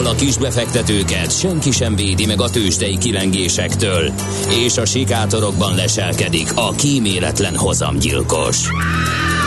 ahol 0.00 0.12
a 0.12 0.18
kisbefektetőket 0.18 1.38
senki 1.38 1.70
sem 1.70 1.96
védi 1.96 2.26
meg 2.26 2.40
a 2.40 2.50
tőzsdei 2.50 2.98
kilengésektől, 2.98 4.12
és 4.48 4.76
a 4.76 4.84
sikátorokban 4.84 5.74
leselkedik 5.74 6.52
a 6.54 6.70
kíméletlen 6.70 7.56
hozamgyilkos. 7.56 8.68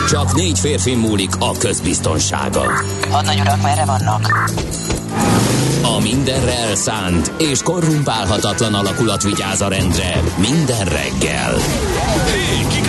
Csak 0.08 0.34
négy 0.34 0.58
férfi 0.58 0.94
múlik 0.94 1.30
a 1.38 1.52
közbiztonsága. 1.58 2.84
Hadnagy 3.10 3.40
urak, 3.40 3.62
merre 3.62 3.84
vannak? 3.84 4.50
A 5.82 6.00
mindenre 6.00 6.58
elszánt 6.58 7.32
és 7.38 7.62
korrumpálhatatlan 7.62 8.74
alakulat 8.74 9.22
vigyáz 9.22 9.60
a 9.60 9.68
rendre 9.68 10.22
minden 10.36 10.84
reggel. 10.84 11.54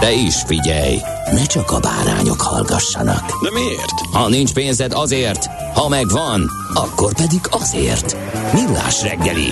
De 0.00 0.12
is 0.12 0.42
figyelj, 0.46 0.96
ne 1.32 1.44
csak 1.44 1.70
a 1.70 1.80
bárányok 1.80 2.40
hallgassanak. 2.40 3.42
De 3.42 3.50
miért? 3.52 4.00
Ha 4.12 4.28
nincs 4.28 4.52
pénzed 4.52 4.92
azért, 4.92 5.46
ha 5.74 5.88
megvan, 5.88 6.50
akkor 6.74 7.14
pedig 7.14 7.40
azért. 7.50 8.16
Millás 8.52 9.02
reggeli. 9.02 9.48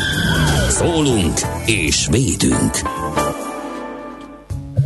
Szólunk 0.68 1.40
és 1.66 2.06
védünk. 2.10 2.80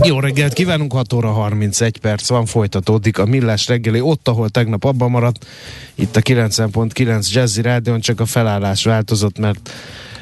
Jó 0.03 0.21
reggelt 0.21 0.53
kívánunk, 0.53 0.93
6 0.93 1.13
óra 1.13 1.31
31 1.33 1.99
perc 1.99 2.29
van, 2.29 2.47
folytatódik 2.47 3.19
a 3.19 3.25
Millás 3.25 3.67
reggeli, 3.67 4.01
ott, 4.01 4.29
ahol 4.29 4.49
tegnap 4.49 4.85
abban 4.85 5.11
maradt, 5.11 5.47
itt 5.95 6.17
a 6.17 6.21
90.9 6.21 7.33
Jazzy 7.33 7.63
Rádion, 7.63 8.01
csak 8.01 8.21
a 8.21 8.27
felállás 8.27 8.85
változott, 8.85 9.39
mert 9.39 9.71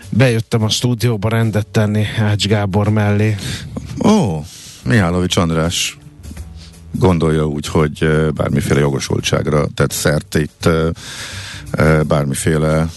bejöttem 0.09 0.63
a 0.63 0.69
stúdióba 0.69 1.29
rendet 1.29 1.67
tenni 1.67 2.05
Ács 2.19 2.47
Gábor 2.47 2.89
mellé. 2.89 3.37
Ó, 4.05 4.41
Mihálovics 4.87 5.37
András 5.37 5.99
gondolja 6.93 7.47
úgy, 7.47 7.67
hogy 7.67 8.09
bármiféle 8.35 8.81
jogosultságra 8.81 9.67
tett 9.75 9.91
szert 9.91 10.35
itt 10.35 10.69
bármiféle 12.07 12.89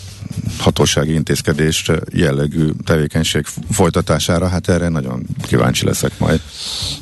hatósági 0.58 1.14
intézkedés 1.14 1.92
jellegű 2.14 2.70
tevékenység 2.86 3.46
folytatására, 3.72 4.48
hát 4.48 4.70
erre 4.70 4.90
nagyon 4.90 5.26
kíváncsi 5.42 5.86
leszek 5.86 6.20
majd. 6.20 6.42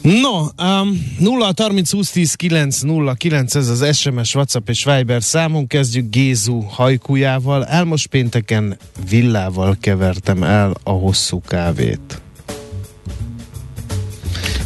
No, 0.01 0.39
um, 0.39 1.15
0 1.19 1.51
30 1.57 1.91
20 1.91 2.09
10 2.11 2.33
9 2.33 2.81
0 2.81 3.13
9 3.13 3.55
ez 3.55 3.67
az 3.67 3.97
SMS, 3.97 4.35
WhatsApp 4.35 4.69
és 4.69 4.83
Viber 4.83 5.23
számunk, 5.23 5.67
kezdjük 5.67 6.09
Gézu 6.09 6.59
hajkujával. 6.59 7.65
Elmos 7.65 8.07
pénteken 8.07 8.77
villával 9.09 9.77
kevertem 9.81 10.43
el 10.43 10.73
a 10.83 10.91
hosszú 10.91 11.41
kávét. 11.41 12.21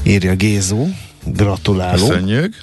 Írja 0.03 0.35
Gézu. 0.35 0.87
Gratulálunk. 1.25 2.11
Köszönjük. 2.11 2.55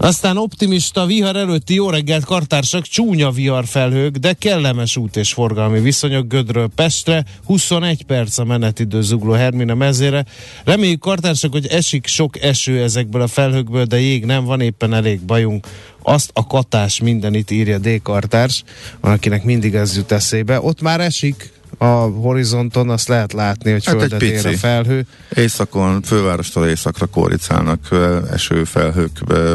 Aztán 0.00 0.36
optimista 0.36 1.06
vihar 1.06 1.36
előtti 1.36 1.74
jó 1.74 1.90
reggelt 1.90 2.24
kartársak, 2.24 2.86
csúnya 2.86 3.30
vihar 3.30 3.66
felhők, 3.66 4.16
de 4.16 4.32
kellemes 4.32 4.96
út 4.96 5.16
és 5.16 5.32
forgalmi 5.32 5.80
viszonyok 5.80 6.28
Gödről 6.28 6.68
Pestre, 6.74 7.24
21 7.44 8.04
perc 8.04 8.38
a 8.38 8.44
menetidő 8.44 9.02
zugló 9.02 9.32
Hermina 9.32 9.74
mezére. 9.74 10.24
Reméljük 10.64 11.00
kartársak, 11.00 11.52
hogy 11.52 11.66
esik 11.66 12.06
sok 12.06 12.42
eső 12.42 12.82
ezekből 12.82 13.22
a 13.22 13.26
felhőkből, 13.26 13.84
de 13.84 14.00
jég 14.00 14.24
nem, 14.24 14.44
van 14.44 14.60
éppen 14.60 14.94
elég 14.94 15.20
bajunk. 15.20 15.66
Azt 16.02 16.30
a 16.32 16.46
katás 16.46 17.00
mindenit 17.00 17.50
írja 17.50 17.78
D. 17.78 18.02
Kartárs, 18.02 18.64
van 19.00 19.12
akinek 19.12 19.44
mindig 19.44 19.74
ez 19.74 19.96
jut 19.96 20.12
eszébe. 20.12 20.60
Ott 20.60 20.80
már 20.80 21.00
esik, 21.00 21.52
a 21.78 21.86
horizonton 22.20 22.90
azt 22.90 23.08
lehet 23.08 23.32
látni, 23.32 23.70
hogy 23.70 23.84
Hát 23.84 23.94
egy 23.94 24.00
földet 24.00 24.22
ér 24.22 24.32
pici. 24.42 24.54
a 24.54 24.56
felhő. 24.58 25.06
Északon, 25.34 26.02
fővárostól 26.02 26.66
északra 26.66 27.06
kóricálnak 27.06 27.86
ö, 27.90 28.18
esőfelhők, 28.32 29.10
ö, 29.26 29.54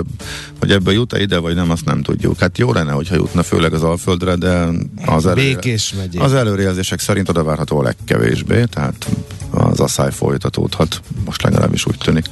hogy 0.59 0.71
ebből 0.71 0.93
jut-e 0.93 1.21
ide, 1.21 1.37
vagy 1.37 1.55
nem, 1.55 1.69
azt 1.71 1.85
nem 1.85 2.01
tudjuk. 2.01 2.39
Hát 2.39 2.57
jó 2.57 2.73
lenne, 2.73 2.91
hogyha 2.91 3.15
jutna, 3.15 3.43
főleg 3.43 3.73
az 3.73 3.83
Alföldre, 3.83 4.35
de 4.35 4.67
az, 5.05 5.25
elő, 5.25 5.35
Békés 5.35 5.93
megyé. 5.97 6.17
az 6.19 6.33
előrejelzések 6.33 6.99
szerint 6.99 7.29
oda 7.29 7.43
várható 7.43 7.79
a 7.79 7.83
legkevésbé, 7.83 8.63
tehát 8.63 9.07
az 9.51 9.79
asszály 9.79 10.11
folytatódhat, 10.11 11.01
most 11.25 11.41
legalábbis 11.41 11.85
úgy 11.85 11.97
tűnik. 11.97 12.25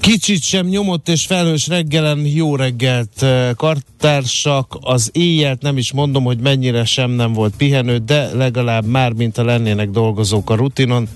Kicsit 0.00 0.42
sem 0.42 0.66
nyomott 0.66 1.08
és 1.08 1.26
felhős 1.26 1.66
reggelen 1.66 2.26
jó 2.26 2.56
reggelt 2.56 3.22
eh, 3.22 3.50
kartársak, 3.56 4.78
az 4.80 5.10
éjjelt 5.12 5.62
nem 5.62 5.76
is 5.76 5.92
mondom, 5.92 6.24
hogy 6.24 6.38
mennyire 6.38 6.84
sem 6.84 7.10
nem 7.10 7.32
volt 7.32 7.54
pihenő, 7.56 7.98
de 7.98 8.34
legalább 8.34 8.84
már, 8.84 9.12
mint 9.12 9.38
a 9.38 9.44
lennének 9.44 9.90
dolgozók 9.90 10.50
a 10.50 10.54
rutinon. 10.54 11.08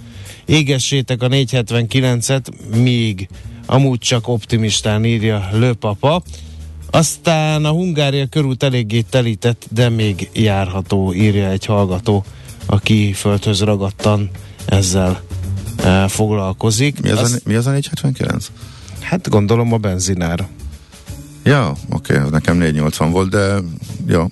Égessétek 0.45 1.23
a 1.23 1.29
479-et, 1.29 2.47
míg 2.77 3.29
amúgy 3.67 3.99
csak 3.99 4.29
optimistán 4.29 5.05
írja 5.05 5.49
Lőpapa. 5.53 6.23
Aztán 6.91 7.65
a 7.65 7.71
Hungária 7.71 8.27
körút 8.27 8.63
eléggé 8.63 9.01
telített, 9.01 9.67
de 9.71 9.89
még 9.89 10.31
járható, 10.33 11.15
írja 11.15 11.49
egy 11.49 11.65
hallgató, 11.65 12.25
aki 12.67 13.13
földhöz 13.13 13.61
ragadtan 13.61 14.31
ezzel 14.65 15.23
foglalkozik. 16.09 17.01
Mi 17.01 17.11
az, 17.11 17.19
Azt- 17.19 17.35
a, 17.35 17.39
mi 17.45 17.55
az 17.55 17.67
a 17.67 17.71
479? 17.71 18.47
Hát 19.01 19.29
gondolom 19.29 19.73
a 19.73 19.77
benzinár. 19.77 20.49
Ja, 21.43 21.75
oké, 21.91 22.17
az 22.17 22.31
nekem 22.31 22.57
480 22.57 23.11
volt, 23.11 23.31
de 23.31 23.55
jó. 24.07 24.27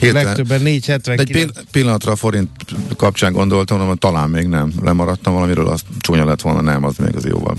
Hirtelen- 0.00 0.24
Legtöbben 0.24 0.62
De 0.62 0.64
egy 0.64 0.70
479. 0.70 1.52
pill- 1.52 1.64
pillanatra 1.70 2.12
a 2.12 2.16
forint 2.16 2.50
kapcsán 2.96 3.32
gondoltam, 3.32 3.86
hogy 3.86 3.98
talán 3.98 4.30
még 4.30 4.46
nem. 4.46 4.72
Lemaradtam 4.82 5.34
valamiről, 5.34 5.68
az 5.68 5.80
csúnya 5.98 6.24
lett 6.24 6.40
volna, 6.40 6.60
nem, 6.60 6.84
az 6.84 6.96
még 6.96 7.16
az 7.16 7.24
jóval 7.24 7.56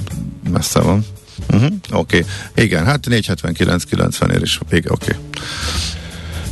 messze 0.51 0.79
van. 0.79 1.05
Uh-huh. 1.53 1.71
Oké, 1.91 2.17
okay. 2.17 2.63
igen, 2.65 2.85
hát 2.85 3.07
479-90 3.09 4.31
ér 4.33 4.41
is, 4.41 4.59
igen, 4.71 4.91
oké. 4.91 5.11
Okay. 5.11 5.23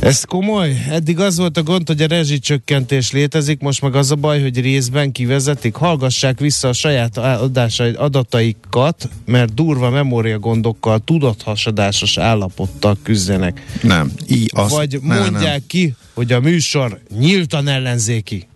Ez 0.04 0.24
komoly? 0.24 0.84
Eddig 0.90 1.18
az 1.18 1.38
volt 1.38 1.56
a 1.56 1.62
gond, 1.62 1.86
hogy 1.86 2.02
a 2.02 2.06
rezsicsökkentés 2.06 3.12
létezik, 3.12 3.60
most 3.60 3.82
meg 3.82 3.94
az 3.94 4.10
a 4.10 4.14
baj, 4.14 4.42
hogy 4.42 4.60
részben 4.60 5.12
kivezetik. 5.12 5.74
Hallgassák 5.74 6.38
vissza 6.38 6.68
a 6.68 6.72
saját 6.72 7.18
adásaid, 7.18 7.96
adataikat, 7.98 9.08
mert 9.26 9.54
durva 9.54 9.90
memóriagondokkal, 9.90 10.98
tudathasadásos 10.98 12.18
állapottal 12.18 12.96
küzdenek. 13.02 13.66
Nem, 13.82 14.12
így 14.26 14.50
az. 14.54 14.70
Vagy 14.70 14.98
nem, 15.02 15.18
mondják 15.18 15.42
Nem. 15.42 15.66
ki, 15.66 15.94
hogy 16.14 16.32
a 16.32 16.40
műsor 16.40 17.00
nyíltan 17.18 17.68
ellenzéki. 17.68 18.46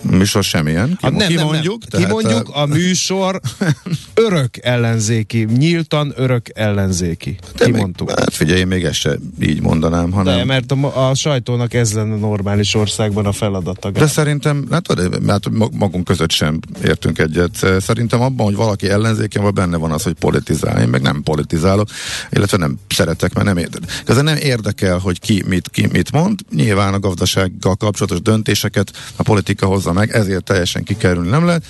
Műsor 0.00 0.44
semmilyen. 0.44 0.88
Ki, 0.88 0.96
Hát 1.00 1.12
nem, 1.16 1.28
ki 1.28 1.34
nem, 1.34 1.44
mondjuk? 1.44 1.82
nem. 1.90 2.02
Kimondjuk, 2.02 2.48
a 2.52 2.66
műsor 2.66 3.40
örök 4.14 4.56
ellenzéki. 4.60 5.44
Nyíltan 5.56 6.12
örök 6.16 6.46
ellenzéki. 6.54 7.36
Kimondtuk. 7.54 8.10
Hát 8.10 8.34
figyelj, 8.34 8.60
én 8.60 8.66
még 8.66 8.84
ezt 8.84 8.98
se 8.98 9.18
így 9.40 9.60
mondanám, 9.60 10.10
De, 10.10 10.16
hanem... 10.16 10.46
mert 10.46 10.72
a, 10.72 11.08
a 11.08 11.14
sajtónak 11.14 11.74
ez 11.74 11.92
lenne 11.92 12.16
normális 12.16 12.74
országban 12.74 13.26
a 13.26 13.32
feladata. 13.32 13.90
De 13.90 14.06
szerintem, 14.06 14.66
látod, 14.70 15.22
mert 15.22 15.48
magunk 15.72 16.04
között 16.04 16.30
sem 16.30 16.58
értünk 16.84 17.18
egyet. 17.18 17.66
Szerintem 17.80 18.20
abban, 18.20 18.46
hogy 18.46 18.56
valaki 18.56 18.88
ellenzéken 18.88 19.42
van, 19.42 19.54
benne 19.54 19.76
van 19.76 19.90
az, 19.92 20.02
hogy 20.02 20.12
politizál. 20.12 20.82
Én 20.82 20.88
meg 20.88 21.02
nem 21.02 21.22
politizálok, 21.22 21.88
illetve 22.30 22.56
nem 22.56 22.78
szeretek, 22.88 23.34
mert 23.34 23.46
nem 23.46 23.56
érdekel. 23.56 23.88
Ez 24.06 24.16
nem 24.16 24.36
érdekel, 24.36 24.98
hogy 24.98 25.20
ki 25.20 25.42
mit, 25.46 25.68
ki 25.70 25.88
mit 25.92 26.12
mond. 26.12 26.40
Nyilván 26.54 26.94
a 26.94 26.98
gazdasággal 26.98 27.76
kapcsolatos 27.76 28.22
döntéseket 28.22 28.92
a 29.16 29.22
politika 29.22 29.66
hozza 29.68 29.92
meg, 29.92 30.10
ezért 30.10 30.44
teljesen 30.44 30.84
kikerülni 30.84 31.28
nem 31.28 31.46
lehet. 31.46 31.64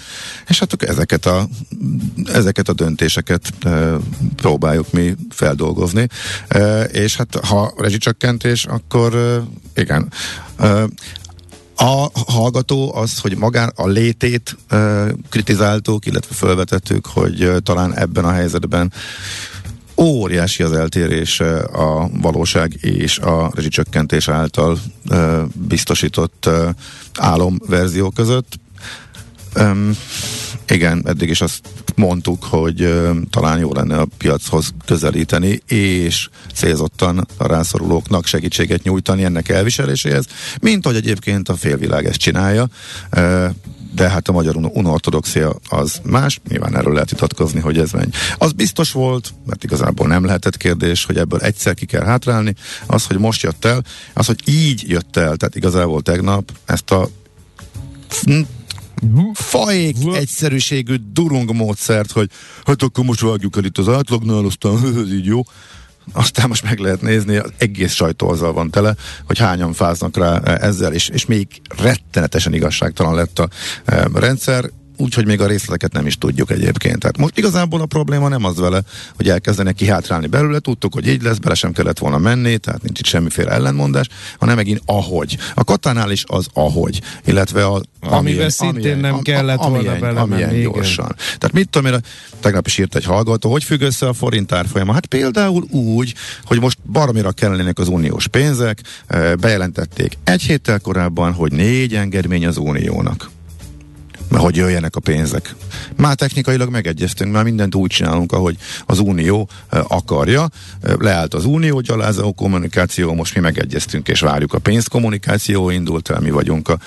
És 0.49 0.59
hát 0.59 0.83
ezeket 0.83 1.27
a, 1.27 1.49
ezeket 2.33 2.69
a 2.69 2.73
döntéseket 2.73 3.53
e, 3.61 3.97
próbáljuk 4.37 4.93
mi 4.93 5.15
feldolgozni. 5.31 6.07
E, 6.49 6.83
és 6.83 7.17
hát 7.17 7.35
ha 7.35 7.75
rezsicsökkentés, 7.77 8.65
akkor 8.65 9.15
e, 9.15 9.43
igen. 9.81 10.13
E, 10.59 10.85
a 11.81 12.11
hallgató 12.27 12.95
az, 12.95 13.19
hogy 13.19 13.37
magán 13.37 13.73
a 13.75 13.87
létét 13.87 14.57
uh, 14.71 15.09
kritizáltuk, 15.29 16.07
illetve 16.07 16.35
felvetettük, 16.35 17.07
hogy 17.07 17.45
uh, 17.45 17.57
talán 17.59 17.97
ebben 17.97 18.25
a 18.25 18.33
helyzetben 18.33 18.93
óriási 19.99 20.63
az 20.63 20.73
eltérés 20.73 21.41
a 21.73 22.09
valóság 22.21 22.73
és 22.81 23.19
a 23.19 23.51
rezsicsökkentés 23.55 24.29
által 24.29 24.79
biztosított 25.55 26.51
álomverzió 27.19 28.11
között. 28.11 28.59
Um, 29.57 29.97
igen, 30.69 31.03
eddig 31.07 31.29
is 31.29 31.41
azt 31.41 31.61
mondtuk, 31.95 32.45
hogy 32.45 32.83
uh, 32.83 33.17
talán 33.31 33.59
jó 33.59 33.73
lenne 33.73 33.99
a 33.99 34.07
piachoz 34.19 34.71
közelíteni, 34.85 35.63
és 35.67 36.29
célzottan 36.55 37.27
a 37.37 37.47
rászorulóknak 37.47 38.27
segítséget 38.27 38.83
nyújtani 38.83 39.25
ennek 39.25 39.49
elviseléséhez, 39.49 40.27
mint 40.61 40.87
hogy 40.87 40.97
egyébként 40.97 41.49
a 41.49 41.57
félvilág 41.57 42.07
ezt 42.07 42.19
csinálja. 42.19 42.69
Uh, 43.17 43.51
de 43.95 44.09
hát 44.09 44.29
a 44.29 44.33
magyar 44.33 44.57
unortodoxia 44.57 45.57
az 45.69 46.01
más, 46.05 46.41
nyilván 46.49 46.77
erről 46.77 46.93
lehet 46.93 47.11
vitatkozni, 47.11 47.61
hogy 47.61 47.79
ez 47.79 47.91
menj. 47.91 48.11
Az 48.39 48.53
biztos 48.53 48.93
volt, 48.93 49.35
mert 49.47 49.65
igazából 49.65 50.07
nem 50.07 50.25
lehetett 50.25 50.57
kérdés, 50.57 51.05
hogy 51.05 51.17
ebből 51.17 51.41
egyszer 51.41 51.75
ki 51.75 51.87
kell 51.87 52.05
hátrálni, 52.05 52.55
az, 52.87 53.07
hogy 53.07 53.19
most 53.19 53.43
jött 53.43 53.65
el, 53.65 53.85
az, 54.13 54.27
hogy 54.27 54.41
így 54.45 54.85
jött 54.89 55.17
el, 55.17 55.37
tehát 55.37 55.57
igazából 55.57 56.03
tegnap 56.03 56.53
ezt 56.65 56.91
a 56.91 57.09
fajék 59.33 59.97
egyszerűségű 60.13 60.95
durung 61.13 61.55
módszert, 61.55 62.11
hogy 62.11 62.31
hát 62.65 62.83
akkor 62.83 63.05
most 63.05 63.21
vágjuk 63.21 63.57
el 63.57 63.65
itt 63.65 63.79
az 63.79 63.89
átlagnál, 63.89 64.45
aztán 64.45 64.77
ez 65.05 65.13
így 65.13 65.25
jó. 65.25 65.43
Aztán 66.13 66.49
most 66.49 66.65
meg 66.65 66.79
lehet 66.79 67.03
nézni, 67.03 67.37
az 67.37 67.53
egész 67.59 67.93
sajtó 67.93 68.29
azzal 68.29 68.53
van 68.53 68.71
tele, 68.71 68.95
hogy 69.27 69.39
hányan 69.39 69.73
fáznak 69.73 70.17
rá 70.17 70.41
ezzel, 70.43 70.93
és, 70.93 71.09
és 71.09 71.27
még 71.27 71.47
rettenetesen 71.83 72.55
igazságtalan 72.55 73.15
lett 73.15 73.39
a 73.39 73.49
e, 73.85 74.09
rendszer 74.15 74.71
úgyhogy 74.99 75.27
még 75.27 75.41
a 75.41 75.47
részleteket 75.47 75.93
nem 75.93 76.07
is 76.07 76.19
tudjuk 76.19 76.51
egyébként. 76.51 76.99
Tehát 76.99 77.17
most 77.17 77.39
igazából 77.39 77.81
a 77.81 77.87
probléma 77.87 78.29
nem 78.29 78.45
az 78.45 78.59
vele, 78.59 78.83
hogy 79.17 79.29
elkezdenek 79.29 79.75
kihátrálni 79.75 80.27
belőle, 80.27 80.59
tudtuk, 80.59 80.95
hogy 80.95 81.07
így 81.07 81.23
lesz, 81.23 81.39
bele 81.39 81.55
sem 81.55 81.73
kellett 81.73 81.99
volna 81.99 82.19
menni, 82.19 82.59
tehát 82.59 82.83
nincs 82.83 82.99
itt 82.99 83.07
semmiféle 83.07 83.51
ellenmondás, 83.51 84.09
hanem 84.39 84.57
megint 84.57 84.83
ahogy. 84.85 85.39
A 85.55 85.65
katánál 85.65 86.11
is 86.11 86.25
az 86.27 86.47
ahogy, 86.53 87.01
illetve 87.25 87.65
a 87.65 87.83
Amiben 88.01 88.19
amilyen, 88.19 88.51
szintén 88.51 88.77
amilyen, 88.77 88.99
nem 88.99 89.21
kellett 89.21 89.59
am, 89.59 89.73
volna 89.73 89.99
bele 89.99 90.21
amilyen 90.21 90.49
menni, 90.49 90.63
gyorsan. 90.63 91.05
Igen. 91.05 91.39
Tehát 91.39 91.53
mit 91.53 91.69
tudom 91.69 91.93
én, 91.93 92.01
tegnap 92.41 92.67
is 92.67 92.79
írt 92.79 92.95
egy 92.95 93.05
hallgató, 93.05 93.51
hogy 93.51 93.65
függ 93.65 93.81
össze 93.81 94.09
a 94.09 94.13
forint 94.13 94.53
árfolyama? 94.53 94.93
Hát 94.93 95.07
például 95.07 95.63
úgy, 95.71 96.15
hogy 96.45 96.61
most 96.61 96.79
baromira 96.93 97.33
kellenének 97.33 97.79
az 97.79 97.89
uniós 97.89 98.27
pénzek, 98.27 98.81
eh, 99.07 99.35
bejelentették 99.35 100.19
egy 100.25 100.43
héttel 100.43 100.81
korábban, 100.81 101.33
hogy 101.33 101.53
négy 101.53 101.95
engedmény 101.95 102.47
az 102.47 102.57
uniónak 102.57 103.31
hogy 104.31 104.57
jöjjenek 104.57 104.97
a 104.97 105.01
pénzek. 105.01 105.55
Már 105.97 106.15
technikailag 106.15 106.71
megegyeztünk, 106.71 107.33
már 107.33 107.45
mindent 107.45 107.75
úgy 107.75 107.91
csinálunk, 107.91 108.33
ahogy 108.33 108.57
az 108.87 108.99
Unió 108.99 109.49
akarja. 109.69 110.49
Leállt 110.99 111.35
az 111.35 111.45
Unió 111.45 111.81
gyalázó 111.81 112.33
kommunikáció, 112.33 113.15
most 113.15 113.35
mi 113.35 113.41
megegyeztünk 113.41 114.09
és 114.09 114.21
várjuk 114.21 114.55
a 114.55 114.59
pénzkommunikáció, 114.59 115.71
indult 115.71 116.11
el, 116.11 116.21
mi 116.21 116.31
vagyunk 116.31 116.69
a, 116.69 116.79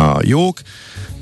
a 0.00 0.20
jók. 0.22 0.60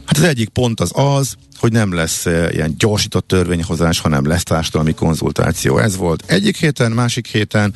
Hát 0.07 0.17
az 0.17 0.23
egyik 0.23 0.49
pont 0.49 0.81
az 0.81 0.91
az, 0.95 1.37
hogy 1.59 1.73
nem 1.73 1.95
lesz 1.95 2.25
ilyen 2.25 2.75
gyorsított 2.79 3.27
törvényhozás, 3.27 4.01
hanem 4.01 4.27
lesz 4.27 4.43
társadalmi 4.43 4.95
konzultáció. 4.95 5.79
Ez 5.79 5.97
volt 5.97 6.23
egyik 6.27 6.57
héten, 6.57 6.93
másik 6.93 7.27
héten 7.27 7.75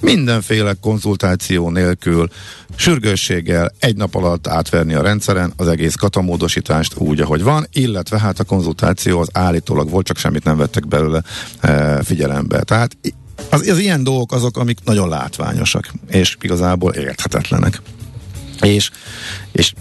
mindenféle 0.00 0.74
konzultáció 0.80 1.70
nélkül, 1.70 2.28
sürgősséggel 2.76 3.72
egy 3.78 3.96
nap 3.96 4.14
alatt 4.14 4.46
átverni 4.46 4.94
a 4.94 5.02
rendszeren 5.02 5.52
az 5.56 5.68
egész 5.68 5.94
katamódosítást 5.94 6.96
úgy, 6.96 7.20
ahogy 7.20 7.42
van, 7.42 7.66
illetve 7.72 8.18
hát 8.18 8.40
a 8.40 8.44
konzultáció 8.44 9.20
az 9.20 9.28
állítólag 9.32 9.90
volt, 9.90 10.06
csak 10.06 10.16
semmit 10.18 10.44
nem 10.44 10.56
vettek 10.56 10.88
belőle 10.88 11.22
e, 11.60 12.02
figyelembe. 12.02 12.62
Tehát 12.62 12.96
az, 13.50 13.68
az 13.68 13.78
ilyen 13.78 14.04
dolgok 14.04 14.32
azok, 14.32 14.56
amik 14.56 14.78
nagyon 14.84 15.08
látványosak, 15.08 15.92
és 16.10 16.36
igazából 16.40 16.92
érthetetlenek. 16.92 17.80
És, 18.60 18.90
és 19.52 19.72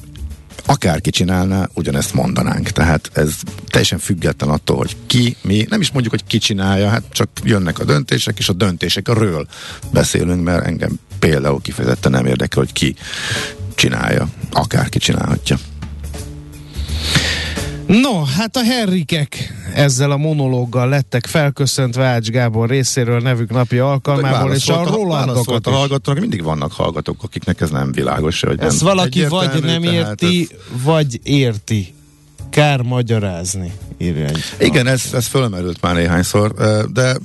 akárki 0.68 1.10
csinálná, 1.10 1.70
ugyanezt 1.74 2.14
mondanánk. 2.14 2.70
Tehát 2.70 3.10
ez 3.14 3.34
teljesen 3.68 4.00
független 4.00 4.50
attól, 4.50 4.78
hogy 4.78 4.96
ki, 5.08 5.36
mi, 5.42 5.66
nem 5.70 5.82
is 5.82 5.92
mondjuk, 5.92 6.14
hogy 6.14 6.24
ki 6.28 6.38
csinálja, 6.38 6.90
hát 6.90 7.04
csak 7.12 7.30
jönnek 7.44 7.80
a 7.80 7.84
döntések, 7.84 8.40
és 8.40 8.50
a 8.50 8.54
döntésekről 8.54 9.48
beszélünk, 9.92 10.44
mert 10.44 10.66
engem 10.66 11.00
például 11.20 11.62
kifejezetten 11.62 12.12
nem 12.12 12.26
érdekel, 12.26 12.64
hogy 12.64 12.74
ki 12.74 12.96
csinálja. 13.76 14.28
Akárki 14.52 15.00
csinálhatja. 15.00 15.58
No, 17.88 18.24
hát 18.24 18.56
a 18.56 18.64
Henrikek 18.64 19.54
ezzel 19.74 20.12
a 20.12 20.18
monológgal 20.18 20.90
lettek 20.90 21.26
felköszöntve 21.26 22.06
Ács 22.06 22.30
Gábor 22.30 22.70
részéről 22.70 23.20
nevük 23.20 23.50
napja 23.50 23.92
alkalmából, 23.92 24.54
és 24.54 24.70
a 24.70 24.84
Rolandokat 24.84 25.68
a 25.68 25.72
hallgatók, 25.72 26.20
mindig 26.20 26.44
vannak 26.44 26.72
hallgatók, 26.72 27.24
akiknek 27.24 27.62
ez 27.62 27.70
nem 27.70 27.92
világos. 27.92 28.42
Hogy 28.42 28.60
ez 28.60 28.82
nem 28.82 28.88
valaki 28.88 29.26
vagy 29.26 29.64
nem 29.64 29.84
érti, 29.84 30.48
ez... 30.52 30.84
vagy 30.84 31.20
érti. 31.24 31.94
Kár 32.50 32.82
magyarázni, 32.82 33.72
írja 33.98 34.30
Igen, 34.60 34.88
ez, 34.88 35.04
ez 35.14 35.28
fölmerült 35.28 35.82
már 35.82 35.96
néhányszor, 35.96 36.54
de 36.94 37.18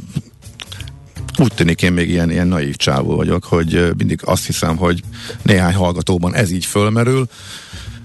úgy 1.38 1.53
tűnik 1.55 1.82
én 1.82 1.93
még 1.93 2.09
ilyen, 2.09 2.31
ilyen 2.31 2.49
naív 2.49 2.76
csávó 2.76 3.17
vagyok, 3.17 3.44
hogy 3.44 3.93
mindig 3.97 4.20
azt 4.25 4.47
hiszem, 4.47 4.76
hogy 4.76 5.03
néhány 5.43 5.75
hallgatóban 5.75 6.35
ez 6.35 6.50
így 6.50 6.64
fölmerül, 6.64 7.29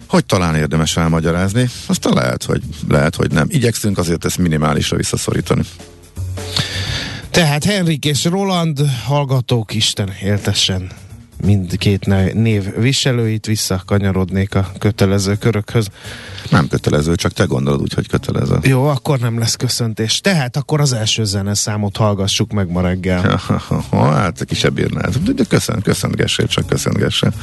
hogy 0.08 0.26
talán 0.26 0.56
érdemes 0.56 0.98
elmagyarázni, 0.98 1.70
aztán 1.86 2.14
lehet, 2.14 2.44
hogy, 2.44 2.62
lehet, 2.88 3.16
hogy 3.16 3.32
nem. 3.32 3.48
Igyekszünk 3.50 3.98
azért 3.98 4.26
ezt 4.26 4.38
minimálisra 4.38 4.98
visszaszorítani. 4.98 5.62
Tehát 7.30 7.64
Henrik 7.64 8.06
és 8.06 8.26
Roland 8.26 8.80
hallgatók 9.06 9.74
Isten 9.74 10.14
éltessen 10.24 10.92
mindkét 11.44 12.34
név 12.34 12.76
viselőit, 12.76 13.46
visszakanyarodnék 13.46 14.56
a 14.56 14.72
kötelező 14.80 15.36
körökhöz. 15.36 15.88
Nem 16.50 16.68
kötelező, 16.68 17.16
csak 17.16 17.32
te 17.32 17.44
gondolod 17.44 17.82
úgy, 17.82 17.94
hogy 17.94 18.08
kötelező. 18.08 18.58
Jó, 18.62 18.86
akkor 18.86 19.20
nem 19.20 19.40
lesz 19.40 19.56
köszöntés. 19.56 20.22
Tehát 20.22 20.58
akkor 20.58 20.82
az 20.82 20.94
első 20.94 21.24
zene 21.24 21.54
számot 21.54 21.98
hallgassuk 21.98 22.52
meg 22.52 22.70
ma 22.70 22.82
reggel. 22.82 23.42
hát, 23.92 24.46
kisebb 24.46 24.74
bírnád. 24.74 25.18
De 25.18 25.44
köszön, 25.50 25.82
köszöntgessél, 25.82 26.48
csak 26.48 26.68
köszöntgessél. 26.68 27.34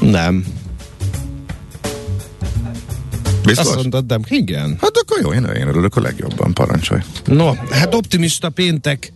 Nem. 0.00 0.44
Biztos? 3.46 3.66
Azt 3.66 3.76
mondod, 3.76 4.04
de 4.04 4.18
igen. 4.28 4.76
Hát 4.80 4.96
akkor 4.96 5.18
jó, 5.22 5.32
én, 5.32 5.44
én 5.44 5.68
örülök 5.68 5.96
a 5.96 6.00
legjobban, 6.00 6.54
parancsolj. 6.54 7.00
No, 7.24 7.52
hát 7.70 7.94
optimista 7.94 8.50
péntek 8.50 9.12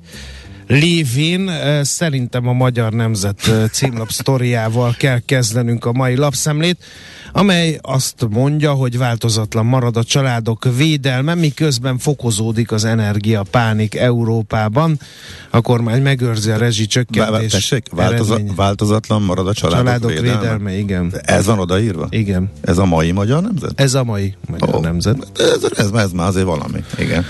lévén 0.66 1.50
szerintem 1.82 2.48
a 2.48 2.52
Magyar 2.52 2.92
Nemzet 2.92 3.50
címlap 3.72 4.10
sztoriával 4.10 4.94
kell 4.98 5.18
kezdenünk 5.18 5.84
a 5.84 5.92
mai 5.92 6.16
lapszemlét 6.16 6.84
amely 7.32 7.78
azt 7.82 8.26
mondja, 8.30 8.72
hogy 8.72 8.98
változatlan 8.98 9.66
marad 9.66 9.96
a 9.96 10.04
családok 10.04 10.76
védelme, 10.76 11.34
miközben 11.34 11.98
fokozódik 11.98 12.72
az 12.72 12.84
energiapánik 12.84 13.94
Európában. 13.94 14.98
A 15.50 15.60
kormány 15.60 16.02
megőrzi 16.02 16.50
a 16.50 16.56
rezsicsökkentés 16.56 17.52
Tessék, 17.52 17.86
változa, 17.92 18.38
változatlan 18.56 19.22
marad 19.22 19.48
a 19.48 19.54
családok, 19.54 19.84
családok 19.84 20.10
védelme. 20.10 20.40
védelme. 20.40 20.76
igen. 20.76 21.12
Ez 21.22 21.46
van 21.46 21.58
odaírva? 21.58 22.06
Igen. 22.10 22.50
Ez 22.60 22.78
a 22.78 22.84
mai 22.84 23.10
magyar 23.10 23.42
nemzet? 23.42 23.80
Ez 23.80 23.94
a 23.94 24.04
mai 24.04 24.34
magyar 24.50 24.74
oh, 24.74 24.82
nemzet. 24.82 25.16
Ez, 25.38 25.70
ez, 25.76 25.90
ez 25.90 26.10
már 26.10 26.26
azért 26.26 26.46
valami, 26.46 26.84
igen. 26.98 27.24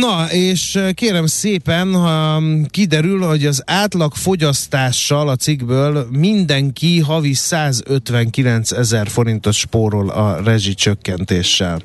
Na, 0.00 0.26
és 0.30 0.80
kérem 0.94 1.26
szépen, 1.26 1.94
ha 1.94 2.42
kiderül, 2.70 3.20
hogy 3.20 3.46
az 3.46 3.62
átlag 3.66 4.14
fogyasztással 4.14 5.28
a 5.28 5.36
cikkből 5.36 6.06
mindenki 6.10 7.00
havi 7.00 7.32
159 7.34 8.70
ezer 8.70 9.08
forint 9.08 9.43
forintot 9.44 9.52
spórol 9.52 10.10
a 10.10 10.40
rezsicsökkentéssel 10.44 11.80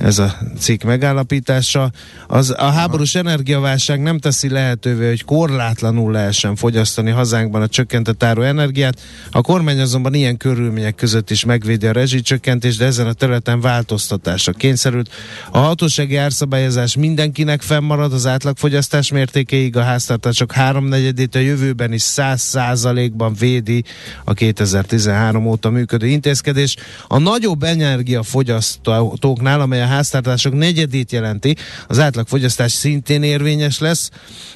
ez 0.00 0.18
a 0.18 0.36
cikk 0.58 0.82
megállapítása. 0.82 1.90
Az, 2.26 2.54
a 2.58 2.70
háborús 2.70 3.14
energiaválság 3.14 4.02
nem 4.02 4.18
teszi 4.18 4.48
lehetővé, 4.48 5.08
hogy 5.08 5.24
korlátlanul 5.24 6.12
lehessen 6.12 6.56
fogyasztani 6.56 7.10
hazánkban 7.10 7.62
a 7.62 7.68
csökkentett 7.68 8.22
áru 8.22 8.42
energiát. 8.42 9.00
A 9.30 9.40
kormány 9.40 9.80
azonban 9.80 10.14
ilyen 10.14 10.36
körülmények 10.36 10.94
között 10.94 11.30
is 11.30 11.44
megvédi 11.44 11.86
a 11.86 11.92
rezsicsökkentést, 11.92 12.78
de 12.78 12.84
ezen 12.84 13.06
a 13.06 13.12
területen 13.12 13.60
változtatásra 13.60 14.52
kényszerült. 14.52 15.10
A 15.50 15.58
hatósági 15.58 16.16
árszabályozás 16.16 16.96
mindenkinek 16.96 17.62
fennmarad 17.62 18.12
az 18.12 18.26
átlagfogyasztás 18.26 19.10
mértékeig, 19.10 19.76
a 19.76 19.82
háztartások 19.82 20.52
háromnegyedét 20.52 21.34
a 21.34 21.38
jövőben 21.38 21.92
is 21.92 22.02
száz 22.02 22.40
százalékban 22.40 23.34
védi 23.38 23.84
a 24.24 24.32
2013 24.32 25.46
óta 25.46 25.70
működő 25.70 26.06
intézkedés. 26.06 26.76
A 27.08 27.18
nagyobb 27.18 27.62
energiafogyasztóknál, 27.62 29.60
amely 29.60 29.82
a 29.82 29.88
háztartások 29.90 30.54
negyedét 30.54 31.12
jelenti, 31.12 31.56
az 31.86 31.98
átlagfogyasztás 31.98 32.72
szintén 32.72 33.22
érvényes 33.22 33.78
lesz. 33.78 34.10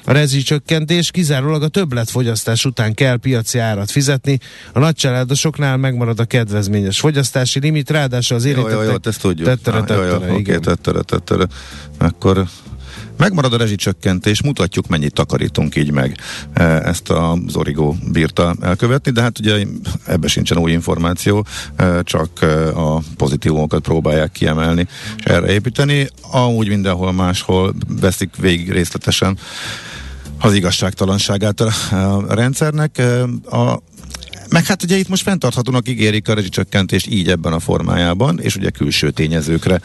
A 0.05 0.11
rezsicsökkentés 0.11 1.11
kizárólag 1.11 1.63
a 1.63 1.67
többletfogyasztás 1.67 2.65
után 2.65 2.93
kell 2.93 3.17
piaci 3.17 3.59
árat 3.59 3.91
fizetni. 3.91 4.39
A 4.73 4.79
nagycsaládosoknál 4.79 5.77
megmarad 5.77 6.19
a 6.19 6.25
kedvezményes 6.25 6.99
fogyasztási 6.99 7.59
limit, 7.59 7.89
ráadásul 7.89 8.37
az 8.37 8.45
érintettek... 8.45 8.77
Jó, 8.77 8.83
jó, 8.83 8.89
jó, 8.89 8.97
ezt 9.03 9.21
tudjuk. 9.21 9.47
Tettere, 9.47 9.77
tettere, 9.77 10.05
jó, 10.05 10.25
jó, 10.25 10.35
oké, 10.35 10.57
tettere, 10.57 11.01
tettere. 11.01 11.47
Akkor 11.97 12.45
Megmarad 13.17 13.53
a 13.53 13.57
rezsicsökkentés, 13.57 14.41
mutatjuk 14.41 14.87
mennyit 14.87 15.13
takarítunk 15.13 15.75
így 15.75 15.91
meg. 15.91 16.17
E, 16.53 16.63
ezt 16.63 17.09
az 17.09 17.55
Origo 17.55 17.93
bírta 18.11 18.55
elkövetni, 18.61 19.11
de 19.11 19.21
hát 19.21 19.39
ugye 19.39 19.65
ebbe 20.05 20.27
sincsen 20.27 20.57
új 20.57 20.71
információ, 20.71 21.45
e, 21.75 22.03
csak 22.03 22.29
e, 22.41 22.67
a 22.69 23.01
pozitívumokat 23.17 23.81
próbálják 23.81 24.31
kiemelni 24.31 24.87
és 25.17 25.23
erre 25.23 25.51
építeni. 25.51 26.07
Amúgy 26.31 26.67
mindenhol 26.67 27.11
máshol 27.11 27.73
veszik 27.99 28.35
végig 28.35 28.71
részletesen 28.71 29.37
az 30.39 30.53
igazságtalanságát 30.53 31.59
a 31.59 31.71
rendszernek. 32.29 33.01
A 33.51 33.79
meg 34.55 34.65
hát 34.65 34.83
ugye 34.83 34.97
itt 34.97 35.07
most 35.07 35.23
fenntarthatónak 35.23 35.87
ígérik 35.89 36.27
a 36.29 36.33
rezsicsökkentést 36.33 37.07
így 37.07 37.29
ebben 37.29 37.53
a 37.53 37.59
formájában, 37.59 38.39
és 38.39 38.55
ugye 38.55 38.69
külső 38.69 39.11
tényezőkre 39.11 39.81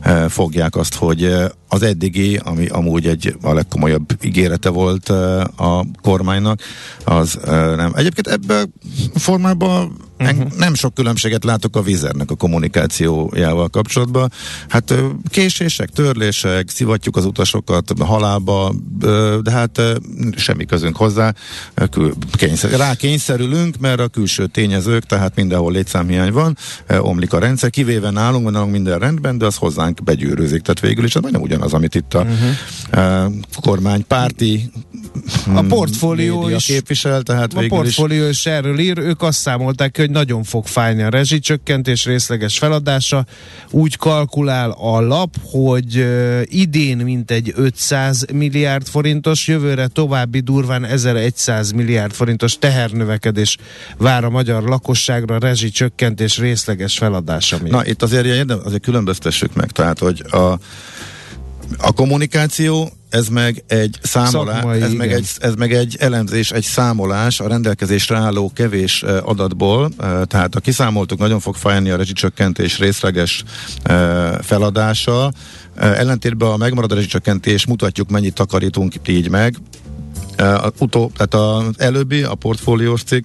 e, 0.00 0.28
fogják 0.28 0.76
azt, 0.76 0.94
hogy 0.94 1.24
e, 1.24 1.52
az 1.68 1.82
eddigi, 1.82 2.36
ami 2.36 2.66
amúgy 2.66 3.06
egy 3.06 3.36
a 3.40 3.52
legkomolyabb 3.52 4.24
ígérete 4.24 4.68
volt 4.68 5.10
e, 5.10 5.40
a 5.42 5.86
kormánynak, 6.02 6.60
az 7.04 7.38
e, 7.44 7.50
nem. 7.74 7.92
Egyébként 7.94 8.26
ebben 8.26 8.72
a 9.14 9.18
formában 9.18 9.96
uh-huh. 10.22 10.52
nem 10.58 10.74
sok 10.74 10.94
különbséget 10.94 11.44
látok 11.44 11.76
a 11.76 11.82
vizernek 11.82 12.30
a 12.30 12.34
kommunikációjával 12.34 13.68
kapcsolatban. 13.68 14.32
Hát 14.68 14.94
késések, 15.28 15.88
törlések, 15.88 16.68
szivatjuk 16.68 17.16
az 17.16 17.24
utasokat 17.24 17.92
halálba, 17.98 18.74
de 19.42 19.50
hát 19.50 19.80
semmi 20.36 20.64
közünk 20.64 20.96
hozzá. 20.96 21.34
Kényszer, 22.32 22.70
rá 22.70 22.94
kényszerülünk, 22.94 23.78
mert 23.78 24.00
a 24.00 24.08
külső 24.08 24.46
tényezők, 24.46 25.04
tehát 25.04 25.36
mindenhol 25.36 25.72
létszámhiány 25.72 26.32
van, 26.32 26.56
omlik 26.98 27.32
a 27.32 27.38
rendszer, 27.38 27.70
kivéve 27.70 28.10
nálunk, 28.10 28.50
nálunk 28.50 28.72
minden 28.72 28.98
rendben, 28.98 29.38
de 29.38 29.46
az 29.46 29.56
hozzánk 29.56 30.02
begyűrűzik. 30.02 30.62
Tehát 30.62 30.80
végül 30.80 31.04
is 31.04 31.14
az 31.14 31.20
majdnem 31.22 31.42
ugyanaz, 31.42 31.72
amit 31.72 31.94
itt 31.94 32.14
a 32.14 32.26
uh-huh. 32.92 33.32
kormánypárti 33.60 34.70
a 35.54 35.62
portfólió 35.62 36.48
is 36.48 36.64
képvisel, 36.64 37.22
tehát 37.22 37.54
a 37.54 37.64
portfólió 37.68 38.28
is 38.28 38.46
erről 38.46 38.78
ír, 38.78 38.98
ők 38.98 39.22
azt 39.22 39.38
számolták, 39.38 39.96
hogy 39.96 40.10
nagyon 40.12 40.42
fog 40.42 40.66
fájni 40.66 41.02
a 41.02 41.08
rezsicsökkentés 41.08 42.04
részleges 42.04 42.58
feladása. 42.58 43.24
Úgy 43.70 43.96
kalkulál 43.96 44.70
a 44.70 45.00
lap, 45.00 45.34
hogy 45.42 46.06
idén 46.44 46.96
mintegy 46.96 47.52
500 47.56 48.24
milliárd 48.32 48.86
forintos, 48.86 49.48
jövőre 49.48 49.86
további 49.86 50.40
durván 50.40 50.84
1100 50.84 51.70
milliárd 51.70 52.12
forintos 52.12 52.58
tehernövekedés 52.58 53.56
vár 53.98 54.24
a 54.24 54.30
magyar 54.30 54.62
lakosságra 54.62 55.38
rezsicsökkentés 55.38 56.38
részleges 56.38 56.98
feladása 56.98 57.58
miatt. 57.62 57.72
Na 57.72 57.86
itt 57.86 58.02
azért, 58.02 58.50
azért 58.50 58.82
különböztessük 58.82 59.54
meg, 59.54 59.70
tehát 59.70 59.98
hogy 59.98 60.24
a 60.30 60.58
a 61.78 61.92
kommunikáció 61.92 62.92
ez 63.10 63.28
meg 63.28 63.64
egy 63.66 63.98
számolás, 64.02 64.54
Szakmai, 64.54 64.80
ez, 64.80 64.92
meg 64.92 65.12
egy, 65.12 65.28
ez 65.38 65.54
meg 65.54 65.72
egy 65.72 65.96
elemzés, 66.00 66.50
egy 66.50 66.62
számolás 66.62 67.40
a 67.40 67.48
rendelkezésre 67.48 68.16
álló 68.16 68.50
kevés 68.54 69.02
adatból, 69.22 69.90
tehát 70.26 70.54
a 70.54 70.60
kiszámoltuk, 70.60 71.18
nagyon 71.18 71.40
fog 71.40 71.54
fájni 71.54 71.90
a 71.90 71.96
rezsicsökkentés 71.96 72.78
részleges 72.78 73.44
feladása, 74.40 75.32
ellentétben 75.76 76.48
a 76.48 76.56
megmaradó 76.56 76.94
rezsicsökkentés 76.94 77.66
mutatjuk, 77.66 78.10
mennyit 78.10 78.34
takarítunk 78.34 78.94
így 79.06 79.28
meg, 79.28 79.56
a, 80.36 80.72
utó, 80.78 81.12
tehát 81.16 81.34
az 81.34 81.74
előbbi, 81.78 82.22
a 82.22 82.34
portfóliós 82.34 83.02
cikk, 83.02 83.24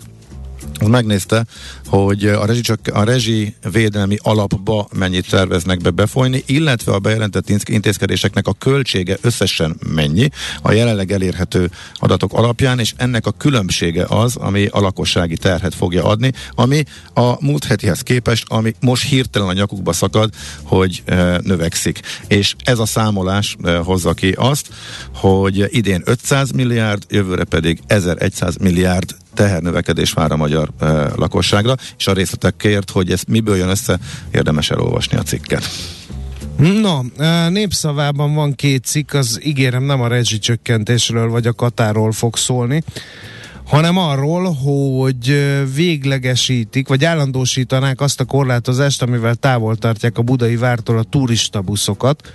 az 0.80 0.88
megnézte, 0.88 1.46
hogy 1.86 2.26
a 2.26 2.46
rezsi, 2.46 2.62
csak 2.62 2.80
a 2.94 3.04
rezsi 3.04 3.56
védelmi 3.72 4.18
alapba 4.22 4.88
mennyit 4.94 5.30
terveznek 5.30 5.82
be 5.82 5.90
befolyni, 5.90 6.44
illetve 6.46 6.92
a 6.92 7.00
bejelentett 7.00 7.50
intézkedéseknek 7.50 8.48
a 8.48 8.54
költsége 8.54 9.18
összesen 9.22 9.78
mennyi 9.94 10.30
a 10.62 10.72
jelenleg 10.72 11.12
elérhető 11.12 11.70
adatok 11.94 12.34
alapján, 12.34 12.80
és 12.80 12.94
ennek 12.98 13.26
a 13.26 13.32
különbsége 13.32 14.06
az, 14.10 14.36
ami 14.36 14.66
a 14.66 14.80
lakossági 14.80 15.38
terhet 15.38 15.76
fogja 15.76 16.04
adni, 16.04 16.34
ami 16.56 16.84
a 17.14 17.46
múlt 17.46 17.64
hetihez 17.64 18.02
képest, 18.02 18.46
ami 18.48 18.74
most 18.80 19.08
hirtelen 19.08 19.48
a 19.48 19.54
nyakukba 19.54 19.94
szakad, 19.94 20.34
hogy 20.64 21.04
e, 21.06 21.40
növekszik. 21.44 22.00
És 22.28 22.56
ez 22.64 22.80
a 22.80 22.86
számolás 22.86 23.58
e, 23.64 23.78
hozza 23.78 24.14
ki 24.14 24.32
azt, 24.32 24.68
hogy 25.14 25.68
idén 25.70 26.02
500 26.06 26.52
milliárd, 26.52 27.04
jövőre 27.10 27.44
pedig 27.44 27.80
1100 27.88 28.58
milliárd 28.58 29.16
tehernövekedés 29.38 30.12
vár 30.12 30.32
a 30.32 30.36
magyar 30.36 30.70
e, 30.80 30.86
lakosságra, 31.16 31.76
és 31.98 32.08
a 32.08 32.14
részletekért, 32.14 32.90
hogy 32.90 33.12
ez 33.12 33.22
miből 33.28 33.56
jön 33.56 33.70
össze, 33.70 34.00
érdemes 34.32 34.70
elolvasni 34.70 35.18
a 35.18 35.24
cikket. 35.24 35.64
No, 36.58 37.00
e, 37.18 37.50
népszavában 37.50 38.34
van 38.34 38.54
két 38.56 38.86
cikk, 38.86 39.14
az 39.14 39.40
ígérem 39.44 39.84
nem 39.84 40.02
a 40.02 40.08
rezsicsökkentésről 40.08 41.30
vagy 41.30 41.48
a 41.48 41.54
Katáról 41.54 42.12
fog 42.12 42.38
szólni, 42.38 42.84
hanem 43.68 43.98
arról, 43.98 44.54
hogy 44.54 45.54
véglegesítik, 45.74 46.88
vagy 46.88 47.06
állandósítanák 47.06 48.02
azt 48.02 48.20
a 48.20 48.26
korlátozást, 48.26 49.02
amivel 49.02 49.36
távol 49.36 49.76
tartják 49.76 50.18
a 50.18 50.22
budai 50.22 50.56
vártól 50.56 50.98
a 50.98 51.04
turista 51.04 51.62
buszokat. 51.62 52.34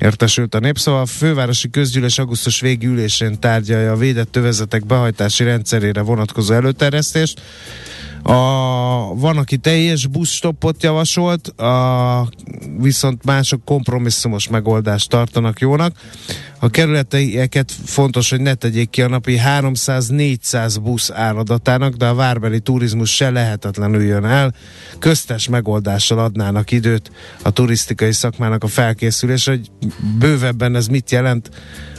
Értesült 0.00 0.54
a 0.54 0.58
népszava. 0.58 1.00
A 1.00 1.06
fővárosi 1.06 1.70
közgyűlés 1.70 2.18
augusztus 2.18 2.60
végi 2.60 2.86
ülésén 2.86 3.40
tárgyalja 3.40 3.92
a 3.92 3.96
védett 3.96 4.36
övezetek 4.36 4.86
behajtási 4.86 5.44
rendszerére 5.44 6.00
vonatkozó 6.00 6.54
előterjesztést. 6.54 7.40
A, 8.28 9.14
van, 9.14 9.36
aki 9.36 9.56
teljes 9.56 10.06
buszstoppot 10.06 10.82
javasolt, 10.82 11.48
a, 11.48 12.28
viszont 12.78 13.24
mások 13.24 13.64
kompromisszumos 13.64 14.48
megoldást 14.48 15.08
tartanak 15.08 15.60
jónak. 15.60 15.96
A 16.58 16.68
kerületeieket 16.68 17.72
fontos, 17.84 18.30
hogy 18.30 18.40
ne 18.40 18.54
tegyék 18.54 18.90
ki 18.90 19.02
a 19.02 19.08
napi 19.08 19.40
300-400 19.44 20.76
busz 20.82 21.10
áradatának, 21.10 21.94
de 21.94 22.06
a 22.06 22.14
várbeli 22.14 22.60
turizmus 22.60 23.14
se 23.14 23.30
lehetetlenül 23.30 24.02
jön 24.02 24.24
el. 24.24 24.54
Köztes 24.98 25.48
megoldással 25.48 26.18
adnának 26.18 26.70
időt 26.70 27.10
a 27.42 27.50
turisztikai 27.50 28.12
szakmának 28.12 28.64
a 28.64 28.68
felkészülés, 28.68 29.46
hogy 29.46 29.70
bővebben 30.18 30.76
ez 30.76 30.86
mit 30.86 31.10
jelent, 31.10 31.50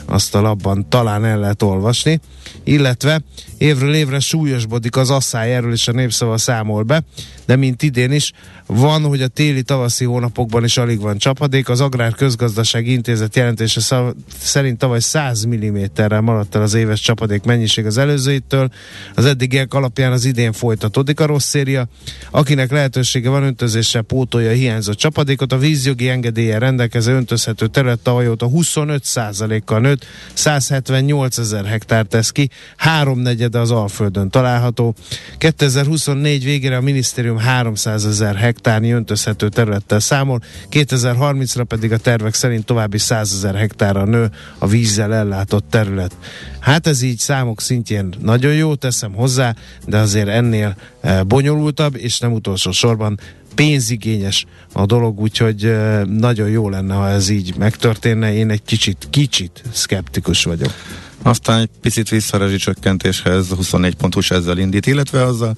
azt 0.06 0.34
a 0.34 0.40
labban 0.40 0.88
talán 0.88 1.24
el 1.24 1.38
lehet 1.38 1.62
olvasni, 1.62 2.20
illetve 2.64 3.20
évről 3.58 3.94
évre 3.94 4.18
súlyosbodik 4.18 4.96
az 4.96 5.10
asszály, 5.10 5.54
erről 5.54 5.72
is 5.72 5.88
a 5.88 5.92
népszava 5.92 6.38
számol 6.38 6.82
be, 6.82 7.02
de 7.46 7.56
mint 7.56 7.82
idén 7.82 8.12
is, 8.12 8.32
van, 8.66 9.02
hogy 9.02 9.22
a 9.22 9.28
téli-tavaszi 9.28 10.04
hónapokban 10.04 10.64
is 10.64 10.76
alig 10.76 11.00
van 11.00 11.18
csapadék. 11.18 11.68
Az 11.68 11.80
Agrár 11.80 12.14
Közgazdaság 12.14 12.86
Intézet 12.86 13.36
jelentése 13.36 13.80
szav- 13.80 14.16
szerint 14.38 14.78
tavaly 14.78 15.00
100 15.00 15.46
mm-rel 15.46 16.20
maradt 16.20 16.54
el 16.54 16.62
az 16.62 16.74
éves 16.74 17.00
csapadék 17.00 17.42
mennyiség 17.42 17.86
az 17.86 17.98
előzőitől. 17.98 18.70
Az 19.14 19.24
eddigiek 19.24 19.74
alapján 19.74 20.12
az 20.12 20.24
idén 20.24 20.52
folytatódik 20.52 21.20
a 21.20 21.26
rossz 21.26 21.44
széria. 21.44 21.88
Akinek 22.30 22.70
lehetősége 22.70 23.28
van 23.28 23.42
öntözéssel 23.42 24.02
pótolja 24.02 24.50
a 24.50 24.52
hiányzott 24.52 24.96
csapadékot, 24.96 25.52
a 25.52 25.58
vízjogi 25.58 26.08
engedélye 26.08 26.58
rendelkező 26.58 27.14
öntözhető 27.14 27.66
terület 27.66 27.98
tavaly 27.98 28.28
óta 28.28 28.48
25%-kal 28.52 29.80
nőtt, 29.80 30.04
178 30.32 31.38
ezer 31.38 31.64
hektár 31.64 32.04
tesz 32.04 32.30
ki, 32.30 32.39
háromnegyede 32.76 33.58
az 33.58 33.70
Alföldön 33.70 34.30
található. 34.30 34.94
2024 35.38 36.44
végére 36.44 36.76
a 36.76 36.80
minisztérium 36.80 37.38
300 37.38 38.06
ezer 38.06 38.36
hektárnyi 38.36 38.90
öntözhető 38.90 39.48
területtel 39.48 40.00
számol, 40.00 40.40
2030-ra 40.70 41.64
pedig 41.68 41.92
a 41.92 41.98
tervek 41.98 42.34
szerint 42.34 42.64
további 42.64 42.98
100 42.98 43.32
ezer 43.32 43.54
hektárra 43.54 44.04
nő 44.04 44.30
a 44.58 44.66
vízzel 44.66 45.14
ellátott 45.14 45.64
terület. 45.70 46.16
Hát 46.60 46.86
ez 46.86 47.02
így 47.02 47.18
számok 47.18 47.60
szintjén 47.60 48.14
nagyon 48.22 48.54
jó, 48.54 48.74
teszem 48.74 49.12
hozzá, 49.12 49.54
de 49.86 49.98
azért 49.98 50.28
ennél 50.28 50.76
e, 51.00 51.22
bonyolultabb, 51.22 51.96
és 51.96 52.18
nem 52.18 52.32
utolsó 52.32 52.70
sorban 52.70 53.18
pénzigényes 53.54 54.46
a 54.72 54.86
dolog, 54.86 55.20
úgyhogy 55.20 55.64
e, 55.64 56.04
nagyon 56.04 56.48
jó 56.48 56.68
lenne, 56.68 56.94
ha 56.94 57.08
ez 57.08 57.28
így 57.28 57.54
megtörténne. 57.58 58.34
Én 58.34 58.50
egy 58.50 58.62
kicsit, 58.62 59.06
kicsit 59.10 59.62
szkeptikus 59.72 60.44
vagyok. 60.44 60.72
Aztán 61.22 61.60
egy 61.60 61.68
picit 61.80 62.08
vissza 62.08 62.58
csökkentéshez 62.58 63.48
24 63.48 63.94
pontos 63.94 64.30
ezzel 64.30 64.58
indít, 64.58 64.86
illetve 64.86 65.24
az 65.24 65.40
a, 65.40 65.54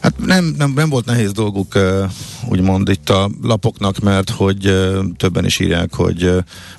hát 0.00 0.14
nem, 0.26 0.54
nem, 0.58 0.72
nem 0.74 0.88
volt 0.88 1.04
nehéz 1.04 1.32
dolguk 1.32 1.78
úgymond 2.48 2.88
itt 2.88 3.10
a 3.10 3.30
lapoknak, 3.42 3.98
mert 3.98 4.30
hogy 4.30 4.90
többen 5.16 5.44
is 5.44 5.58
írják, 5.58 5.94
hogy 5.94 6.34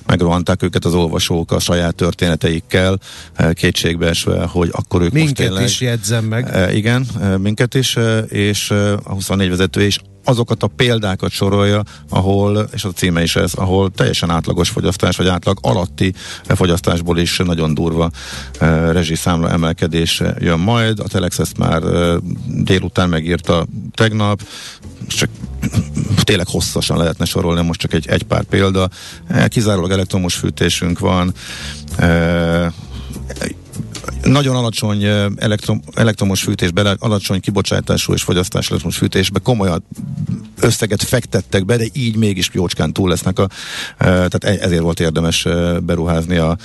megrohanták 0.06 0.62
őket 0.62 0.84
az 0.84 0.94
olvasók 0.94 1.52
a 1.52 1.58
saját 1.58 1.94
történeteikkel, 1.94 2.98
kétségbeesve, 3.52 4.46
hogy 4.46 4.68
akkor 4.72 5.02
ők 5.02 5.12
minket 5.12 5.38
most 5.38 5.48
tényleg... 5.48 5.64
is 5.64 5.80
jegyzem 5.80 6.24
meg. 6.24 6.74
Igen, 6.74 7.06
minket 7.38 7.74
is, 7.74 7.96
és 8.28 8.70
a 9.04 9.12
24 9.12 9.48
vezető 9.48 9.82
is 9.82 9.98
azokat 10.24 10.62
a 10.62 10.66
példákat 10.66 11.30
sorolja, 11.30 11.82
ahol, 12.08 12.68
és 12.72 12.84
a 12.84 12.90
címe 12.90 13.22
is 13.22 13.36
ez, 13.36 13.54
ahol 13.54 13.90
teljesen 13.90 14.30
átlagos 14.30 14.68
fogyasztás, 14.68 15.16
vagy 15.16 15.28
átlag 15.28 15.58
alatti 15.62 16.14
fogyasztásból 16.44 17.18
is 17.18 17.36
nagyon 17.36 17.74
durva 17.74 18.10
uh, 18.60 18.92
rezsiszámla 18.92 19.50
emelkedés 19.50 20.22
jön 20.38 20.58
majd. 20.58 21.00
A 21.00 21.08
Telex 21.08 21.38
ezt 21.38 21.58
már 21.58 21.84
uh, 21.84 22.16
délután 22.46 23.08
megírta 23.08 23.66
tegnap, 23.94 24.42
csak 25.06 25.28
tényleg 26.22 26.46
hosszasan 26.46 26.96
lehetne 26.96 27.24
sorolni, 27.24 27.62
most 27.62 27.80
csak 27.80 27.92
egy, 27.92 28.06
egy 28.08 28.22
pár 28.22 28.44
példa. 28.44 28.88
Kizárólag 29.48 29.90
elektromos 29.90 30.34
fűtésünk 30.34 30.98
van, 30.98 31.34
nagyon 34.22 34.56
alacsony 34.56 35.04
elektrom, 35.36 35.80
elektromos 35.94 36.42
fűtésbe, 36.42 36.96
alacsony 36.98 37.40
kibocsátású 37.40 38.12
és 38.12 38.22
fogyasztás 38.22 38.68
elektromos 38.68 38.96
fűtésbe 38.96 39.38
komolyan 39.38 39.84
összeget 40.60 41.02
fektettek 41.02 41.64
be, 41.64 41.76
de 41.76 41.84
így 41.92 42.16
mégis 42.16 42.50
jócskán 42.52 42.92
túl 42.92 43.08
lesznek 43.08 43.38
a, 43.38 43.48
tehát 43.98 44.44
e- 44.44 44.58
ezért 44.60 44.82
volt 44.82 45.00
érdemes 45.00 45.46
beruházni 45.82 46.36
a 46.36 46.56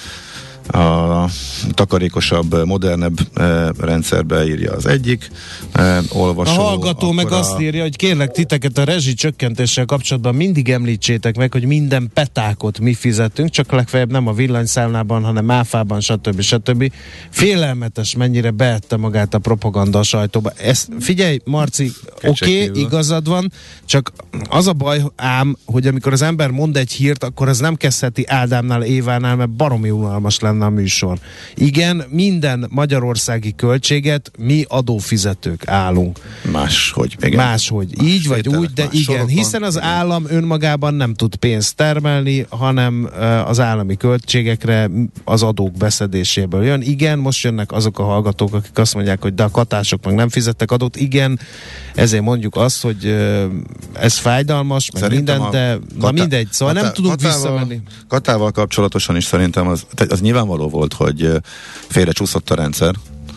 a 0.67 1.29
takarékosabb, 1.73 2.65
modernebb 2.65 3.19
e, 3.33 3.71
rendszerbe 3.79 4.47
írja 4.47 4.73
az 4.73 4.85
egyik 4.85 5.29
e, 5.71 6.01
olvasó. 6.13 6.51
A 6.51 6.63
hallgató 6.63 7.11
meg 7.11 7.31
a... 7.31 7.37
azt 7.37 7.59
írja, 7.59 7.81
hogy 7.81 7.95
kérlek 7.95 8.31
titeket 8.31 8.77
a 8.77 8.83
rezsi 8.83 9.13
csökkentéssel 9.13 9.85
kapcsolatban 9.85 10.35
mindig 10.35 10.69
említsétek 10.69 11.37
meg, 11.37 11.51
hogy 11.51 11.65
minden 11.65 12.09
petákot 12.13 12.79
mi 12.79 12.93
fizetünk, 12.93 13.49
csak 13.49 13.71
legfeljebb 13.71 14.11
nem 14.11 14.27
a 14.27 14.33
villanyszámlában, 14.33 15.23
hanem 15.23 15.51
áfában, 15.51 15.99
stb. 15.99 16.41
stb. 16.41 16.91
Félelmetes, 17.29 18.15
mennyire 18.15 18.51
beette 18.51 18.97
magát 18.97 19.33
a 19.33 19.39
propaganda 19.39 19.99
a 19.99 20.03
sajtóba. 20.03 20.51
Ezt, 20.57 20.89
figyelj, 20.99 21.39
Marci, 21.43 21.91
oké, 22.23 22.63
okay, 22.67 22.81
igazad 22.81 23.27
van, 23.27 23.51
csak 23.85 24.11
az 24.49 24.67
a 24.67 24.73
baj 24.73 25.01
ám, 25.15 25.57
hogy 25.65 25.87
amikor 25.87 26.13
az 26.13 26.21
ember 26.21 26.49
mond 26.49 26.77
egy 26.77 26.91
hírt, 26.91 27.23
akkor 27.23 27.47
az 27.47 27.59
nem 27.59 27.75
kezdheti 27.75 28.23
Ádámnál, 28.27 28.83
Évánál, 28.83 29.35
mert 29.35 29.49
baromi 29.49 29.89
unalmas 29.89 30.39
lenne 30.39 30.54
a 30.61 30.69
műsor. 30.69 31.17
Igen, 31.55 32.03
minden 32.09 32.67
magyarországi 32.69 33.53
költséget 33.55 34.31
mi 34.37 34.65
adófizetők 34.67 35.67
állunk. 35.67 36.19
Máshogy. 36.51 37.15
Igen. 37.19 37.45
Máshogy. 37.45 37.97
Más 37.97 38.07
Így 38.07 38.27
vagy 38.27 38.47
úgy, 38.47 38.73
de 38.73 38.87
igen, 38.91 39.03
sorokon, 39.03 39.27
hiszen 39.27 39.63
az 39.63 39.75
igen. 39.75 39.87
állam 39.87 40.25
önmagában 40.27 40.93
nem 40.93 41.13
tud 41.13 41.35
pénzt 41.35 41.75
termelni, 41.75 42.45
hanem 42.49 43.09
az 43.45 43.59
állami 43.59 43.97
költségekre 43.97 44.89
az 45.23 45.43
adók 45.43 45.71
beszedéséből 45.71 46.63
jön. 46.63 46.81
Igen, 46.81 47.19
most 47.19 47.43
jönnek 47.43 47.71
azok 47.71 47.99
a 47.99 48.03
hallgatók, 48.03 48.53
akik 48.53 48.77
azt 48.77 48.93
mondják, 48.93 49.21
hogy 49.21 49.33
de 49.33 49.43
a 49.43 49.49
katások 49.49 50.05
meg 50.05 50.15
nem 50.15 50.29
fizettek 50.29 50.71
adót. 50.71 50.95
Igen, 50.95 51.39
ezért 51.95 52.23
mondjuk 52.23 52.55
azt, 52.55 52.81
hogy 52.81 53.15
ez 53.93 54.17
fájdalmas, 54.17 54.91
meg 54.91 55.11
minden, 55.11 55.39
de 55.51 55.73
katá- 55.73 55.97
na 55.99 56.11
mindegy, 56.11 56.47
szóval 56.51 56.73
katá- 56.73 56.85
nem 56.85 56.95
tudunk 56.95 57.15
katával, 57.15 57.51
visszamenni. 57.51 57.81
Katával 58.07 58.51
kapcsolatosan 58.51 59.15
is 59.15 59.23
szerintem 59.23 59.67
az, 59.67 59.85
az 60.09 60.19
nyilvánvaló 60.45 60.69
volt, 60.69 60.93
hogy 60.93 61.31
félre 61.87 62.11
csúszott 62.11 62.49
a 62.49 62.55
rendszer, 62.55 62.95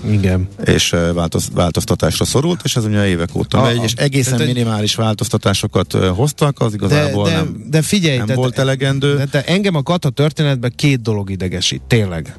igen. 0.09 0.49
És 0.65 0.95
változ, 1.15 1.49
változtatásra 1.55 2.25
szorult, 2.25 2.61
és 2.65 2.77
ez 2.77 2.85
ugye 2.85 3.07
évek 3.07 3.35
óta 3.35 3.59
a, 3.59 3.63
megy, 3.63 3.83
és 3.83 3.93
egészen 3.93 4.37
tehát, 4.37 4.55
minimális 4.55 4.95
változtatásokat 4.95 5.93
hoztak, 5.93 6.61
az 6.61 6.75
igazából 6.75 7.25
de, 7.25 7.31
de, 7.31 7.37
nem, 7.37 7.65
de 7.71 7.83
figyelj, 7.83 8.17
nem 8.17 8.27
tehát, 8.27 8.41
volt 8.41 8.59
elegendő. 8.59 9.17
De, 9.17 9.25
de 9.25 9.45
engem 9.45 9.75
a 9.75 9.83
kata 9.83 10.11
történetben 10.11 10.73
két 10.77 11.03
dolog 11.03 11.31
idegesít, 11.31 11.83
tényleg. 11.87 12.39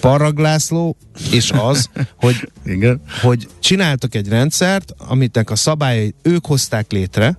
Paraglászló, 0.00 0.96
és 1.30 1.50
az, 1.50 1.88
hogy, 2.24 2.50
Igen. 2.64 3.02
hogy 3.22 3.48
csináltak 3.60 4.14
egy 4.14 4.28
rendszert, 4.28 4.94
amitnek 4.98 5.50
a 5.50 5.56
szabályai 5.56 6.14
ők 6.22 6.46
hozták 6.46 6.92
létre, 6.92 7.38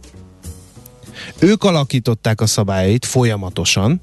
ők 1.39 1.63
alakították 1.63 2.41
a 2.41 2.45
szabályait 2.45 3.05
folyamatosan, 3.05 4.01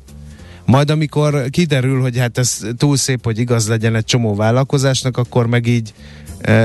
majd 0.69 0.91
amikor 0.91 1.51
kiderül, 1.51 2.01
hogy 2.01 2.19
hát 2.19 2.39
ez 2.39 2.61
túl 2.77 2.97
szép, 2.97 3.25
hogy 3.25 3.39
igaz 3.39 3.69
legyen 3.69 3.95
egy 3.95 4.05
csomó 4.05 4.35
vállalkozásnak, 4.35 5.17
akkor 5.17 5.47
meg 5.47 5.67
így 5.67 5.93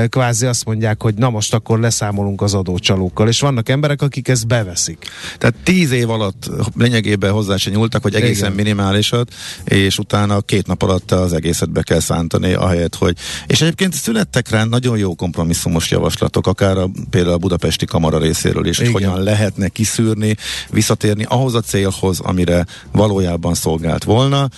kvázi 0.08 0.46
azt 0.46 0.64
mondják, 0.64 1.02
hogy 1.02 1.14
na 1.14 1.30
most 1.30 1.54
akkor 1.54 1.80
leszámolunk 1.80 2.42
az 2.42 2.54
adócsalókkal, 2.54 3.28
és 3.28 3.40
vannak 3.40 3.68
emberek, 3.68 4.02
akik 4.02 4.28
ezt 4.28 4.46
beveszik. 4.46 4.98
Tehát 5.38 5.54
tíz 5.62 5.90
év 5.90 6.10
alatt 6.10 6.50
lényegében 6.76 7.32
hozzá 7.32 7.56
se 7.56 7.70
nyúltak, 7.70 8.02
hogy 8.02 8.14
egészen 8.14 8.52
Igen. 8.52 8.64
minimálisat, 8.64 9.34
és 9.64 9.98
utána 9.98 10.40
két 10.40 10.66
nap 10.66 10.82
alatt 10.82 11.10
az 11.10 11.32
egészet 11.32 11.70
be 11.70 11.82
kell 11.82 12.00
szántani, 12.00 12.52
ahelyett, 12.52 12.94
hogy... 12.94 13.16
És 13.46 13.60
egyébként 13.60 13.94
születtek 13.94 14.48
rá 14.48 14.64
nagyon 14.64 14.98
jó 14.98 15.14
kompromisszumos 15.14 15.90
javaslatok, 15.90 16.46
akár 16.46 16.78
a, 16.78 16.90
például 17.10 17.34
a 17.34 17.38
budapesti 17.38 17.86
kamara 17.86 18.18
részéről 18.18 18.66
is, 18.66 18.78
hogy 18.78 18.92
hogyan 18.92 19.22
lehetne 19.22 19.68
kiszűrni, 19.68 20.36
visszatérni 20.70 21.24
ahhoz 21.28 21.54
a 21.54 21.60
célhoz, 21.60 22.20
amire 22.20 22.66
valójában 22.92 23.54
szolgált 23.94 24.04
volna. 24.04 24.48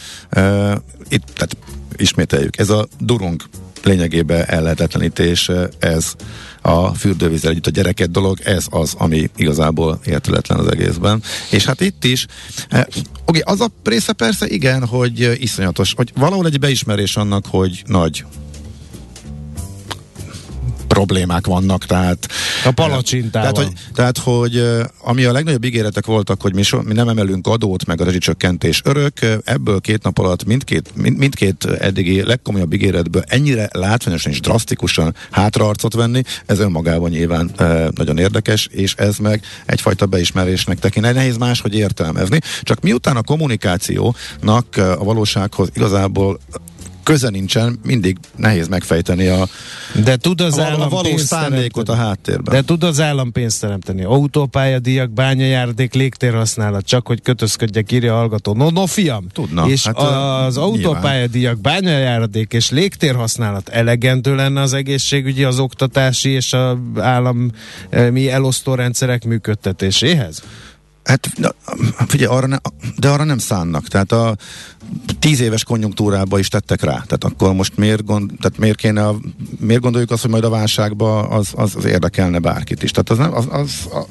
Itt, 1.08 1.24
tehát 1.34 1.56
ismételjük, 1.96 2.58
ez 2.58 2.70
a 2.70 2.86
durunk 2.98 3.44
lényegében 3.82 4.44
ellehetetlenítés, 4.46 5.50
ez 5.78 6.14
a 6.62 6.94
fürdővízzel 6.94 7.50
együtt 7.50 7.66
a 7.66 7.70
gyereket 7.70 8.10
dolog, 8.10 8.38
ez 8.44 8.66
az, 8.70 8.94
ami 8.98 9.30
igazából 9.36 10.00
érteletlen 10.04 10.58
az 10.58 10.70
egészben. 10.70 11.22
És 11.50 11.64
hát 11.64 11.80
itt 11.80 12.04
is, 12.04 12.26
oké, 13.24 13.40
az 13.40 13.60
a 13.60 13.68
része 13.84 14.12
persze 14.12 14.46
igen, 14.46 14.86
hogy 14.86 15.36
iszonyatos, 15.40 15.92
hogy 15.96 16.12
valahol 16.14 16.46
egy 16.46 16.58
beismerés 16.58 17.16
annak, 17.16 17.46
hogy 17.46 17.82
nagy 17.86 18.24
problémák 20.96 21.46
vannak, 21.46 21.84
tehát... 21.84 22.28
A 22.64 22.70
palacsintával. 22.70 23.52
Tehát, 23.52 23.68
hogy, 23.68 23.76
tehát, 23.94 24.18
hogy 24.18 24.62
ami 25.00 25.24
a 25.24 25.32
legnagyobb 25.32 25.64
ígéretek 25.64 26.06
voltak, 26.06 26.42
hogy 26.42 26.54
mi, 26.54 26.62
so, 26.62 26.82
mi 26.82 26.92
nem 26.92 27.08
emelünk 27.08 27.46
adót, 27.46 27.86
meg 27.86 28.00
a 28.00 28.04
rezsicsökkentés 28.04 28.80
örök, 28.84 29.12
ebből 29.44 29.80
két 29.80 30.02
nap 30.02 30.18
alatt 30.18 30.44
mindkét, 30.44 30.90
mind, 30.94 31.18
mindkét 31.18 31.64
eddigi 31.64 32.22
legkomolyabb 32.22 32.72
ígéretből 32.72 33.22
ennyire 33.26 33.68
látványosan 33.72 34.32
és 34.32 34.40
drasztikusan 34.40 35.14
hátraarcot 35.30 35.94
venni, 35.94 36.22
ez 36.46 36.58
önmagában 36.58 37.10
nyilván 37.10 37.50
e, 37.56 37.88
nagyon 37.94 38.18
érdekes, 38.18 38.68
és 38.70 38.94
ez 38.94 39.16
meg 39.16 39.42
egyfajta 39.66 40.06
beismerésnek 40.06 40.78
tekint. 40.78 41.14
Nehéz 41.14 41.36
máshogy 41.36 41.74
értelmezni, 41.74 42.38
csak 42.62 42.80
miután 42.80 43.16
a 43.16 43.22
kommunikációnak 43.22 44.76
a 44.76 45.04
valósághoz 45.04 45.68
igazából 45.74 46.38
köze 47.06 47.30
nincsen, 47.30 47.78
mindig 47.82 48.16
nehéz 48.36 48.68
megfejteni 48.68 49.26
a, 49.26 49.48
de 50.04 50.16
tud 50.16 50.40
az 50.40 50.58
a, 50.58 50.62
állam 50.62 50.80
a 50.80 50.88
valós 50.88 51.20
szándékot 51.20 51.88
a 51.88 51.94
háttérben. 51.94 52.54
De 52.54 52.62
tud 52.62 52.82
az 52.82 53.00
állam 53.00 53.32
pénzt 53.32 53.60
teremteni. 53.60 54.02
Autópályadíjak, 54.02 55.10
bányajárdék, 55.10 55.94
légtérhasználat, 55.94 56.84
csak 56.84 57.06
hogy 57.06 57.22
kötözködjek, 57.22 57.92
írja 57.92 58.14
a 58.14 58.16
hallgató. 58.16 58.54
No, 58.54 58.70
no, 58.70 58.86
fiam! 58.86 59.26
Tudna. 59.32 59.68
És 59.68 59.86
hát, 59.86 59.98
az 59.98 60.56
autópályadíjak, 60.56 61.60
bányajárdék 61.60 62.52
és 62.52 62.70
légtérhasználat 62.70 63.68
elegendő 63.68 64.34
lenne 64.34 64.60
az 64.60 64.72
egészségügyi, 64.72 65.44
az 65.44 65.58
oktatási 65.58 66.30
és 66.30 66.52
az 66.52 66.76
állami 66.96 67.50
mi 68.10 68.30
elosztó 68.30 68.74
rendszerek 68.74 69.24
működtetéséhez? 69.24 70.42
Hát 71.06 71.30
figyelj, 72.06 72.36
arra 72.36 72.46
ne, 72.46 72.56
de 72.96 73.08
arra 73.08 73.24
nem 73.24 73.38
szánnak. 73.38 73.88
Tehát 73.88 74.12
a 74.12 74.36
tíz 75.18 75.40
éves 75.40 75.64
konjunktúrába 75.64 76.38
is 76.38 76.48
tettek 76.48 76.82
rá. 76.82 76.92
Tehát 76.92 77.24
akkor 77.24 77.54
most 77.54 77.76
miért, 77.76 78.04
gond, 78.04 78.30
tehát 78.40 78.58
miért, 78.58 78.76
kéne, 78.76 79.10
miért 79.58 79.80
gondoljuk 79.80 80.10
azt, 80.10 80.22
hogy 80.22 80.30
majd 80.30 80.44
a 80.44 80.48
válságban 80.48 81.24
az, 81.24 81.48
az, 81.54 81.76
az 81.76 81.84
érdekelne 81.84 82.38
bárkit 82.38 82.82
is. 82.82 82.90
Tehát 82.90 83.10
az, 83.10 83.18
nem, 83.18 83.34
az, 83.34 83.46
az 83.50 83.92
a, 83.92 84.06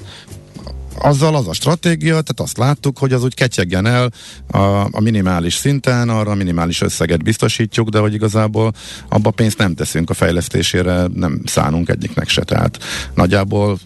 azzal 1.07 1.35
az 1.35 1.47
a 1.47 1.53
stratégia, 1.53 2.11
tehát 2.11 2.39
azt 2.39 2.57
láttuk, 2.57 2.97
hogy 2.97 3.13
az 3.13 3.23
úgy 3.23 3.33
ketyegjen 3.33 3.85
el 3.85 4.11
a, 4.47 4.57
a 4.91 4.99
minimális 4.99 5.53
szinten, 5.53 6.09
arra 6.09 6.31
a 6.31 6.35
minimális 6.35 6.81
összeget 6.81 7.23
biztosítjuk, 7.23 7.89
de 7.89 7.99
hogy 7.99 8.13
igazából 8.13 8.73
abba 9.09 9.31
pénzt 9.31 9.57
nem 9.57 9.75
teszünk 9.75 10.09
a 10.09 10.13
fejlesztésére, 10.13 11.07
nem 11.13 11.41
szánunk 11.45 11.89
egyiknek 11.89 12.29
se. 12.29 12.43
Tehát 12.43 12.83
nagyjából 13.13 13.79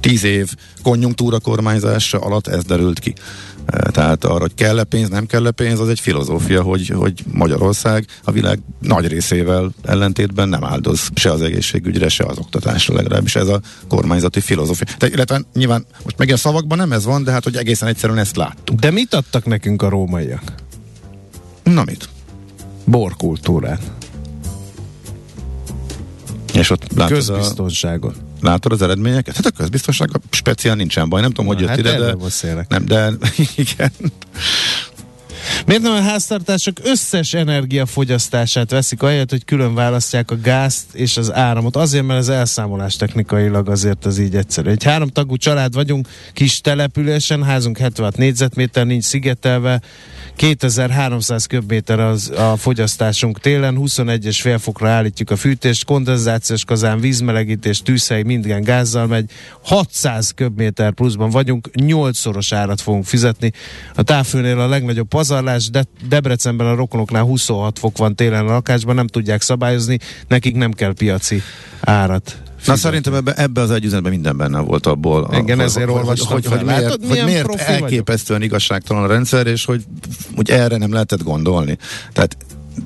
tíz 0.00 0.24
év 0.24 0.54
konjunktúra 0.82 1.38
kormányzása 1.38 2.18
alatt 2.18 2.46
ez 2.46 2.64
derült 2.64 2.98
ki. 2.98 3.14
E, 3.66 3.90
tehát 3.90 4.24
arra, 4.24 4.40
hogy 4.40 4.54
kell-e 4.54 4.84
pénz, 4.84 5.08
nem 5.08 5.26
kell-e 5.26 5.50
pénz, 5.50 5.80
az 5.80 5.88
egy 5.88 6.00
filozófia, 6.00 6.62
hogy, 6.62 6.88
hogy 6.88 7.24
Magyarország 7.32 8.06
a 8.24 8.30
világ 8.30 8.58
nagy 8.80 9.08
részével 9.08 9.72
ellentétben 9.82 10.48
nem 10.48 10.64
áldoz 10.64 11.08
se 11.14 11.30
az 11.30 11.42
egészségügyre, 11.42 12.08
se 12.08 12.24
az 12.24 12.38
oktatásra 12.38 12.94
legalábbis. 12.94 13.36
Ez 13.36 13.48
a 13.48 13.60
kormányzati 13.88 14.40
filozófia. 14.40 14.86
Te, 14.98 15.06
illetve 15.06 15.42
nyilván 15.54 15.86
most 16.04 16.18
meg 16.18 16.30
a 16.30 16.36
szavakban 16.36 16.78
nem 16.78 16.92
ez 16.92 17.04
van, 17.04 17.24
de 17.24 17.30
hát 17.30 17.44
hogy 17.44 17.56
egészen 17.56 17.88
egyszerűen 17.88 18.18
ezt 18.18 18.36
láttuk. 18.36 18.78
De 18.78 18.90
mit 18.90 19.14
adtak 19.14 19.44
nekünk 19.44 19.82
a 19.82 19.88
rómaiak? 19.88 20.42
Na 21.62 21.84
mit? 21.84 22.08
Borkultúrát. 22.84 23.90
És 26.52 26.70
ott 26.70 26.92
látod 26.94 27.16
Közbiztonságot. 27.16 28.14
Látod 28.42 28.72
az 28.72 28.82
eredményeket? 28.82 29.36
Hát 29.36 29.46
a 29.46 29.50
közbiztonság 29.50 30.08
speciál 30.30 30.74
nincsen 30.74 31.08
baj. 31.08 31.20
Nem 31.20 31.30
tudom, 31.30 31.46
hogy 31.46 31.60
jött 31.60 31.68
hát 31.68 31.78
ide, 31.78 31.98
de... 31.98 32.14
Nem, 32.68 32.84
de 32.84 33.12
igen. 33.64 33.92
Miért 35.66 35.82
nem 35.82 35.92
a 35.92 36.00
háztartások 36.00 36.76
összes 36.82 37.34
energiafogyasztását 37.34 38.70
veszik, 38.70 39.02
ahelyett, 39.02 39.30
hogy 39.30 39.44
külön 39.44 39.74
választják 39.74 40.30
a 40.30 40.36
gázt 40.42 40.94
és 40.94 41.16
az 41.16 41.32
áramot? 41.32 41.76
Azért, 41.76 42.06
mert 42.06 42.20
az 42.20 42.28
elszámolás 42.28 42.96
technikailag 42.96 43.68
azért 43.68 44.04
az 44.06 44.18
így 44.18 44.36
egyszerű. 44.36 44.70
Egy 44.70 44.84
háromtagú 44.84 45.36
család 45.36 45.74
vagyunk, 45.74 46.08
kis 46.32 46.60
településen, 46.60 47.44
házunk 47.44 47.78
76 47.78 48.16
négyzetméter, 48.16 48.86
nincs 48.86 49.04
szigetelve, 49.04 49.80
2300 50.36 51.46
köbméter 51.46 52.00
az 52.00 52.32
a 52.36 52.56
fogyasztásunk 52.56 53.40
télen, 53.40 53.76
21 53.76 54.36
fél 54.36 54.58
fokra 54.58 54.88
állítjuk 54.88 55.30
a 55.30 55.36
fűtést, 55.36 55.84
kondenzációs 55.84 56.64
kazán, 56.64 57.00
vízmelegítés, 57.00 57.82
tűzhely, 57.82 58.22
minden 58.22 58.62
gázzal 58.62 59.06
megy, 59.06 59.30
600 59.62 60.30
köbméter 60.30 60.92
pluszban 60.92 61.30
vagyunk, 61.30 61.68
8-szoros 61.72 62.54
árat 62.54 62.80
fogunk 62.80 63.04
fizetni. 63.04 63.52
A 63.94 64.02
távfőnél 64.02 64.60
a 64.60 64.68
legnagyobb 64.68 65.08
pazarlás, 65.32 65.70
de 65.70 65.84
Debrecenben 66.08 66.66
a 66.66 66.74
rokonoknál 66.74 67.22
26 67.22 67.78
fok 67.78 67.98
van 67.98 68.14
télen 68.14 68.46
a 68.46 68.52
lakásban, 68.52 68.94
nem 68.94 69.06
tudják 69.06 69.40
szabályozni, 69.40 69.98
nekik 70.28 70.56
nem 70.56 70.72
kell 70.72 70.92
piaci 70.94 71.42
árat 71.80 72.36
Na 72.66 72.76
szerintem 72.76 73.14
ebbe, 73.14 73.32
ebbe 73.34 73.60
az 73.60 73.70
egy 73.70 73.84
üzenetben 73.84 74.12
minden 74.12 74.36
benne 74.36 74.60
volt 74.60 74.86
abból. 74.86 75.30
Igen, 75.42 75.58
a, 75.58 75.62
ezért 75.62 75.90
hogy, 75.90 76.20
hogy, 76.20 76.46
hogy, 76.46 76.64
miért, 76.64 76.82
Látod, 76.82 77.06
hogy 77.08 77.22
miért 77.24 77.54
elképesztően 77.54 78.38
vagyok? 78.38 78.52
igazságtalan 78.52 79.02
a 79.02 79.06
rendszer, 79.06 79.46
és 79.46 79.64
hogy, 79.64 79.84
hogy 80.36 80.50
erre 80.50 80.76
nem 80.76 80.92
lehetett 80.92 81.22
gondolni. 81.22 81.78
Tehát 82.12 82.36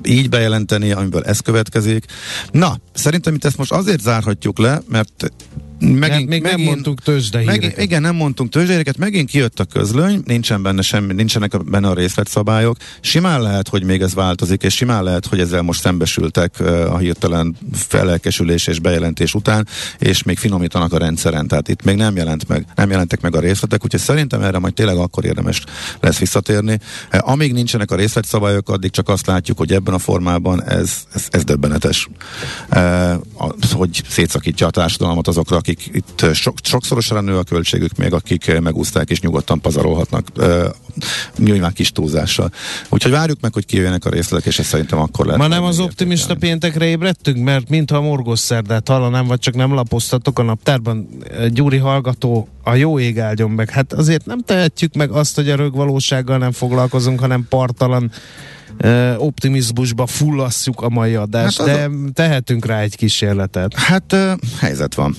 így 0.03 0.29
bejelenteni, 0.29 0.91
amiből 0.91 1.23
ez 1.23 1.39
következik. 1.39 2.05
Na, 2.51 2.77
szerintem 2.93 3.35
itt 3.35 3.45
ezt 3.45 3.57
most 3.57 3.71
azért 3.71 4.01
zárhatjuk 4.01 4.59
le, 4.59 4.81
mert 4.87 5.31
Megint, 5.79 6.29
még 6.29 6.41
megint, 6.41 6.57
nem 6.57 6.73
mondtunk 6.73 7.01
tőzsdehíreket. 7.01 7.61
Megint, 7.61 7.81
igen, 7.81 8.01
nem 8.01 8.15
mondtunk 8.15 8.49
tőzsdehíreket, 8.49 8.97
megint 8.97 9.29
kijött 9.29 9.59
a 9.59 9.65
közlöny, 9.65 10.21
nincsen 10.25 10.61
benne 10.61 10.81
semmi, 10.81 11.13
nincsenek 11.13 11.63
benne 11.63 11.87
a 11.87 11.93
részletszabályok. 11.93 12.77
Simán 13.01 13.41
lehet, 13.41 13.67
hogy 13.67 13.83
még 13.83 14.01
ez 14.01 14.13
változik, 14.13 14.63
és 14.63 14.75
simán 14.75 15.03
lehet, 15.03 15.25
hogy 15.25 15.39
ezzel 15.39 15.61
most 15.61 15.81
szembesültek 15.81 16.59
a 16.89 16.97
hirtelen 16.97 17.55
felelkesülés 17.73 18.67
és 18.67 18.79
bejelentés 18.79 19.33
után, 19.33 19.67
és 19.97 20.23
még 20.23 20.37
finomítanak 20.37 20.93
a 20.93 20.97
rendszeren. 20.97 21.47
Tehát 21.47 21.67
itt 21.67 21.83
még 21.83 21.95
nem 21.95 22.15
jelent 22.15 22.47
meg, 22.47 22.65
nem 22.75 22.89
jelentek 22.89 23.21
meg 23.21 23.35
a 23.35 23.39
részletek, 23.39 23.83
úgyhogy 23.83 23.99
szerintem 24.01 24.41
erre 24.41 24.59
majd 24.59 24.73
tényleg 24.73 24.97
akkor 24.97 25.25
érdemes 25.25 25.63
lesz 25.99 26.17
visszatérni. 26.17 26.79
Amíg 27.11 27.53
nincsenek 27.53 27.91
a 27.91 27.95
részletszabályok, 27.95 28.69
addig 28.69 28.91
csak 28.91 29.09
azt 29.09 29.27
látjuk, 29.27 29.57
hogy 29.57 29.73
ebben 29.73 29.93
a 29.93 29.99
formában 29.99 30.63
ez, 30.63 30.91
ez, 31.13 31.27
ez 31.29 31.43
döbbenetes. 31.43 32.09
Hogy 33.71 34.01
szétszakítja 34.09 34.67
a 34.67 34.69
társadalmat 34.69 35.27
azokra, 35.27 35.61
akik 35.67 35.89
itt 35.95 36.33
sok, 36.33 36.57
sokszorosan 36.63 37.23
nő 37.23 37.37
a 37.37 37.43
költségük, 37.43 37.95
még 37.95 38.13
akik 38.13 38.59
megúzták 38.59 39.09
és 39.09 39.19
nyugodtan 39.19 39.61
pazarolhatnak, 39.61 40.27
nyilván 41.37 41.73
kis 41.73 41.91
túlzással. 41.91 42.51
Úgyhogy 42.89 43.11
várjuk 43.11 43.41
meg, 43.41 43.53
hogy 43.53 43.65
kijöjjenek 43.65 44.05
a 44.05 44.09
részletek, 44.09 44.45
és 44.45 44.59
ezt 44.59 44.69
szerintem 44.69 44.99
akkor 44.99 45.25
lehet. 45.25 45.41
Ma 45.41 45.47
nem 45.47 45.63
az 45.63 45.79
optimista 45.79 46.33
értékelni. 46.33 46.59
péntekre 46.59 46.85
ébredtünk, 46.85 47.43
mert 47.43 47.69
mintha 47.69 48.01
morgos 48.01 48.39
szerdát 48.39 48.87
hallanám, 48.87 49.27
vagy 49.27 49.39
csak 49.39 49.55
nem 49.55 49.73
lapoztatok 49.73 50.39
a 50.39 50.43
naptárban. 50.43 51.07
Gyuri 51.49 51.77
hallgató, 51.77 52.47
a 52.63 52.75
jó 52.75 52.99
ég 52.99 53.19
áldjon 53.19 53.51
meg. 53.51 53.69
Hát 53.69 53.93
azért 53.93 54.25
nem 54.25 54.39
tehetjük 54.39 54.93
meg 54.93 55.11
azt, 55.11 55.35
hogy 55.35 55.49
a 55.49 55.55
rögvalósággal 55.55 56.37
nem 56.37 56.51
foglalkozunk, 56.51 57.19
hanem 57.19 57.45
partalan 57.49 58.11
optimizmusba 59.17 60.05
fullasszuk 60.05 60.81
a 60.81 60.89
mai 60.89 61.15
adást, 61.15 61.57
hát 61.57 61.67
de 61.67 61.83
a... 61.83 62.11
tehetünk 62.13 62.65
rá 62.65 62.79
egy 62.79 62.95
kísérletet. 62.95 63.73
Hát 63.73 64.15
helyzet 64.59 64.95
van. 64.95 65.15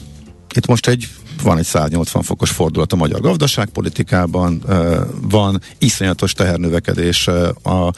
Itt 0.55 0.67
most 0.67 0.89
egy 0.89 1.09
van 1.43 1.59
egy 1.59 1.65
180 1.65 2.23
fokos 2.23 2.51
fordulat 2.51 2.93
a 2.93 2.97
magyar 2.97 3.21
gazdaságpolitikában, 3.21 4.63
van 5.21 5.61
iszonyatos 5.79 6.33
tehernövekedés 6.33 7.29
a 7.63 7.93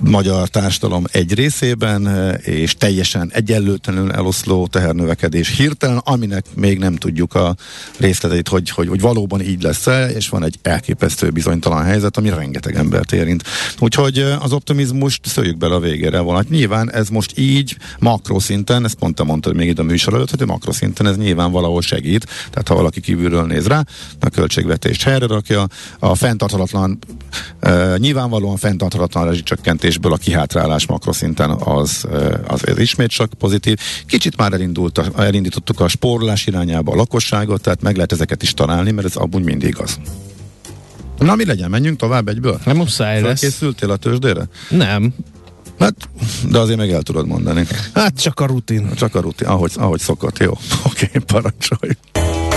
magyar 0.00 0.48
társadalom 0.48 1.04
egy 1.12 1.34
részében, 1.34 2.08
eh, 2.08 2.34
és 2.42 2.74
teljesen 2.74 3.30
egyenlőtlenül 3.34 4.12
eloszló 4.12 4.66
tehernövekedés 4.66 5.56
hirtelen, 5.56 5.96
aminek 5.96 6.44
még 6.54 6.78
nem 6.78 6.96
tudjuk 6.96 7.34
a 7.34 7.56
részleteit, 7.98 8.48
hogy, 8.48 8.70
hogy, 8.70 8.88
hogy 8.88 9.00
valóban 9.00 9.40
így 9.40 9.62
lesz-e, 9.62 10.10
és 10.10 10.28
van 10.28 10.44
egy 10.44 10.58
elképesztő 10.62 11.30
bizonytalan 11.30 11.84
helyzet, 11.84 12.16
ami 12.16 12.28
rengeteg 12.28 12.76
embert 12.76 13.12
érint. 13.12 13.42
Úgyhogy 13.78 14.18
eh, 14.18 14.44
az 14.44 14.52
optimizmust 14.52 15.26
szöljük 15.26 15.56
bele 15.56 15.74
a 15.74 15.80
végére 15.80 16.20
volna. 16.20 16.42
Nyilván 16.48 16.92
ez 16.92 17.08
most 17.08 17.38
így 17.38 17.76
makroszinten, 17.98 18.84
ezt 18.84 18.94
pont 18.94 19.14
te 19.14 19.22
mondtad 19.22 19.54
még 19.54 19.68
itt 19.68 19.78
a 19.78 19.82
műsor 19.82 20.14
előtt, 20.14 20.30
hogy 20.30 20.46
makroszinten 20.46 21.06
ez 21.06 21.16
nyilván 21.16 21.50
valahol 21.50 21.82
segít, 21.82 22.26
tehát 22.50 22.68
ha 22.68 22.74
valaki 22.74 23.00
kívülről 23.00 23.46
néz 23.46 23.66
rá, 23.66 23.84
a 24.20 24.28
költségvetést 24.28 25.02
helyre 25.02 25.26
rakja, 25.26 25.66
a 25.98 26.14
fenntarthatatlan, 26.14 26.98
uh, 27.62 27.96
nyilvánvalóan 27.98 28.56
fenntarthatatlan 28.56 29.26
rezsicsökkentésből 29.88 30.12
a 30.12 30.16
kihátrálás 30.16 30.86
makroszinten 30.86 31.50
az, 31.50 32.04
az, 32.46 32.62
az 32.66 32.78
ismét 32.78 33.10
csak 33.10 33.32
pozitív. 33.38 33.78
Kicsit 34.06 34.36
már 34.36 34.52
elindult, 34.52 35.00
elindítottuk 35.16 35.80
a 35.80 35.88
spórolás 35.88 36.46
irányába 36.46 36.92
a 36.92 36.96
lakosságot, 36.96 37.60
tehát 37.60 37.82
meg 37.82 37.94
lehet 37.94 38.12
ezeket 38.12 38.42
is 38.42 38.54
találni, 38.54 38.90
mert 38.90 39.06
ez 39.06 39.16
abban 39.16 39.42
mindig 39.42 39.80
az. 39.80 39.98
Na 41.18 41.34
mi 41.34 41.44
legyen, 41.44 41.70
menjünk 41.70 41.98
tovább 41.98 42.28
egyből? 42.28 42.60
Nem 42.64 42.76
muszáj 42.76 43.20
lesz. 43.20 43.40
Készültél 43.40 43.90
a 43.90 43.96
tőzsdére? 43.96 44.48
Nem. 44.68 45.14
Hát, 45.78 45.94
de 46.50 46.58
azért 46.58 46.78
meg 46.78 46.90
el 46.90 47.02
tudod 47.02 47.26
mondani. 47.26 47.66
Hát 47.94 48.20
csak 48.20 48.40
a 48.40 48.46
rutin. 48.46 48.90
Csak 48.94 49.14
a 49.14 49.20
rutin, 49.20 49.46
ahogy, 49.46 49.72
ahogy 49.76 50.00
szokott. 50.00 50.38
Jó, 50.38 50.50
oké, 50.88 51.06
okay, 51.06 51.22
parancsolj. 51.26 51.90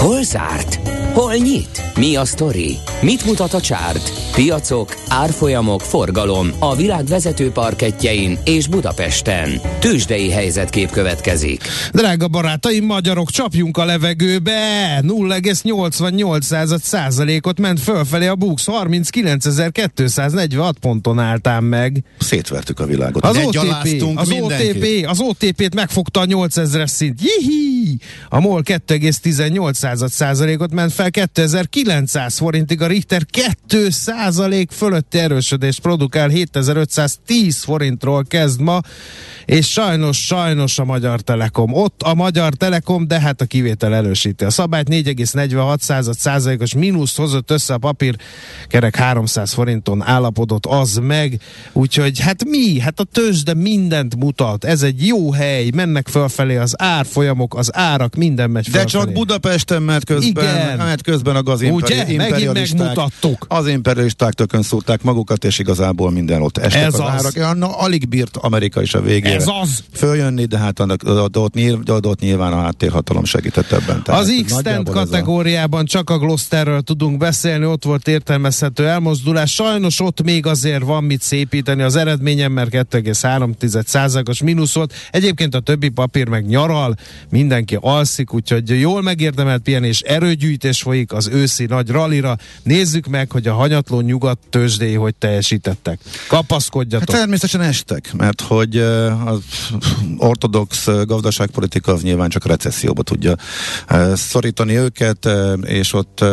Hol 0.01 0.23
zárt? 0.23 0.79
Hol 1.13 1.33
nyit? 1.33 1.81
Mi 1.95 2.15
a 2.15 2.25
sztori? 2.25 2.77
Mit 3.01 3.25
mutat 3.25 3.53
a 3.53 3.61
csárt? 3.61 4.11
Piacok, 4.35 4.95
árfolyamok, 5.07 5.81
forgalom 5.81 6.51
a 6.59 6.75
világ 6.75 7.05
vezető 7.05 7.51
parketjein 7.51 8.37
és 8.43 8.67
Budapesten. 8.67 9.61
Tősdei 9.79 10.29
helyzetkép 10.29 10.89
következik. 10.89 11.63
Drága 11.91 12.27
barátaim, 12.27 12.85
magyarok, 12.85 13.29
csapjunk 13.29 13.77
a 13.77 13.85
levegőbe! 13.85 14.99
0,88 15.01 16.79
százalékot 16.81 17.59
ment 17.59 17.79
fölfelé 17.79 18.27
a 18.27 18.35
Bux, 18.35 18.65
39.246 18.83 20.71
ponton 20.79 21.19
álltám 21.19 21.63
meg. 21.63 22.03
Szétvertük 22.19 22.79
a 22.79 22.85
világot. 22.85 23.25
Az 23.25 23.37
OTP, 23.37 24.03
az, 24.15 24.31
OTP, 24.31 25.05
az 25.07 25.19
OTP-t 25.19 25.75
megfogta 25.75 26.19
a 26.19 26.25
8000-es 26.25 26.87
szint. 26.87 27.19
Jihi! 27.21 27.97
A 28.29 28.39
MOL 28.39 28.61
2,18 28.65 29.90
százalékot 29.95 30.73
ment 30.73 30.93
fel 30.93 31.11
2900 31.11 32.37
forintig, 32.37 32.81
a 32.81 32.87
Richter 32.87 33.25
2 33.25 33.89
százalék 33.89 34.71
fölötti 34.71 35.17
erősödést 35.17 35.79
produkál 35.79 36.29
7510 36.29 37.63
forintról 37.63 38.25
kezd 38.27 38.61
ma, 38.61 38.79
és 39.45 39.71
sajnos, 39.71 40.25
sajnos 40.25 40.79
a 40.79 40.85
Magyar 40.85 41.21
Telekom. 41.21 41.73
Ott 41.73 42.01
a 42.01 42.13
Magyar 42.13 42.53
Telekom, 42.53 43.07
de 43.07 43.19
hát 43.19 43.41
a 43.41 43.45
kivétel 43.45 43.95
erősíti 43.95 44.43
a 44.43 44.49
szabályt, 44.49 44.87
4,46 44.89 46.13
százalékos 46.13 46.73
mínusz 46.73 47.15
hozott 47.15 47.51
össze 47.51 47.73
a 47.73 47.77
papír, 47.77 48.15
kerek 48.67 48.95
300 48.95 49.53
forinton 49.53 50.01
állapodott 50.01 50.65
az 50.65 50.99
meg, 51.01 51.39
úgyhogy 51.73 52.19
hát 52.19 52.45
mi? 52.45 52.79
Hát 52.79 52.99
a 52.99 53.03
tőzsde 53.03 53.53
mindent 53.53 54.15
mutat, 54.15 54.63
ez 54.63 54.81
egy 54.81 55.07
jó 55.07 55.31
hely, 55.31 55.69
mennek 55.75 56.07
fölfelé 56.07 56.55
az 56.55 56.75
árfolyamok, 56.77 57.55
az 57.55 57.75
árak, 57.75 58.15
minden 58.15 58.49
megy 58.49 58.67
fölfelé. 58.67 58.83
De 58.83 58.89
csak 58.89 59.11
Budapesten, 59.11 59.80
mert 59.81 60.05
közben, 60.05 60.43
Igen. 60.43 60.77
mert 60.77 61.01
közben 61.01 61.35
a 61.35 61.43
gazimperialisták, 61.43 62.97
az 63.47 63.67
imperialisták 63.67 64.33
tökön 64.33 64.61
szúrták 64.61 65.03
magukat, 65.03 65.43
és 65.43 65.59
igazából 65.59 66.11
minden 66.11 66.41
ott 66.41 66.57
estek 66.57 66.81
ez 66.81 66.93
az, 66.93 66.99
az. 66.99 67.07
árak. 67.07 67.57
Na, 67.57 67.77
alig 67.77 68.07
bírt 68.07 68.37
Amerika 68.37 68.81
is 68.81 68.93
a 68.93 69.01
végére. 69.01 69.35
Ez 69.35 69.47
az. 69.61 69.83
Följönni, 69.93 70.45
de 70.45 70.57
hát 70.57 70.79
annak, 70.79 71.01
ott, 71.05 71.37
ott, 71.37 72.05
ott 72.05 72.19
nyilván 72.19 72.53
a 72.53 72.61
háttérhatalom 72.61 73.23
segített 73.23 73.71
ebben. 73.71 74.03
Tehát 74.03 74.21
az 74.21 74.43
x 74.45 74.53
kategóriában 74.83 75.83
a... 75.83 75.87
csak 75.87 76.09
a 76.09 76.17
Glosterről 76.17 76.81
tudunk 76.81 77.17
beszélni, 77.17 77.65
ott 77.65 77.83
volt 77.83 78.07
értelmezhető 78.07 78.87
elmozdulás. 78.87 79.53
Sajnos 79.53 79.99
ott 79.99 80.21
még 80.23 80.45
azért 80.45 80.83
van 80.83 81.03
mit 81.03 81.21
szépíteni 81.21 81.81
az 81.81 81.95
eredményem, 81.95 82.51
mert 82.51 82.69
2,3%-os 82.71 84.41
mínusz 84.41 84.73
volt. 84.73 84.93
Egyébként 85.11 85.55
a 85.55 85.59
többi 85.59 85.89
papír 85.89 86.27
meg 86.27 86.45
nyaral, 86.45 86.95
mindenki 87.29 87.77
alszik, 87.81 88.33
úgyhogy 88.33 88.79
jól 88.79 89.01
megérdemelt 89.01 89.61
pihenés, 89.71 89.99
erőgyűjtés 89.99 90.81
folyik 90.81 91.13
az 91.13 91.27
őszi 91.27 91.65
nagy 91.65 91.89
ralira. 91.89 92.37
Nézzük 92.63 93.07
meg, 93.07 93.31
hogy 93.31 93.47
a 93.47 93.53
hanyatló 93.53 94.01
nyugat 94.01 94.37
tőzsdéi 94.49 94.93
hogy 94.93 95.15
teljesítettek. 95.15 95.99
Kapaszkodjatok. 96.27 97.09
Hát 97.09 97.17
természetesen 97.17 97.61
estek, 97.61 98.13
mert 98.13 98.41
hogy 98.41 98.77
az 99.25 99.39
ortodox 100.17 100.87
gazdaságpolitika 101.05 101.93
az 101.93 102.01
nyilván 102.01 102.29
csak 102.29 102.45
recesszióba 102.45 103.03
tudja 103.03 103.35
szorítani 104.13 104.77
őket, 104.77 105.29
és 105.63 105.93
ott 105.93 106.23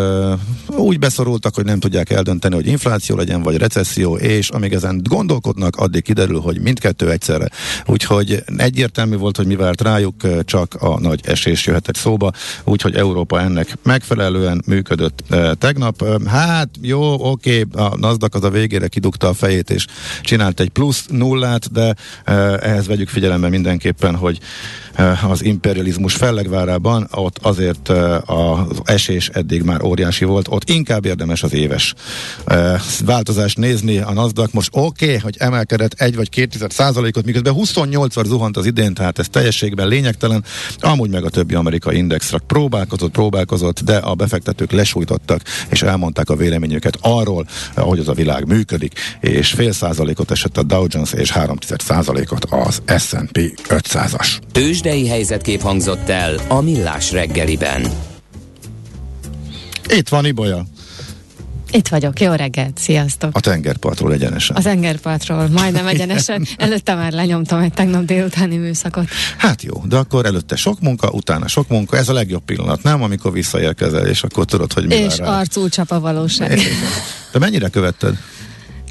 úgy 0.67 0.99
beszorultak, 0.99 1.55
hogy 1.55 1.65
nem 1.65 1.81
tudják 1.81 2.11
eldönteni, 2.11 2.55
hogy 2.55 2.67
infláció 2.67 3.17
legyen, 3.17 3.43
vagy 3.43 3.57
recesszió, 3.57 4.17
és 4.17 4.49
amíg 4.49 4.73
ezen 4.73 5.01
gondolkodnak, 5.03 5.77
addig 5.77 6.03
kiderül, 6.03 6.41
hogy 6.41 6.61
mindkettő 6.61 7.11
egyszerre. 7.11 7.49
Úgyhogy 7.87 8.43
egyértelmű 8.57 9.17
volt, 9.17 9.37
hogy 9.37 9.47
mi 9.47 9.57
várt 9.57 9.81
rájuk, 9.81 10.45
csak 10.45 10.75
a 10.75 11.01
nagy 11.01 11.21
esés 11.25 11.67
jöhetett 11.67 11.97
szóba, 11.97 12.33
úgyhogy 12.65 12.95
Európa 12.95 13.28
ennek 13.33 13.79
megfelelően 13.83 14.63
működött 14.67 15.23
tegnap. 15.59 16.05
Hát 16.27 16.69
jó, 16.81 17.31
oké, 17.31 17.65
a 17.73 17.97
NASDAQ 17.97 18.37
az 18.37 18.45
a 18.45 18.51
végére 18.51 18.89
kidugta 18.89 19.29
a 19.29 19.35
fejét, 19.35 19.71
és 19.71 19.87
csinált 20.23 20.61
egy 20.61 20.69
plusz 20.69 21.07
nullát, 21.11 21.73
de 21.73 21.95
ehhez 22.61 22.87
vegyük 22.87 23.09
figyelembe 23.09 23.49
mindenképpen, 23.49 24.17
hogy 24.17 24.39
az 25.29 25.45
imperializmus 25.45 26.15
fellegvárában, 26.15 27.09
ott 27.11 27.39
azért 27.43 27.91
eh, 27.91 28.31
az 28.31 28.81
esés 28.85 29.29
eddig 29.29 29.63
már 29.63 29.83
óriási 29.83 30.25
volt, 30.25 30.49
ott 30.49 30.71
inkább 30.71 31.05
érdemes 31.05 31.43
az 31.43 31.53
éves 31.53 31.95
eh, 32.45 32.81
változást 33.05 33.59
nézni. 33.59 33.99
A 33.99 34.13
NASDAQ 34.13 34.51
most 34.53 34.69
oké, 34.73 35.07
okay, 35.07 35.19
hogy 35.19 35.37
emelkedett 35.39 35.93
egy 35.93 36.17
vagy 36.17 36.29
két 36.29 36.67
százalékot, 36.69 37.25
miközben 37.25 37.55
28-szor 37.57 38.25
zuhant 38.25 38.57
az 38.57 38.67
idén, 38.67 38.95
tehát 38.95 39.19
ez 39.19 39.29
teljességben 39.29 39.89
lényegtelen. 39.89 40.45
Amúgy 40.79 41.11
meg 41.11 41.25
a 41.25 41.31
többi 41.31 41.55
amerikai 41.55 41.97
indexra 41.97 42.39
próbálkozott, 42.47 43.11
próbálkozott, 43.11 43.81
de 43.81 43.97
a 43.97 44.15
befektetők 44.15 44.73
lesújtottak, 44.73 45.43
és 45.69 45.83
elmondták 45.83 46.31
a 46.31 46.37
véleményüket 46.37 46.99
arról, 47.01 47.47
hogy 47.75 47.99
az 47.99 48.09
a 48.09 48.13
világ 48.13 48.47
működik, 48.47 48.93
és 49.21 49.53
fél 49.53 49.73
százalékot 49.73 50.31
esett 50.31 50.57
a 50.57 50.63
Dow 50.63 50.87
Jones, 50.89 51.13
és 51.13 51.31
három 51.31 51.57
százalékot 51.77 52.45
az 52.45 52.83
S&P 52.99 53.39
500-as. 53.69 54.39
Tőzsde 54.53 54.88
tőzsdei 54.89 55.09
helyzetkép 55.09 55.61
hangzott 55.61 56.09
el 56.09 56.35
a 56.49 56.61
Millás 56.61 57.13
reggeliben. 57.13 57.91
Itt 59.89 60.09
van 60.09 60.27
Ibolya. 60.27 60.65
Itt 61.71 61.89
vagyok, 61.89 62.21
jó 62.21 62.33
reggelt, 62.33 62.79
sziasztok! 62.79 63.37
A 63.37 63.41
tengerpartról 63.41 64.13
egyenesen. 64.13 64.57
Az 64.57 64.63
tengerpartról, 64.63 65.49
majdnem 65.49 65.87
egyenesen. 65.87 66.47
Előtte 66.57 66.95
már 66.95 67.13
lenyomtam 67.13 67.61
egy 67.61 67.73
tegnap 67.73 68.05
délutáni 68.05 68.57
műszakot. 68.57 69.09
Hát 69.37 69.63
jó, 69.63 69.83
de 69.89 69.97
akkor 69.97 70.27
előtte 70.27 70.57
sok 70.57 70.81
munka, 70.81 71.11
utána 71.11 71.49
sok 71.49 71.69
munka, 71.69 71.97
ez 71.97 72.09
a 72.09 72.13
legjobb 72.13 72.43
pillanat, 72.45 72.83
nem? 72.83 73.03
Amikor 73.03 73.33
visszaérkezel, 73.33 74.07
és 74.07 74.23
akkor 74.23 74.45
tudod, 74.45 74.73
hogy 74.73 74.87
mi 74.87 74.95
És 74.95 75.19
arcú 75.19 75.69
csap 75.69 75.91
a 75.91 76.01
valóság. 76.01 76.61
De 77.33 77.39
mennyire 77.39 77.69
követted? 77.69 78.17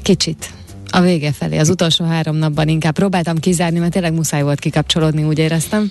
Kicsit. 0.02 0.57
A 0.90 1.00
vége 1.00 1.32
felé, 1.32 1.58
az 1.58 1.68
utolsó 1.68 2.04
három 2.04 2.36
napban 2.36 2.68
inkább 2.68 2.94
próbáltam 2.94 3.38
kizárni, 3.38 3.78
mert 3.78 3.92
tényleg 3.92 4.12
muszáj 4.12 4.42
volt 4.42 4.58
kikapcsolódni, 4.58 5.22
úgy 5.24 5.38
éreztem. 5.38 5.90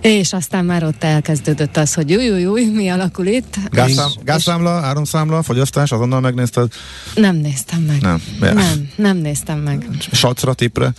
És 0.00 0.32
aztán 0.32 0.64
már 0.64 0.84
ott 0.84 1.04
elkezdődött 1.04 1.76
az, 1.76 1.94
hogy 1.94 2.10
júj, 2.10 2.24
júj, 2.24 2.40
júj, 2.40 2.64
mi 2.64 2.88
alakul 2.88 3.26
itt. 3.26 3.56
Gázszám, 3.70 4.08
És- 4.08 4.14
gázszámla, 4.24 4.70
áramszámla, 4.70 5.42
fogyasztás, 5.42 5.92
azonnal 5.92 6.20
megnézted? 6.20 6.72
és 7.14 7.20
Nem 7.22 7.36
néztem 7.36 7.80
meg. 7.80 8.00
Nem. 8.00 8.22
Nem, 8.54 8.88
nem 8.96 9.16
néztem 9.16 9.58
meg. 9.58 9.88
Sacra, 10.12 10.54
tipre? 10.54 10.92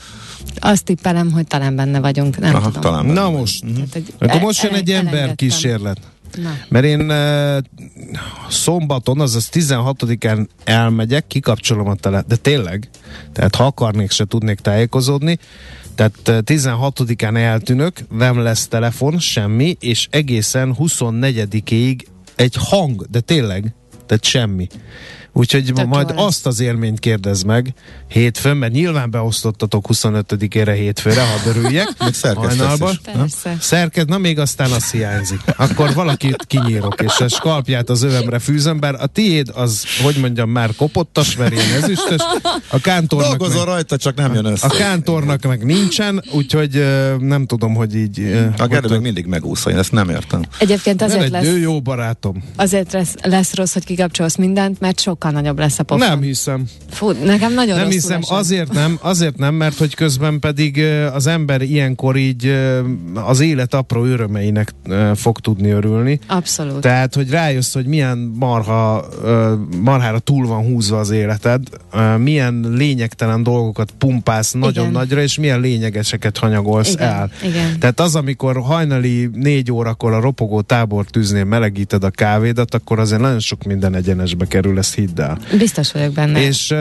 Azt 0.59 0.83
tippelem, 0.83 1.31
hogy 1.31 1.47
talán 1.47 1.75
benne 1.75 1.99
vagyunk, 1.99 2.37
nem 2.39 2.55
Aha, 2.55 2.65
tudom. 2.65 2.81
talán. 2.81 3.05
Na 3.05 3.29
most, 3.29 3.63
Tehát, 3.65 3.87
hogy 3.93 4.13
akkor 4.19 4.41
most 4.41 4.63
jön 4.63 4.73
egy 4.73 4.91
ember 4.91 5.35
kísérlet. 5.35 5.97
Na. 6.35 6.57
Mert 6.69 6.85
én 6.85 7.11
uh, 7.11 7.57
szombaton, 8.49 9.19
azaz 9.19 9.49
16-án 9.53 10.47
elmegyek, 10.63 11.27
kikapcsolom 11.27 11.87
a 11.87 11.95
tele, 11.95 12.23
de 12.27 12.35
tényleg, 12.35 12.89
tehát 13.33 13.55
ha 13.55 13.65
akarnék, 13.65 14.11
se 14.11 14.25
tudnék 14.25 14.59
tájékozódni, 14.59 15.39
tehát 15.95 16.27
uh, 16.27 16.37
16-án 16.45 17.37
eltűnök, 17.37 17.99
nem 18.09 18.37
lesz 18.37 18.67
telefon, 18.67 19.19
semmi, 19.19 19.77
és 19.79 20.07
egészen 20.11 20.75
24-ig 20.79 22.05
egy 22.35 22.55
hang, 22.59 23.05
de 23.09 23.19
tényleg, 23.19 23.75
tehát 24.05 24.23
semmi. 24.23 24.67
Úgyhogy 25.37 25.71
Tök 25.75 25.85
majd 25.85 26.09
jó 26.09 26.15
lesz. 26.15 26.25
azt 26.25 26.45
az 26.45 26.59
élményt 26.59 26.99
kérdez 26.99 27.43
meg 27.43 27.73
hétfőn, 28.07 28.57
mert 28.57 28.71
nyilván 28.71 29.11
beosztottatok 29.11 29.85
25-ére 29.93 30.73
hétfőre, 30.75 31.21
ha 31.21 31.49
örüljek. 31.49 31.93
Még 31.99 32.13
szerkesztesz. 32.13 33.45
Szerked, 33.59 34.09
na 34.09 34.17
még 34.17 34.39
aztán 34.39 34.71
az 34.71 34.91
hiányzik. 34.91 35.39
Akkor 35.57 35.93
valakit 35.93 36.45
kinyírok, 36.47 37.01
és 37.01 37.19
a 37.19 37.27
skalpját 37.27 37.89
az 37.89 38.03
övemre 38.03 38.39
fűzöm, 38.39 38.79
bár 38.79 38.95
a 38.99 39.07
tiéd 39.07 39.51
az, 39.53 39.83
hogy 40.03 40.17
mondjam, 40.17 40.49
már 40.49 40.75
kopottas, 40.75 41.35
mert 41.35 41.51
ilyen 41.51 41.83
ezüstös. 41.83 42.21
A 42.69 42.79
kántornak 42.79 43.27
Dolgozol 43.27 43.65
meg, 43.65 43.73
rajta, 43.73 43.97
csak 43.97 44.15
nem 44.15 44.33
jön 44.33 44.45
össze. 44.45 44.67
a 44.67 44.69
kántornak 44.69 45.41
meg 45.41 45.65
nincsen, 45.65 46.23
úgyhogy 46.31 46.85
nem 47.19 47.45
tudom, 47.45 47.73
hogy 47.75 47.95
így... 47.95 48.47
A 48.57 48.67
Gerő 48.67 48.87
meg 48.87 49.01
mindig 49.01 49.25
megúszva, 49.25 49.69
én 49.69 49.77
ezt 49.77 49.91
nem 49.91 50.09
értem. 50.09 50.41
Egyébként 50.59 51.01
azért 51.01 51.23
egy 51.23 51.31
lesz, 51.31 51.55
jó 51.61 51.81
barátom. 51.81 52.43
azért 52.55 52.91
lesz, 52.91 53.13
lesz 53.21 53.53
rossz, 53.55 53.73
hogy 53.73 53.85
kikapcsolsz 53.85 54.35
mindent, 54.35 54.79
mert 54.79 54.99
sokkal 54.99 55.26
nagyobb 55.31 55.59
lesz 55.59 55.79
a 55.79 55.83
pofon. 55.83 56.07
Nem 56.07 56.21
hiszem. 56.21 56.63
Fú, 56.89 57.11
nekem 57.11 57.53
nagyon 57.53 57.77
Nem 57.77 57.89
hiszem, 57.89 58.19
esett. 58.21 58.37
azért 58.37 58.73
nem, 58.73 58.97
azért 59.01 59.37
nem, 59.37 59.55
mert 59.55 59.77
hogy 59.77 59.95
közben 59.95 60.39
pedig 60.39 60.83
az 61.13 61.27
ember 61.27 61.61
ilyenkor 61.61 62.15
így 62.15 62.55
az 63.13 63.39
élet 63.39 63.73
apró 63.73 64.03
örömeinek 64.05 64.73
fog 65.15 65.39
tudni 65.39 65.69
örülni. 65.69 66.19
Abszolút. 66.27 66.81
Tehát, 66.81 67.15
hogy 67.15 67.29
rájössz, 67.29 67.73
hogy 67.73 67.85
milyen 67.85 68.17
marha, 68.17 69.05
marhára 69.81 70.19
túl 70.19 70.47
van 70.47 70.63
húzva 70.63 70.99
az 70.99 71.09
életed, 71.09 71.61
milyen 72.17 72.65
lényegtelen 72.69 73.43
dolgokat 73.43 73.91
pumpálsz 73.97 74.51
nagyon 74.51 74.83
Igen. 74.83 74.91
nagyra, 74.91 75.21
és 75.21 75.37
milyen 75.37 75.59
lényegeseket 75.59 76.37
hanyagolsz 76.37 76.93
Igen, 76.93 77.07
el. 77.07 77.31
igen. 77.43 77.79
Tehát 77.79 77.99
az, 77.99 78.15
amikor 78.15 78.61
hajnali 78.61 79.29
négy 79.33 79.71
órakor 79.71 80.13
a 80.13 80.19
ropogó 80.19 80.61
tábor 80.61 81.05
tűznél 81.05 81.43
melegíted 81.43 82.03
a 82.03 82.09
kávédat, 82.09 82.73
akkor 82.73 82.99
azért 82.99 83.21
nagyon 83.21 83.39
sok 83.39 83.63
minden 83.63 83.95
egyenesbe 83.95 84.45
kerül, 84.45 84.77
ezt 84.77 84.95
hidd 84.95 85.16
el. 85.19 85.37
Biztos 85.57 85.91
vagyok 85.91 86.13
benne. 86.13 86.41
És 86.45 86.71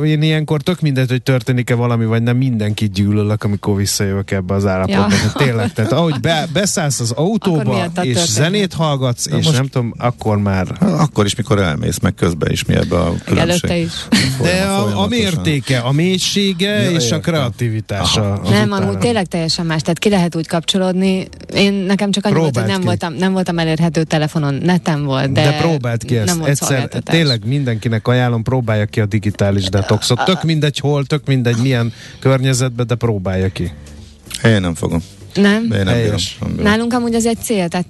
uh, 0.00 0.08
én 0.08 0.22
ilyenkor 0.22 0.62
tök 0.62 0.80
mindegy, 0.80 1.08
hogy 1.10 1.22
történik-e 1.22 1.74
valami, 1.74 2.04
vagy 2.04 2.22
nem, 2.22 2.36
mindenkit 2.36 2.92
gyűlölök, 2.92 3.44
amikor 3.44 3.76
visszajövök 3.76 4.30
ebbe 4.30 4.54
az 4.54 4.66
állapotba. 4.66 5.00
Ja. 5.10 5.16
Ja. 5.24 5.32
Tényleg, 5.44 5.72
tehát 5.72 5.92
ahogy 5.92 6.20
be, 6.20 6.46
beszállsz 6.52 7.00
az 7.00 7.10
autóba, 7.10 7.74
és 7.76 7.80
történik. 7.94 8.16
zenét 8.16 8.72
hallgatsz, 8.72 9.26
és 9.26 9.32
most- 9.32 9.52
nem 9.52 9.66
tudom, 9.66 9.94
akkor 9.98 10.38
már... 10.38 10.66
Akkor 10.80 11.24
is, 11.24 11.34
mikor 11.34 11.58
elmész, 11.58 11.98
meg 11.98 12.14
közben 12.14 12.50
is 12.50 12.64
mi 12.64 12.74
ebbe 12.74 12.96
a 12.96 13.14
különbség. 13.24 13.38
Előtte 13.70 13.76
is. 13.76 13.92
De 14.42 14.62
a, 14.62 15.02
a 15.02 15.06
mértéke, 15.06 15.78
a 15.78 15.92
mélysége 15.92 16.70
Ja, 16.82 16.90
és 16.90 16.96
a 17.10 17.16
értem. 17.16 17.20
kreativitása. 17.20 18.32
az 18.32 18.48
Nem, 18.50 18.72
amúgy 18.72 18.98
tényleg 18.98 19.26
teljesen 19.26 19.66
más. 19.66 19.80
Tehát 19.82 19.98
ki 19.98 20.08
lehet 20.08 20.36
úgy 20.36 20.46
kapcsolódni. 20.46 21.28
Én 21.54 21.72
nekem 21.72 22.10
csak 22.10 22.24
annyi 22.24 22.34
volt, 22.34 22.44
hogy 22.44 22.52
Próbáld 22.64 22.70
nem 22.70 22.80
ki. 22.80 22.86
voltam, 22.86 23.14
nem 23.14 23.32
voltam 23.32 23.58
elérhető 23.58 24.02
telefonon, 24.04 24.54
netem 24.54 25.04
volt, 25.04 25.32
de, 25.32 25.42
De, 25.42 25.56
próbáld 25.60 26.04
ki 26.04 26.16
ezt. 26.16 26.26
nem 26.26 26.38
volt 26.38 26.50
Egyszer, 26.50 26.88
tényleg 26.88 27.44
mindenkinek 27.88 28.08
ajánlom, 28.08 28.42
próbálja 28.42 28.86
ki 28.86 29.00
a 29.00 29.06
digitális 29.06 29.68
detoxot. 29.68 30.24
Tök 30.24 30.42
mindegy 30.42 30.78
hol, 30.78 31.04
tök 31.04 31.26
mindegy 31.26 31.56
milyen 31.56 31.92
környezetben, 32.18 32.86
de 32.86 32.94
próbálja 32.94 33.48
ki. 33.48 33.72
Én 34.44 34.60
nem 34.60 34.74
fogom. 34.74 35.02
Nem? 35.34 35.62
Én 35.62 35.84
nem 35.84 35.94
bírom. 35.94 36.16
Nem 36.40 36.50
bírom. 36.50 36.64
Nálunk 36.64 36.92
amúgy 36.92 37.14
az 37.14 37.26
egy 37.26 37.38
cél, 37.42 37.68
tehát 37.68 37.86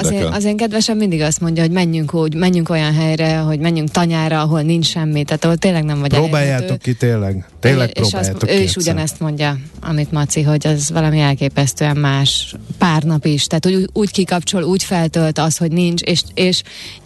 az, 0.00 0.10
én, 0.10 0.22
az 0.24 0.44
én 0.44 0.56
kedvesem 0.56 0.96
mindig 0.96 1.20
azt 1.20 1.40
mondja, 1.40 1.62
hogy 1.62 1.72
menjünk 1.72 2.14
úgy, 2.14 2.34
menjünk 2.34 2.68
olyan 2.68 2.94
helyre, 2.94 3.36
hogy 3.36 3.58
menjünk 3.58 3.90
tanyára, 3.90 4.40
ahol 4.40 4.62
nincs 4.62 4.86
semmi, 4.86 5.24
tehát 5.24 5.44
ahol 5.44 5.56
tényleg 5.56 5.84
nem 5.84 6.00
vagy 6.00 6.10
Próbáljátok 6.10 6.60
elérhető. 6.60 6.90
ki 6.90 6.94
tényleg. 6.94 7.46
Tényleg 7.60 7.88
és 7.88 8.00
próbáljátok 8.00 8.42
azt, 8.42 8.50
ki 8.50 8.56
ő 8.56 8.62
is 8.62 8.76
ugyanezt 8.76 9.20
mondja, 9.20 9.56
amit 9.80 10.12
Maci, 10.12 10.42
hogy 10.42 10.66
az 10.66 10.90
valami 10.90 11.20
elképesztően 11.20 11.96
más 11.96 12.54
pár 12.78 13.02
nap 13.02 13.24
is. 13.24 13.46
Tehát 13.46 13.66
úgy, 13.66 13.88
úgy 13.92 14.10
kikapcsol, 14.10 14.62
úgy 14.62 14.82
feltölt 14.82 15.38
az, 15.38 15.56
hogy 15.56 15.72
nincs, 15.72 16.02
és, 16.02 16.22
és 16.34 16.62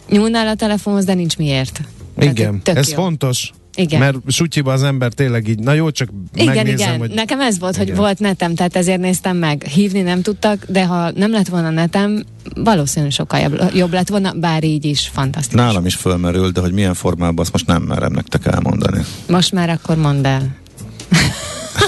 nyúlnál 0.09 0.47
a 0.47 0.55
telefonhoz, 0.55 1.05
de 1.05 1.13
nincs 1.13 1.37
miért. 1.37 1.81
Igen, 2.19 2.61
ez 2.63 2.89
jó. 2.89 2.95
fontos. 2.95 3.51
Igen. 3.75 3.99
Mert 3.99 4.17
sutyiba 4.27 4.71
az 4.71 4.83
ember 4.83 5.13
tényleg 5.13 5.47
így, 5.47 5.59
na 5.59 5.73
jó, 5.73 5.89
csak 5.89 6.09
Igen, 6.33 6.55
megnézem, 6.55 6.87
igen. 6.87 6.99
hogy... 6.99 7.09
Nekem 7.09 7.41
ez 7.41 7.59
volt, 7.59 7.77
hogy 7.77 7.85
Igen. 7.85 7.97
volt 7.97 8.19
netem, 8.19 8.55
tehát 8.55 8.75
ezért 8.75 8.99
néztem 8.99 9.37
meg. 9.37 9.63
Hívni 9.63 10.01
nem 10.01 10.21
tudtak, 10.21 10.65
de 10.67 10.85
ha 10.85 11.11
nem 11.11 11.31
lett 11.31 11.47
volna 11.47 11.69
netem, 11.69 12.23
valószínűleg 12.55 13.11
sokkal 13.13 13.39
jobb, 13.39 13.61
jobb 13.73 13.93
lett 13.93 14.07
volna, 14.07 14.33
bár 14.33 14.63
így 14.63 14.85
is 14.85 15.07
fantasztikus. 15.13 15.61
Nálam 15.61 15.85
is 15.85 15.95
fölmerül, 15.95 16.51
de 16.51 16.61
hogy 16.61 16.73
milyen 16.73 16.93
formában, 16.93 17.39
azt 17.39 17.51
most 17.51 17.67
nem 17.67 17.81
merem 17.81 18.11
nektek 18.11 18.45
elmondani. 18.45 19.01
Most 19.27 19.51
már 19.51 19.69
akkor 19.69 19.97
mondd 19.97 20.25
el. 20.25 20.55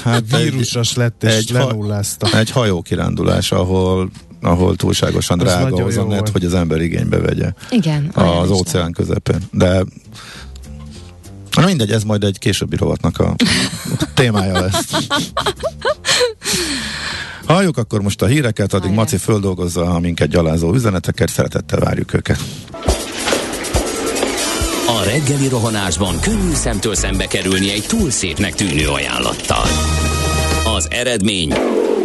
Hát 0.03 0.37
Vírusos 0.37 0.95
lett 0.95 1.23
és 1.23 1.33
egy 1.33 1.49
lenullázta. 1.49 2.37
Egy 2.37 2.51
hajókirándulás, 2.51 3.51
ahol 3.51 4.09
ahol 4.41 4.75
túlságosan 4.75 5.39
Az 5.39 5.45
drága 5.45 5.85
az 5.85 5.97
a 5.97 6.03
net, 6.03 6.09
volt. 6.09 6.29
hogy 6.29 6.45
az 6.45 6.53
ember 6.53 6.81
igénybe 6.81 7.17
vegye 7.17 7.51
Igen. 7.69 8.11
az 8.13 8.49
óceán 8.49 8.91
közepén. 8.91 9.37
De 9.51 9.83
Na 11.55 11.65
mindegy, 11.65 11.91
ez 11.91 12.03
majd 12.03 12.23
egy 12.23 12.39
későbbi 12.39 12.75
rovatnak 12.75 13.19
a 13.19 13.35
témája 14.15 14.59
lesz. 14.61 14.89
Halljuk 17.45 17.77
akkor 17.77 18.01
most 18.01 18.21
a 18.21 18.25
híreket, 18.25 18.73
addig 18.73 18.87
Hallják. 18.87 18.99
Maci 18.99 19.17
földolgozza 19.17 19.89
a 19.89 19.99
minket 19.99 20.27
gyalázó 20.29 20.73
üzeneteket, 20.73 21.29
szeretettel 21.29 21.79
várjuk 21.79 22.13
őket. 22.13 22.39
A 24.87 25.03
reggeli 25.03 25.47
rohanásban 25.47 26.19
könnyű 26.19 26.53
szemtől 26.53 26.95
szembe 26.95 27.27
kerülni 27.27 27.71
egy 27.71 27.85
túl 27.87 28.09
szépnek 28.09 28.55
tűnő 28.55 28.87
ajánlattal. 28.87 29.65
Az 30.75 30.87
eredmény 30.89 31.53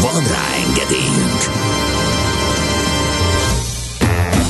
Van 0.00 0.22
rá 0.22 0.44
engedélyünk! 0.66 1.64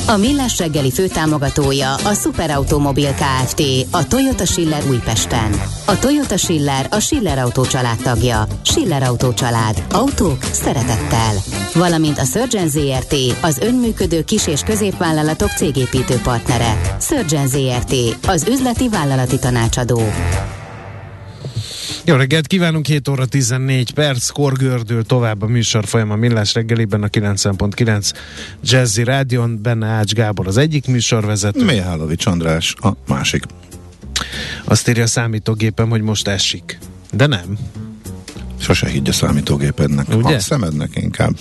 A 0.09 0.17
Millás 0.17 0.59
reggeli 0.59 0.91
főtámogatója 0.91 1.95
a 1.95 2.15
Superautomobil 2.15 3.15
KFT, 3.15 3.63
a 3.91 4.07
Toyota 4.07 4.45
Schiller 4.45 4.83
Újpesten. 4.89 5.61
A 5.85 5.99
Toyota 5.99 6.37
Schiller 6.37 6.87
a 6.91 7.01
Schiller 7.01 7.39
Autó 7.39 7.65
család 7.65 7.97
tagja. 8.03 8.47
Schiller 8.63 9.03
Autó 9.03 9.33
család. 9.33 9.85
Autók 9.93 10.43
szeretettel. 10.53 11.35
Valamint 11.75 12.19
a 12.19 12.25
Surgeon 12.25 12.69
ZRT, 12.69 13.15
az 13.41 13.59
önműködő 13.59 14.25
kis- 14.25 14.47
és 14.47 14.61
középvállalatok 14.61 15.51
cégépítő 15.51 16.21
partnere. 16.23 16.97
Surgeon 17.01 17.47
ZRT, 17.47 17.95
az 18.27 18.47
üzleti 18.49 18.89
vállalati 18.89 19.39
tanácsadó. 19.39 20.03
Jó 22.09 22.15
reggelt 22.15 22.47
kívánunk, 22.47 22.87
7 22.87 23.09
óra 23.09 23.27
14 23.27 23.91
perc, 23.91 24.29
korgördül 24.29 25.05
tovább 25.05 25.43
a 25.43 25.47
műsor 25.47 25.87
folyam 25.87 26.11
a 26.11 26.17
Millás 26.17 26.55
reggeliben 26.55 27.03
a 27.03 27.07
90.9 27.07 28.13
Jazzy 28.63 29.05
Rádion, 29.05 29.59
benne 29.63 29.87
Ács 29.87 30.13
Gábor 30.13 30.47
az 30.47 30.57
egyik 30.57 30.87
műsorvezető. 30.87 31.65
Mihálovics 31.65 32.27
András 32.27 32.75
a 32.81 32.89
másik. 33.07 33.45
Azt 34.65 34.89
írja 34.89 35.03
a 35.03 35.07
számítógépem, 35.07 35.89
hogy 35.89 36.01
most 36.01 36.29
esik. 36.29 36.79
De 37.13 37.27
nem. 37.27 37.59
Sose 38.61 38.89
higgy 38.89 39.09
a 39.09 39.13
számítógépednek. 39.13 40.09
Ugye? 40.09 40.35
A 40.35 40.41
szemednek 40.41 40.91
inkább. 40.95 41.37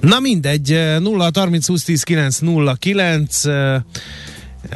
Na 0.00 0.20
mindegy, 0.20 0.72
eh, 0.72 0.98
0 0.98 1.30
30 1.34 1.66
20 1.66 1.84
10 1.84 2.02
9 2.02 2.38
0 2.38 2.74
9 2.74 3.44
eh, 3.44 3.82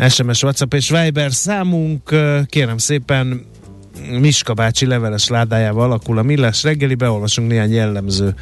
SMS, 0.09 0.43
WhatsApp 0.43 0.75
és 0.75 0.91
Viber 0.91 1.33
számunk, 1.33 2.11
eh, 2.13 2.45
kérem 2.47 2.79
szépen 2.79 3.51
Miska 4.11 4.55
bácsi 4.55 4.87
leveles 4.87 5.29
ládájával 5.29 5.85
alakul 5.85 6.19
a 6.19 6.23
Millás 6.23 6.63
reggeli, 6.63 6.95
beolvasunk 6.95 7.49
néhány 7.49 7.73
jellemző 7.73 8.35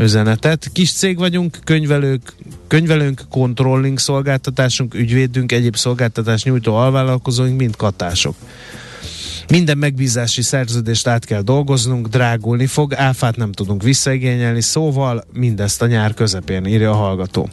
üzenetet. 0.00 0.70
Kis 0.72 0.92
cég 0.92 1.18
vagyunk, 1.18 1.58
könyvelők, 1.64 2.34
könyvelőnk, 2.66 3.20
controlling 3.30 3.98
szolgáltatásunk, 3.98 4.94
ügyvédünk, 4.94 5.52
egyéb 5.52 5.76
szolgáltatás 5.76 6.42
nyújtó 6.42 6.74
alvállalkozóink 6.74 7.58
mind 7.58 7.76
katások. 7.76 8.34
Minden 9.50 9.78
megbízási 9.78 10.42
szerződést 10.42 11.06
át 11.06 11.24
kell 11.24 11.42
dolgoznunk, 11.42 12.06
drágulni 12.06 12.66
fog, 12.66 12.94
áfát 12.94 13.36
nem 13.36 13.52
tudunk 13.52 13.82
visszaigényelni, 13.82 14.60
szóval 14.60 15.24
mindezt 15.32 15.82
a 15.82 15.86
nyár 15.86 16.14
közepén 16.14 16.66
írja 16.66 16.90
a 16.90 16.94
hallgató. 16.94 17.48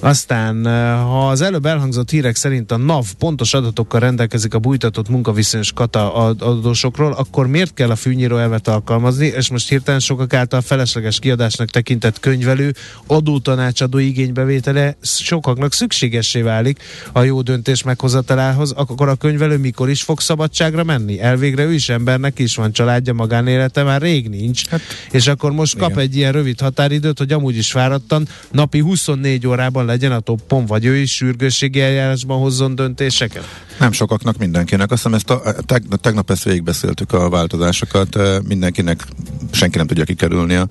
Aztán, 0.00 0.66
eh, 0.66 0.72
ha 1.02 1.28
az 1.28 1.40
előbb 1.40 1.66
elhangzott 1.66 2.10
hírek 2.10 2.36
szerint 2.36 2.72
a 2.72 2.76
NAV 2.76 3.06
pontos 3.18 3.54
adatokkal 3.54 4.00
rendelkezik 4.00 4.54
a 4.54 4.58
bújtatott 4.58 5.08
munkaviszonyos 5.08 5.72
kata 5.72 6.14
ad- 6.14 6.42
adósokról, 6.42 7.12
akkor 7.12 7.46
miért 7.46 7.74
kell 7.74 7.90
a 7.90 7.96
fűnyíró 7.96 8.36
elvet 8.36 8.68
alkalmazni, 8.68 9.26
és 9.26 9.50
most 9.50 9.68
hirtelen 9.68 10.00
sokak 10.00 10.34
által 10.34 10.60
felesleges 10.60 11.18
kiadásnak 11.18 11.70
tekintett 11.70 12.20
könyvelő, 12.20 12.74
adótanácsadó 13.06 13.98
igénybevétele 13.98 14.96
sokaknak 15.02 15.72
szükségessé 15.72 16.40
válik 16.40 16.78
a 17.12 17.22
jó 17.22 17.42
döntés 17.42 17.82
meghozatalához, 17.82 18.70
akkor 18.70 19.08
a 19.08 19.14
könyvelő 19.14 19.58
mikor 19.58 19.90
is 19.90 20.02
fog 20.02 20.20
szabadságra 20.20 20.84
menni? 20.84 21.17
Elvégre 21.20 21.64
ő 21.64 21.72
is 21.72 21.88
embernek 21.88 22.38
is 22.38 22.56
van 22.56 22.72
családja, 22.72 23.12
magánélete, 23.12 23.82
már 23.82 24.00
rég 24.00 24.28
nincs. 24.28 24.66
Hát, 24.66 24.80
és 25.10 25.26
akkor 25.26 25.52
most 25.52 25.78
kap 25.78 25.90
igen. 25.90 26.02
egy 26.02 26.16
ilyen 26.16 26.32
rövid 26.32 26.60
határidőt, 26.60 27.18
hogy 27.18 27.32
amúgy 27.32 27.56
is 27.56 27.70
fáradtan, 27.70 28.28
napi 28.50 28.78
24 28.78 29.46
órában 29.46 29.84
legyen 29.84 30.12
a 30.12 30.20
toppon, 30.20 30.66
vagy 30.66 30.84
ő 30.84 30.96
is 30.96 31.14
sürgősségi 31.14 31.80
eljárásban 31.80 32.38
hozzon 32.38 32.74
döntéseket? 32.74 33.44
Nem 33.78 33.92
sokaknak, 33.92 34.38
mindenkinek. 34.38 34.90
Azt 34.90 35.02
hiszem, 35.02 35.14
ezt 35.14 35.30
a, 35.30 35.54
teg, 35.66 35.82
tegnap 36.00 36.30
ezt 36.30 36.44
végigbeszéltük 36.44 37.12
a 37.12 37.28
változásokat. 37.28 38.18
Mindenkinek, 38.48 39.06
senki 39.50 39.76
nem 39.76 39.86
tudja 39.86 40.04
kikerülni 40.04 40.54
a 40.54 40.68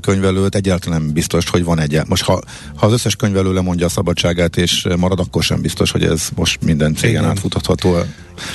könyvelőt. 0.00 0.54
Egyáltalán 0.54 1.02
nem 1.02 1.12
biztos, 1.12 1.48
hogy 1.48 1.64
van 1.64 1.78
egy. 1.78 2.00
Most 2.06 2.22
ha, 2.22 2.40
ha 2.74 2.86
az 2.86 2.92
összes 2.92 3.16
könyvelő 3.16 3.52
lemondja 3.52 3.86
a 3.86 3.88
szabadságát 3.88 4.56
és 4.56 4.86
marad, 4.96 5.20
akkor 5.20 5.42
sem 5.42 5.60
biztos, 5.60 5.90
hogy 5.90 6.02
ez 6.02 6.28
most 6.34 6.64
minden 6.64 6.94
cégen 6.94 7.20
Igen. 7.20 7.30
átfutatható. 7.30 7.96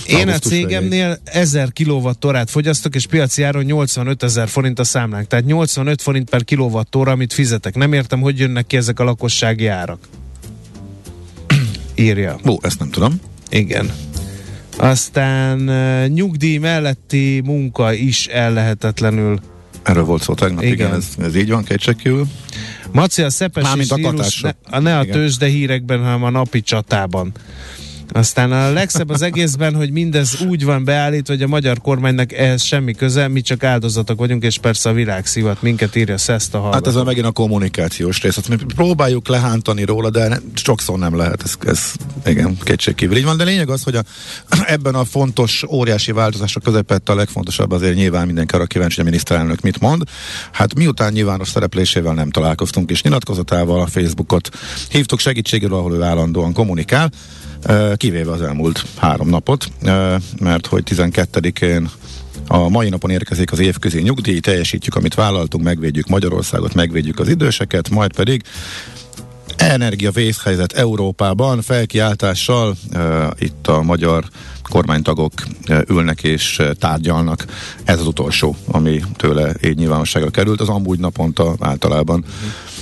Én 0.08 0.30
a 0.30 0.38
cégemnél 0.40 1.20
1000 1.24 1.74
kilovattorát 1.74 2.50
fogyasztok, 2.50 2.96
és 2.96 3.06
piaci 3.06 3.44
áron 3.44 3.64
85 3.64 4.24
ezer 4.24 4.48
forint 4.48 4.80
a 4.80 4.84
számlánk. 4.84 5.28
Tehát 5.28 5.46
85 5.46 6.02
forint 6.02 6.30
per 6.30 6.44
kilovattóra, 6.44 7.12
amit 7.12 7.34
fizetek. 7.34 7.76
Nem 7.76 7.94
értem, 7.94 8.22
hogy 8.22 8.40
jönnek 8.40 8.68
ki 8.68 8.78
ezek 8.78 9.00
a 9.00 9.04
lakossági 9.04 9.68
árak. 9.68 10.00
Írja. 11.96 12.40
Ó, 12.48 12.58
ezt 12.62 12.80
nem 12.80 12.90
tudom. 12.90 13.32
Igen. 13.54 13.92
Aztán 14.78 15.70
uh, 15.70 16.08
nyugdíj 16.08 16.58
melletti 16.58 17.42
munka 17.46 17.94
is 17.94 18.28
ellehetetlenül. 18.28 19.40
Erről 19.84 20.04
volt 20.04 20.22
szó 20.22 20.34
tegnap, 20.34 20.64
igen, 20.64 20.74
Igen. 20.74 20.94
ez, 20.94 21.08
ez 21.20 21.36
így 21.36 21.50
van, 21.50 21.64
kétségkívül. 21.64 22.28
Maci 22.92 23.22
a 23.22 23.30
szepes 23.30 23.64
Mármint 23.64 23.92
a 23.92 24.00
katások. 24.00 24.56
ne, 24.70 24.78
a, 24.78 24.80
ne 24.80 24.98
a 24.98 25.06
tőzsde 25.06 25.48
hírekben, 25.48 26.00
hanem 26.00 26.24
a 26.24 26.30
napi 26.30 26.62
csatában. 26.62 27.32
Aztán 28.14 28.52
a 28.52 28.72
legszebb 28.72 29.10
az 29.10 29.22
egészben, 29.22 29.76
hogy 29.76 29.92
mindez 29.92 30.42
úgy 30.42 30.64
van 30.66 30.84
beállítva, 30.84 31.34
hogy 31.34 31.44
a 31.44 31.48
magyar 31.48 31.82
kormánynak 31.82 32.34
ehhez 32.34 32.64
semmi 32.64 32.94
köze, 32.94 33.28
mi 33.28 33.42
csak 33.42 33.64
áldozatok 33.64 34.18
vagyunk, 34.20 34.44
és 34.44 34.58
persze 34.58 34.90
a 34.90 34.94
világ 34.94 35.26
szivat 35.26 35.62
minket 35.62 35.96
írja 35.96 36.18
Szeszt 36.18 36.54
a 36.54 36.58
Hát 36.58 36.64
hallgató. 36.64 36.90
ez 36.90 36.96
a 36.96 37.04
megint 37.04 37.26
a 37.26 37.32
kommunikációs 37.32 38.22
rész. 38.22 38.38
Azt 38.38 38.50
mi 38.50 38.56
próbáljuk 38.76 39.28
lehántani 39.28 39.84
róla, 39.84 40.10
de 40.10 40.28
ne, 40.28 40.38
sokszor 40.54 40.98
nem 40.98 41.16
lehet. 41.16 41.44
Ez, 41.44 41.56
ez 41.66 41.94
igen, 42.26 42.58
kétségkívül 42.64 43.18
így 43.18 43.24
van. 43.24 43.38
De 43.38 43.44
lényeg 43.44 43.70
az, 43.70 43.84
hogy 43.84 43.96
a, 43.96 44.04
ebben 44.66 44.96
a 44.96 45.06
fontos, 45.06 45.64
óriási 45.70 46.12
változások 46.12 46.64
közepette 46.64 47.12
a 47.12 47.16
legfontosabb 47.16 47.72
azért 47.72 47.96
nyilván 47.96 48.26
mindenki 48.26 48.56
arra 48.56 48.66
kíváncsi, 48.66 48.96
hogy 48.96 49.06
a 49.06 49.10
miniszterelnök 49.10 49.62
mit 49.62 49.80
mond. 49.80 50.04
Hát 50.52 50.76
miután 50.76 51.12
nyilvános 51.12 51.50
szereplésével 51.50 52.14
nem 52.14 52.30
találkoztunk, 52.30 52.90
és 52.90 53.02
nyilatkozatával 53.02 53.82
a 53.82 53.88
Facebookot 53.88 54.50
hívtuk 54.90 55.20
segítségül, 55.20 55.74
ahol 55.74 55.94
ő 55.94 56.02
állandóan 56.02 56.54
kommunikál, 56.54 57.12
kivéve 57.96 58.32
az 58.32 58.42
elmúlt 58.42 58.86
három 58.98 59.30
napot, 59.30 59.72
mert 60.40 60.68
hogy 60.68 60.84
12-én 60.86 61.90
a 62.48 62.70
mai 62.70 62.90
napon 62.90 63.10
érkezik 63.10 63.52
az 63.52 63.60
évközi 63.60 64.02
nyugdíj, 64.02 64.40
teljesítjük, 64.40 64.96
amit 64.96 65.14
vállaltunk, 65.14 65.64
megvédjük 65.64 66.08
Magyarországot, 66.08 66.74
megvédjük 66.74 67.20
az 67.20 67.28
időseket, 67.28 67.90
majd 67.90 68.14
pedig 68.16 68.42
energia 69.58 70.12
vészhelyzet 70.12 70.72
Európában 70.72 71.62
felkiáltással 71.62 72.76
uh, 72.94 73.02
itt 73.40 73.68
a 73.68 73.82
magyar 73.82 74.26
kormánytagok 74.70 75.32
uh, 75.70 75.82
ülnek 75.88 76.24
és 76.24 76.60
uh, 76.60 76.72
tárgyalnak. 76.72 77.46
Ez 77.84 78.00
az 78.00 78.08
utolsó, 78.08 78.56
ami 78.68 79.04
tőle 79.16 79.54
így 79.64 79.78
nyilvánosságra 79.78 80.30
került. 80.30 80.62
Az 80.62 80.70
amúgy 80.70 81.00
naponta 81.00 81.56
általában 81.60 82.20
uh, 82.20 82.73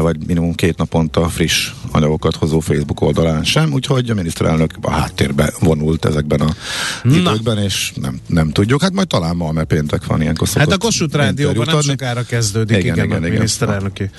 vagy 0.00 0.26
minimum 0.26 0.54
két 0.54 0.76
naponta 0.76 1.28
friss 1.28 1.70
anyagokat 1.90 2.36
hozó 2.36 2.60
Facebook 2.60 3.00
oldalán 3.00 3.44
sem, 3.44 3.72
úgyhogy 3.72 4.10
a 4.10 4.14
miniszterelnök 4.14 4.70
a 4.80 4.90
háttérbe 4.90 5.52
vonult 5.60 6.04
ezekben 6.04 6.40
a 6.40 6.54
Na. 7.02 7.16
időkben, 7.16 7.58
és 7.58 7.92
nem, 8.00 8.20
nem 8.26 8.50
tudjuk. 8.50 8.82
Hát 8.82 8.92
majd 8.92 9.06
talán 9.06 9.36
ma, 9.36 9.52
mert 9.52 9.66
péntek 9.66 10.06
van 10.06 10.20
ilyenkor 10.20 10.48
Hát 10.54 10.72
a 10.72 10.78
Kossuth 10.78 11.14
Rádióban 11.14 11.66
nem 11.66 11.80
sokára 11.80 12.22
kezdődik, 12.22 12.76
igen, 12.76 12.94
Igen, 12.94 12.94
igen, 12.94 13.06
igen, 13.06 13.22
a 13.22 13.26
igen. 13.26 13.36
miniszterelnöki 13.38 14.10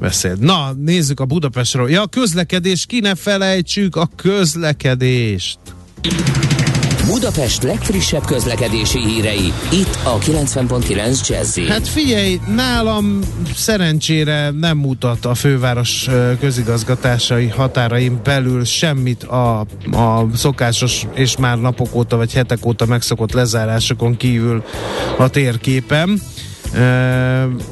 beszéd. 0.00 0.38
Na, 0.38 0.72
nézzük 0.72 1.20
a 1.20 1.24
Budapestről. 1.24 1.90
Ja, 1.90 2.02
a 2.02 2.06
közlekedés, 2.06 2.86
ki 2.86 3.00
ne 3.00 3.14
felejtsük 3.14 3.96
a 3.96 4.08
közlekedést. 4.16 5.58
Budapest 7.06 7.62
legfrissebb 7.62 8.24
közlekedési 8.24 8.98
hírei, 8.98 9.52
itt 9.72 9.98
a 10.02 10.18
90.9 10.18 11.28
jazz 11.28 11.58
Hát 11.68 11.88
figyelj, 11.88 12.40
nálam 12.54 13.20
szerencsére 13.54 14.50
nem 14.50 14.76
mutat 14.76 15.24
a 15.24 15.34
főváros 15.34 16.08
közigazgatásai 16.40 17.46
határain 17.46 18.20
belül 18.22 18.64
semmit 18.64 19.22
a, 19.22 19.60
a 19.92 20.26
szokásos 20.34 21.06
és 21.14 21.36
már 21.36 21.58
napok 21.60 21.94
óta 21.94 22.16
vagy 22.16 22.32
hetek 22.32 22.66
óta 22.66 22.86
megszokott 22.86 23.32
lezárásokon 23.32 24.16
kívül 24.16 24.64
a 25.18 25.28
térképen. 25.28 26.20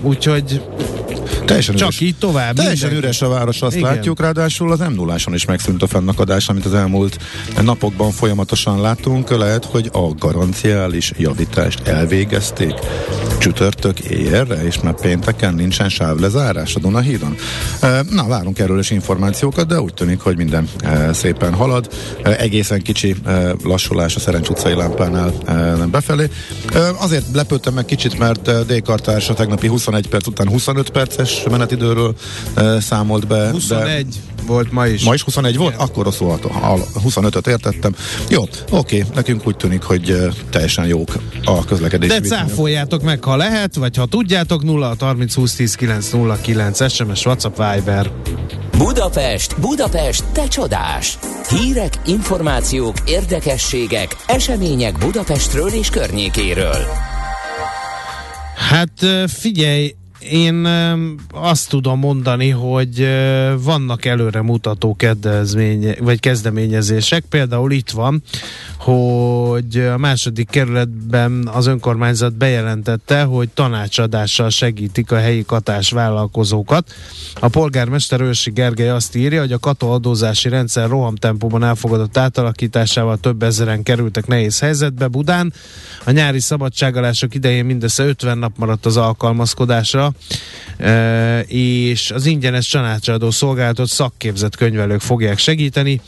Úgyhogy 0.02 0.60
Teljesen 1.44 1.74
csak 1.74 1.88
üres. 1.88 2.00
így 2.00 2.14
tovább. 2.18 2.54
Teljesen 2.54 2.88
mindenki. 2.88 3.06
üres 3.06 3.22
a 3.22 3.28
város, 3.28 3.62
azt 3.62 3.76
Igen. 3.76 3.94
látjuk, 3.94 4.20
ráadásul 4.20 4.72
az 4.72 4.78
m 4.78 4.92
0 4.94 5.14
is 5.32 5.44
megszűnt 5.44 5.82
a 5.82 5.86
fennakadás, 5.86 6.48
amit 6.48 6.64
az 6.64 6.74
elmúlt 6.74 7.18
napokban 7.62 8.10
folyamatosan 8.10 8.80
láttunk. 8.80 9.30
Lehet, 9.36 9.64
hogy 9.64 9.90
a 9.92 10.08
garanciális 10.18 11.12
javítást 11.16 11.86
elvégezték 11.86 12.74
csütörtök 13.38 14.00
éjjelre, 14.00 14.64
és 14.64 14.80
már 14.80 14.94
pénteken 14.94 15.54
nincsen 15.54 15.88
sávlezárás 15.88 16.74
a 16.74 16.78
Dunahídon. 16.78 17.36
Na, 18.10 18.26
várunk 18.26 18.58
erről 18.58 18.78
is 18.78 18.90
információkat, 18.90 19.66
de 19.66 19.80
úgy 19.80 19.94
tűnik, 19.94 20.20
hogy 20.20 20.36
minden 20.36 20.68
szépen 21.12 21.54
halad. 21.54 21.88
Egészen 22.22 22.82
kicsi 22.82 23.16
lassulás 23.64 24.16
a 24.16 24.20
Szerencs 24.20 24.48
utcai 24.48 24.74
lámpánál 24.74 25.32
befelé. 25.90 26.28
Azért 26.98 27.24
lepődtem 27.32 27.74
meg 27.74 27.84
kicsit, 27.84 28.18
mert 28.18 28.48
e, 28.48 28.62
D-kartárs 28.92 29.28
a 29.28 29.34
tegnapi 29.34 29.66
21 29.66 30.08
perc 30.08 30.26
után 30.26 30.48
25 30.48 30.90
perces 30.90 31.42
menetidőről 31.50 32.14
e, 32.54 32.80
számolt 32.80 33.26
be. 33.26 33.36
de- 33.36 33.50
21 33.50 34.06
volt 34.46 34.72
ma 34.72 34.86
is. 34.86 35.02
Ma 35.04 35.14
is 35.14 35.22
21 35.22 35.56
volt? 35.56 35.74
Igen. 35.74 35.86
Akkor 35.86 36.04
rosszul 36.04 36.26
volt. 36.26 36.44
A 36.44 37.00
25-öt 37.06 37.46
értettem. 37.46 37.94
Jó, 38.28 38.42
oké, 38.70 39.04
nekünk 39.14 39.46
úgy 39.46 39.56
tűnik, 39.56 39.82
hogy 39.82 40.10
uh, 40.10 40.32
teljesen 40.50 40.86
jók 40.86 41.08
a 41.44 41.64
közlekedési 41.64 42.20
De 42.20 42.28
cáfoljátok 42.28 43.02
meg, 43.02 43.24
ha 43.24 43.36
lehet, 43.36 43.74
vagy 43.74 43.96
ha 43.96 44.06
tudjátok, 44.06 44.62
0 44.62 44.94
30 45.00 45.34
20 45.34 45.54
10 45.54 45.74
9 45.74 46.10
0 46.10 46.36
9 46.40 46.92
SMS, 46.92 47.26
WhatsApp, 47.26 47.56
Viber. 47.56 48.10
Budapest, 48.78 49.60
Budapest, 49.60 50.24
te 50.32 50.48
csodás! 50.48 51.18
Hírek, 51.48 52.00
információk, 52.06 52.96
érdekességek, 53.06 54.16
események 54.26 54.98
Budapestről 54.98 55.68
és 55.68 55.90
környékéről. 55.90 57.11
Hát 58.68 59.06
figyelj, 59.26 59.94
én 60.30 60.66
azt 61.32 61.68
tudom 61.68 61.98
mondani, 61.98 62.48
hogy 62.48 63.00
ö, 63.00 63.54
vannak 63.62 64.04
előremutató 64.04 64.94
kedvezmény, 64.94 65.94
vagy 66.00 66.20
kezdeményezések. 66.20 67.24
Például 67.28 67.72
itt 67.72 67.90
van, 67.90 68.22
hogy 68.76 69.78
a 69.78 69.98
második 69.98 70.50
kerületben 70.50 71.48
az 71.52 71.66
önkormányzat 71.66 72.36
bejelentette, 72.36 73.22
hogy 73.22 73.48
tanácsadással 73.48 74.50
segítik 74.50 75.12
a 75.12 75.16
helyi 75.16 75.44
katás 75.44 75.90
vállalkozókat. 75.90 76.94
A 77.40 77.48
polgármester 77.48 78.20
Ősi 78.20 78.50
Gergely 78.50 78.88
azt 78.88 79.16
írja, 79.16 79.40
hogy 79.40 79.52
a 79.52 79.58
kata 79.58 79.92
adózási 79.92 80.48
rendszer 80.48 80.88
rohamtempóban 80.88 81.64
elfogadott 81.64 82.16
átalakításával 82.16 83.16
több 83.16 83.42
ezeren 83.42 83.82
kerültek 83.82 84.26
nehéz 84.26 84.58
helyzetbe 84.60 85.06
Budán. 85.06 85.52
A 86.04 86.10
nyári 86.10 86.40
szabadságalások 86.40 87.34
idején 87.34 87.64
mindössze 87.64 88.04
50 88.04 88.38
nap 88.38 88.52
maradt 88.56 88.86
az 88.86 88.96
alkalmazkodásra, 88.96 90.11
és 91.46 92.10
az 92.10 92.26
ingyenes 92.26 92.68
tanácsadó 92.68 93.30
szolgálatot 93.30 93.88
szakképzett 93.88 94.56
könyvelők 94.56 95.00
fogják 95.00 95.38
segíteni, 95.38 96.00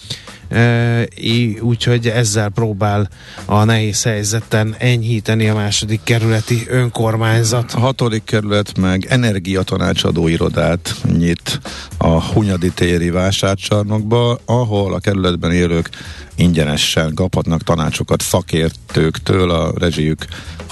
úgyhogy 1.61 2.07
ezzel 2.07 2.49
próbál 2.49 3.09
a 3.45 3.64
nehéz 3.64 4.03
helyzeten 4.03 4.74
enyhíteni 4.78 5.49
a 5.49 5.55
második 5.55 6.01
kerületi 6.03 6.66
önkormányzat. 6.68 7.72
A 7.72 7.80
hatodik 7.80 8.24
kerület 8.24 8.78
meg 8.78 9.07
energiatanácsadó 9.09 10.28
irodát 10.28 10.95
nyit 11.18 11.61
a 11.99 12.22
Hunyadi 12.22 12.70
téri 12.70 13.11
vásárcsarnokba, 13.11 14.38
ahol 14.45 14.95
a 14.95 14.99
kerületben 14.99 15.53
élők 15.53 15.88
ingyenesen 16.36 17.14
kaphatnak 17.14 17.62
tanácsokat 17.62 18.22
szakértőktől 18.22 19.51
a 19.51 19.72
rezsijük 19.78 20.26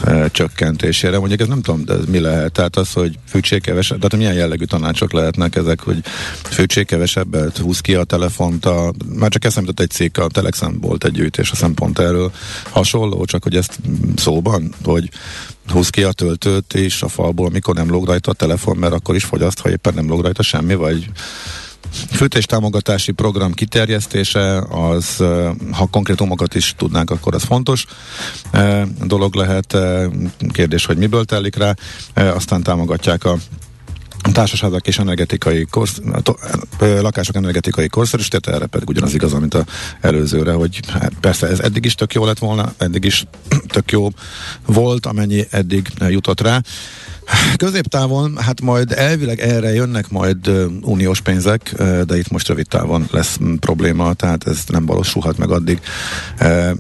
e, 0.04 0.28
csökkentésére. 0.28 1.18
Mondjuk 1.18 1.40
ez 1.40 1.46
nem 1.46 1.62
tudom, 1.62 1.84
de 1.84 1.92
ez 1.92 2.04
mi 2.04 2.20
lehet? 2.20 2.52
Tehát 2.52 2.76
az, 2.76 2.92
hogy 2.92 3.18
fűtség 3.28 3.62
kevesebb, 3.62 3.96
tehát 3.96 4.16
milyen 4.16 4.34
jellegű 4.34 4.64
tanácsok 4.64 5.12
lehetnek 5.12 5.56
ezek, 5.56 5.80
hogy 5.80 5.98
fűtség 6.42 6.86
kevesebbet, 6.86 7.58
húz 7.58 7.80
ki 7.80 7.94
a 7.94 8.04
telefont, 8.04 8.66
a, 8.66 8.92
már 9.14 9.30
csak 9.30 9.44
eszembe 9.44 9.61
jutott 9.62 9.80
egy 9.80 9.90
cikk, 9.90 10.18
a 10.18 10.26
Telexen 10.26 10.80
volt 10.80 11.04
egy 11.04 11.12
gyűjtés, 11.12 11.50
a 11.50 11.54
szempont 11.56 11.98
erről 11.98 12.32
hasonló, 12.70 13.24
csak 13.24 13.42
hogy 13.42 13.56
ezt 13.56 13.78
szóban, 14.16 14.74
hogy 14.84 15.10
húz 15.66 15.88
ki 15.88 16.02
a 16.02 16.12
töltőt 16.12 16.74
és 16.74 17.02
a 17.02 17.08
falból, 17.08 17.46
amikor 17.46 17.74
nem 17.74 17.90
lóg 17.90 18.06
rajta 18.06 18.30
a 18.30 18.34
telefon, 18.34 18.76
mert 18.76 18.92
akkor 18.92 19.14
is 19.14 19.24
fogyaszt, 19.24 19.60
ha 19.60 19.70
éppen 19.70 19.94
nem 19.94 20.08
lóg 20.08 20.22
rajta 20.22 20.42
semmi, 20.42 20.74
vagy 20.74 21.10
fűtéstámogatási 22.10 23.12
program 23.12 23.52
kiterjesztése, 23.52 24.58
az, 24.58 25.16
ha 25.72 25.86
konkrétumokat 25.90 26.54
is 26.54 26.74
tudnánk, 26.76 27.10
akkor 27.10 27.34
az 27.34 27.42
fontos 27.42 27.86
dolog 29.04 29.34
lehet. 29.34 29.74
eh, 29.74 30.06
Kérdés, 30.52 30.84
hogy 30.84 30.96
miből 30.96 31.24
telik 31.24 31.56
rá. 31.56 31.74
Aztán 32.14 32.62
támogatják 32.62 33.24
a 33.24 33.36
társaságok 34.32 34.86
és 34.86 34.98
energetikai 34.98 35.66
korsz, 35.70 36.00
to, 36.22 36.34
lakások 36.78 37.36
energetikai 37.36 37.88
korszerűsítete, 37.88 38.52
erre 38.52 38.66
pedig 38.66 38.88
ugyanaz 38.88 39.14
igaz, 39.14 39.32
mint 39.32 39.54
az 39.54 39.64
előzőre, 40.00 40.52
hogy 40.52 40.80
hát 40.88 41.12
persze 41.20 41.46
ez 41.46 41.60
eddig 41.60 41.84
is 41.84 41.94
tök 41.94 42.14
jó 42.14 42.24
lett 42.24 42.38
volna, 42.38 42.72
eddig 42.78 43.04
is 43.04 43.24
tök 43.66 43.90
jó 43.90 44.08
volt, 44.66 45.06
amennyi 45.06 45.46
eddig 45.50 45.88
jutott 46.08 46.40
rá. 46.40 46.60
Középtávon, 47.56 48.36
hát 48.36 48.60
majd 48.60 48.92
elvileg 48.92 49.40
erre 49.40 49.72
jönnek 49.72 50.10
majd 50.10 50.50
uniós 50.82 51.20
pénzek, 51.20 51.72
de 52.06 52.16
itt 52.16 52.30
most 52.30 52.48
rövid 52.48 52.68
távon 52.68 53.08
lesz 53.10 53.38
probléma, 53.60 54.12
tehát 54.12 54.46
ez 54.46 54.58
nem 54.66 54.86
valósulhat 54.86 55.38
meg 55.38 55.50
addig. 55.50 55.80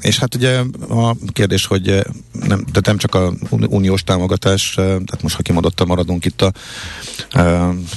És 0.00 0.18
hát 0.18 0.34
ugye 0.34 0.58
a 0.88 1.16
kérdés, 1.32 1.66
hogy 1.66 1.84
nem, 2.32 2.64
tehát 2.64 2.86
nem 2.86 2.96
csak 2.96 3.14
a 3.14 3.32
uniós 3.50 4.04
támogatás, 4.04 4.72
tehát 4.74 5.22
most 5.22 5.34
ha 5.34 5.42
kimondottan 5.42 5.86
maradunk 5.86 6.24
itt 6.24 6.42
a 6.42 6.52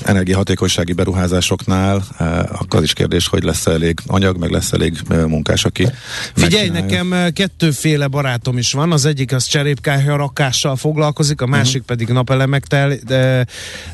energiahatékonysági 0.04 0.94
beruházásoknál, 0.94 2.04
akkor 2.48 2.80
az 2.80 2.84
is 2.84 2.94
kérdés, 2.94 3.28
hogy 3.28 3.44
lesz 3.44 3.66
elég 3.66 4.00
anyag, 4.08 4.38
meg 4.38 4.50
lesz 4.50 4.72
elég 4.72 5.02
munkás, 5.10 5.66
aki 5.66 5.88
Figyelj, 6.36 6.70
nekem 6.70 7.16
kettőféle 7.34 8.08
barátom 8.08 8.58
is 8.58 8.72
van. 8.72 8.92
Az 8.92 9.06
egyik 9.06 9.34
az 9.34 9.46
cserépkályha 9.46 10.16
rakással 10.16 10.76
foglalkozik, 10.76 11.42
a 11.42 11.46
másik 11.46 11.82
pedig 11.82 12.10
napelemek 12.36 12.66
tel, 12.66 12.98
de, 13.06 13.46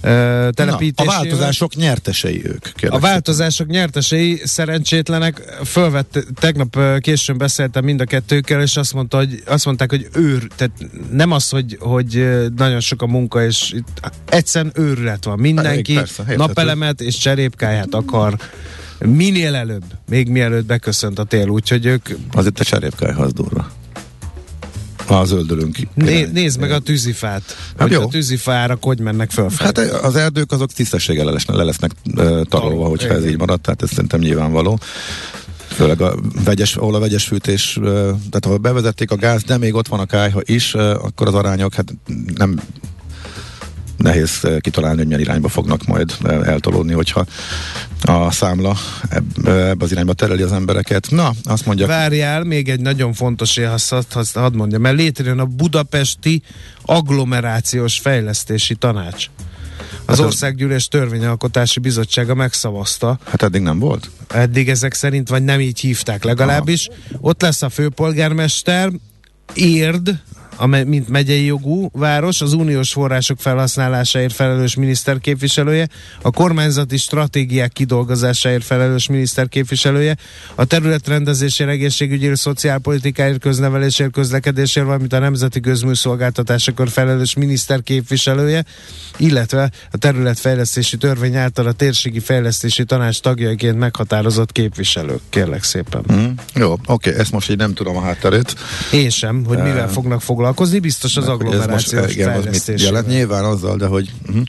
e, 0.02 0.12
Na, 0.12 0.48
a 0.48 0.52
telepítésével. 0.52 1.20
változások 1.20 1.76
nyertesei 1.76 2.42
ők. 2.46 2.66
A 2.90 3.00
változások 3.00 3.68
nyertesei 3.68 4.42
szerencsétlenek 4.44 5.58
fölvett, 5.66 6.26
tegnap 6.40 6.78
későn 7.00 7.38
beszéltem 7.38 7.84
mind 7.84 8.02
a 8.02 8.06
kettőkkel, 8.06 8.62
és 8.62 8.78
azt, 8.78 8.94
mondta, 8.94 9.18
hogy, 9.18 9.44
azt 9.46 9.66
mondták, 9.66 9.90
hogy 9.90 10.08
őr, 10.14 10.48
tehát 10.56 10.74
nem 11.12 11.32
az, 11.32 11.50
hogy, 11.50 11.78
hogy 11.80 12.40
nagyon 12.56 12.80
sok 12.80 13.02
a 13.02 13.08
munka, 13.08 13.46
és 13.46 13.72
itt 13.72 14.12
egyszerűen 14.30 14.74
őrület 14.76 15.26
van. 15.26 15.40
Mindenki 15.40 15.94
Persze, 15.94 16.24
napelemet 16.36 17.02
és 17.02 17.18
cserépkáját 17.18 17.94
akar 17.94 18.36
minél 19.00 19.56
előbb, 19.56 19.84
még 20.10 20.28
mielőtt 20.28 20.66
beköszönt 20.66 21.20
a 21.20 21.24
tél, 21.24 21.48
úgyhogy 21.48 21.86
ők 21.86 22.10
Az 22.32 22.46
itt 22.46 22.60
a 22.60 22.64
cserépkályha, 22.64 23.24
az 23.24 23.34
durva. 23.34 23.72
A 25.12 25.26
zöldülünk. 25.26 25.78
né, 25.94 26.30
nézd 26.34 26.60
meg 26.60 26.72
a 26.72 26.80
tűzifát, 26.80 27.44
hogy 27.78 27.92
jó. 27.92 28.02
a 28.02 28.08
tűzifára 28.08 28.78
hogy 28.82 29.00
mennek 29.00 29.32
fölfelé. 29.32 29.66
Hát 29.66 30.04
az 30.04 30.16
erdők 30.16 30.52
azok 30.52 30.72
tisztességgel 30.72 31.26
le 31.26 31.32
lesznek, 31.32 31.58
le 31.58 31.64
lesznek 31.64 31.92
tarolva, 32.50 32.88
hogyha 32.88 33.14
ez 33.14 33.26
így 33.26 33.38
marad, 33.38 33.62
tehát 33.62 33.82
ez 33.82 33.90
szerintem 33.90 34.20
nyilvánvaló. 34.20 34.80
Főleg 35.68 36.02
a 36.02 36.16
vegyes, 36.44 36.76
ahol 36.76 36.96
a 36.96 37.00
vegyes 37.00 37.26
fűtés, 37.26 37.80
tehát 38.04 38.46
ahol 38.46 38.58
bevezették 38.58 39.12
a 39.12 39.16
gáz, 39.16 39.44
de 39.44 39.58
még 39.58 39.74
ott 39.74 39.88
van 39.88 40.00
a 40.00 40.06
kályha 40.06 40.42
is, 40.44 40.74
akkor 40.74 41.28
az 41.28 41.34
arányok 41.34 41.74
hát 41.74 41.94
nem 42.36 42.60
nehéz 44.02 44.40
ö, 44.42 44.58
kitalálni, 44.60 44.98
hogy 44.98 45.06
milyen 45.06 45.22
irányba 45.22 45.48
fognak 45.48 45.86
majd 45.86 46.16
ö, 46.24 46.44
eltolódni, 46.46 46.94
hogyha 46.94 47.26
a 48.02 48.32
számla 48.32 48.78
ö, 49.44 49.68
ebbe 49.70 49.84
az 49.84 49.92
irányba 49.92 50.14
tereli 50.14 50.42
az 50.42 50.52
embereket. 50.52 51.08
Na, 51.10 51.34
azt 51.44 51.66
mondja, 51.66 51.88
Várjál, 51.88 52.44
még 52.44 52.70
egy 52.70 52.80
nagyon 52.80 53.14
fontos 53.14 53.58
azt, 53.58 53.94
azt, 54.16 54.34
hadd 54.34 54.56
mondjam, 54.56 54.82
mert 54.82 54.96
létrejön 54.98 55.40
a 55.40 55.46
Budapesti 55.46 56.42
Agglomerációs 56.86 58.00
Fejlesztési 58.00 58.76
Tanács. 58.76 59.26
Az 60.06 60.20
ez- 60.20 60.26
Országgyűlés 60.26 60.88
Törvényalkotási 60.88 61.80
Bizottsága 61.80 62.36
megszavazta. 62.36 63.20
hát 63.26 63.42
eddig 63.44 63.62
nem 63.62 63.80
volt? 63.80 64.10
Eddig 64.28 64.70
ezek 64.70 64.94
szerint, 64.94 65.30
vagy 65.30 65.44
nem 65.44 65.60
így 65.60 65.80
hívták 65.80 66.24
legalábbis. 66.24 66.90
Ott 67.20 67.42
lesz 67.42 67.62
a 67.62 67.70
főpolgármester, 67.70 68.92
Érd, 69.54 70.20
amely, 70.62 70.84
mint 70.84 71.10
megyei 71.10 71.46
jogú 71.46 71.90
város, 71.94 72.42
az 72.42 72.54
uniós 72.54 72.92
források 72.92 73.40
felhasználásáért 73.40 74.34
felelős 74.34 74.76
miniszter 74.76 75.20
képviselője, 75.20 75.88
a 76.22 76.32
kormányzati 76.32 76.98
stratégiák 76.98 77.72
kidolgozásáért 77.72 78.64
felelős 78.64 79.08
miniszter 79.08 79.48
képviselője, 79.48 80.18
a 80.56 80.66
területrendezésért, 80.66 81.70
egészségügyért, 81.70 82.36
szociálpolitikáért, 82.36 83.40
köznevelésért, 83.40 84.12
közlekedésért, 84.12 84.86
valamint 84.86 85.14
a 85.14 85.20
nemzeti 85.20 85.60
közműszolgáltatásokért 85.60 86.92
felelős 86.92 87.34
miniszter 87.34 87.84
képviselője, 87.84 88.66
illetve 89.18 89.72
a 89.92 89.98
területfejlesztési 89.98 90.98
törvény 90.98 91.36
által 91.36 91.68
a 91.68 91.72
térségi 91.72 92.20
fejlesztési 92.20 92.84
tanács 92.84 93.20
tagjaiként 93.20 93.78
meghatározott 93.78 94.52
képviselők. 94.52 95.22
Kérlek 95.30 95.64
szépen. 95.64 96.04
Mm, 96.14 96.26
jó, 96.56 96.76
oké, 96.86 97.14
ezt 97.14 97.32
most 97.32 97.50
így 97.50 97.58
nem 97.58 97.74
tudom 97.74 97.98
a 97.98 98.02
hátterét. 98.02 98.56
Én 98.92 99.10
sem, 99.10 99.46
hogy 99.46 99.58
mivel 99.58 99.90
fognak 99.90 100.22
foglalkozni, 100.22 100.50
biztos 100.80 101.18
az 101.18 101.24
ez 101.24 101.30
most, 101.30 101.42
agglomerációs 101.42 102.14
igen, 102.14 102.30
az 102.30 102.46
mit 102.68 102.82
jelent 102.82 103.08
nyilván 103.08 103.44
azzal, 103.44 103.78
de 103.78 103.86
hogy 103.86 104.12
uh, 104.30 104.42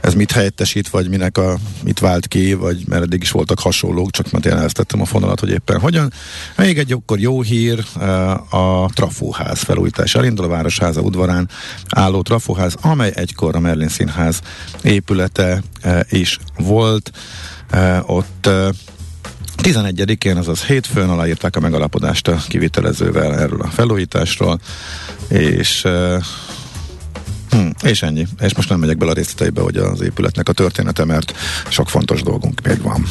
ez 0.00 0.14
mit 0.14 0.32
helyettesít, 0.32 0.88
vagy 0.88 1.08
minek 1.08 1.38
a, 1.38 1.56
mit 1.84 1.98
vált 1.98 2.26
ki, 2.26 2.54
vagy 2.54 2.82
mert 2.86 3.02
eddig 3.02 3.22
is 3.22 3.30
voltak 3.30 3.58
hasonlók, 3.58 4.10
csak 4.10 4.30
mert 4.30 4.46
én 4.46 4.52
elvesztettem 4.52 5.00
a 5.00 5.04
fonalat, 5.04 5.40
hogy 5.40 5.50
éppen 5.50 5.80
hogyan. 5.80 6.12
Még 6.56 6.78
egy 6.78 6.92
akkor 6.92 7.18
jó 7.18 7.42
hír, 7.42 7.84
uh, 7.96 8.54
a 8.54 8.90
Trafóház 8.94 9.58
felújítás 9.58 10.14
elindul 10.14 10.44
a 10.44 10.48
Városháza 10.48 11.00
udvarán 11.00 11.48
álló 11.88 12.22
Trafóház, 12.22 12.74
amely 12.80 13.12
egykor 13.14 13.56
a 13.56 13.60
Merlin 13.60 13.88
Színház 13.88 14.40
épülete 14.82 15.62
uh, 15.84 16.00
is 16.08 16.38
volt. 16.56 17.10
Uh, 17.72 18.10
ott 18.10 18.48
11-én, 19.64 20.36
azaz 20.36 20.64
hétfőn 20.64 21.08
aláírták 21.08 21.56
a 21.56 21.60
megalapodást 21.60 22.28
a 22.28 22.42
kivitelezővel 22.48 23.38
erről 23.38 23.60
a 23.60 23.66
felújításról, 23.66 24.60
és 25.28 25.84
uh, 25.84 26.22
hm, 27.50 27.68
és 27.82 28.02
ennyi. 28.02 28.26
És 28.40 28.54
most 28.54 28.68
nem 28.68 28.78
megyek 28.78 28.96
bele 28.96 29.10
a 29.10 29.14
részleteibe, 29.14 29.60
hogy 29.60 29.76
az 29.76 30.00
épületnek 30.00 30.48
a 30.48 30.52
története, 30.52 31.04
mert 31.04 31.34
sok 31.68 31.88
fontos 31.88 32.22
dolgunk 32.22 32.60
még 32.62 32.82
van. 32.82 33.06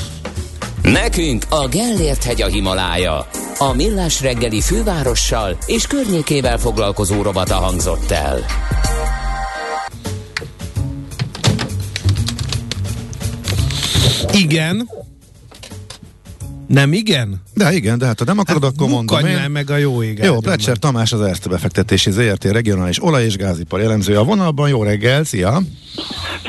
Nekünk 0.81 1.45
a 1.49 1.67
Gellért 1.67 2.23
hegy 2.23 2.41
a 2.41 2.47
Himalája. 2.47 3.27
A 3.57 3.73
Millás 3.73 4.21
reggeli 4.21 4.61
fővárossal 4.61 5.57
és 5.65 5.87
környékével 5.87 6.57
foglalkozó 6.57 7.21
robata 7.21 7.55
hangzott 7.55 8.11
el. 8.11 8.45
Igen. 14.33 14.89
Nem 16.73 16.93
igen? 16.93 17.41
De 17.53 17.73
igen, 17.73 17.97
de 17.97 18.05
hát 18.05 18.19
ha 18.19 18.25
nem 18.25 18.39
akarod, 18.39 18.63
akkor 18.63 18.87
mondom 18.89 19.25
én. 19.25 19.35
már 19.35 19.47
meg 19.47 19.69
a 19.69 19.77
jó 19.77 20.03
ég. 20.03 20.19
Jó, 20.23 20.39
Plecser 20.39 20.77
Tamás 20.77 21.13
az 21.13 21.21
Erste 21.21 21.49
befektetési 21.49 22.11
ZRT 22.11 22.43
regionális 22.43 23.03
olaj- 23.03 23.25
és 23.25 23.35
gázipar 23.35 23.79
jellemző 23.79 24.17
a 24.17 24.23
vonalban. 24.23 24.69
Jó 24.69 24.83
reggel, 24.83 25.23
szia! 25.23 25.61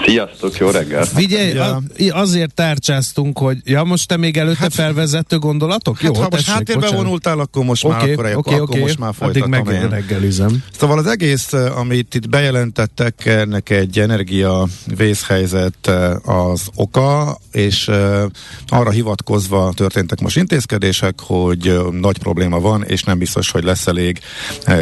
Sziasztok, 0.06 0.56
jó 0.56 0.70
reggelt! 0.70 1.08
Figyelj, 1.08 1.52
Ja. 1.52 2.14
azért 2.14 2.54
tárcsáztunk, 2.54 3.38
hogy 3.38 3.58
ja, 3.64 3.82
most 3.84 4.08
te 4.08 4.16
még 4.16 4.36
előtte 4.36 4.70
felvezető 4.70 5.38
gondolatok? 5.38 5.98
Hát, 5.98 6.16
Jó, 6.16 6.22
ha 6.22 6.28
most 6.30 6.46
háttérbe 6.48 6.90
vonultál, 6.90 7.38
akkor 7.38 7.64
most 7.64 7.88
már, 7.88 8.02
Oké, 8.02 8.12
akkor, 8.12 8.24
oké, 8.36 8.54
akkor 8.54 8.60
oké. 8.60 8.80
most 8.80 8.98
már 8.98 9.08
Addig 9.18 9.42
folytatom 9.42 9.50
meg 9.50 9.82
én. 9.82 9.88
reggelizem. 9.88 10.62
Szóval 10.78 10.98
az 10.98 11.06
egész, 11.06 11.52
eh, 11.52 11.78
amit 11.78 12.14
itt 12.14 12.28
bejelentettek, 12.28 13.26
ennek 13.26 13.70
egy 13.70 13.98
energia 13.98 14.66
vészhelyzet 14.96 15.86
eh, 15.86 16.28
az 16.28 16.62
oka, 16.74 17.38
és 17.52 17.88
eh, 17.88 18.22
arra 18.66 18.90
hivatkozva 18.90 19.72
történtek 20.14 20.20
most 20.20 20.36
intézkedések, 20.36 21.20
hogy 21.20 21.80
nagy 21.90 22.18
probléma 22.18 22.60
van, 22.60 22.84
és 22.84 23.02
nem 23.02 23.18
biztos, 23.18 23.50
hogy 23.50 23.64
lesz 23.64 23.86
elég 23.86 24.18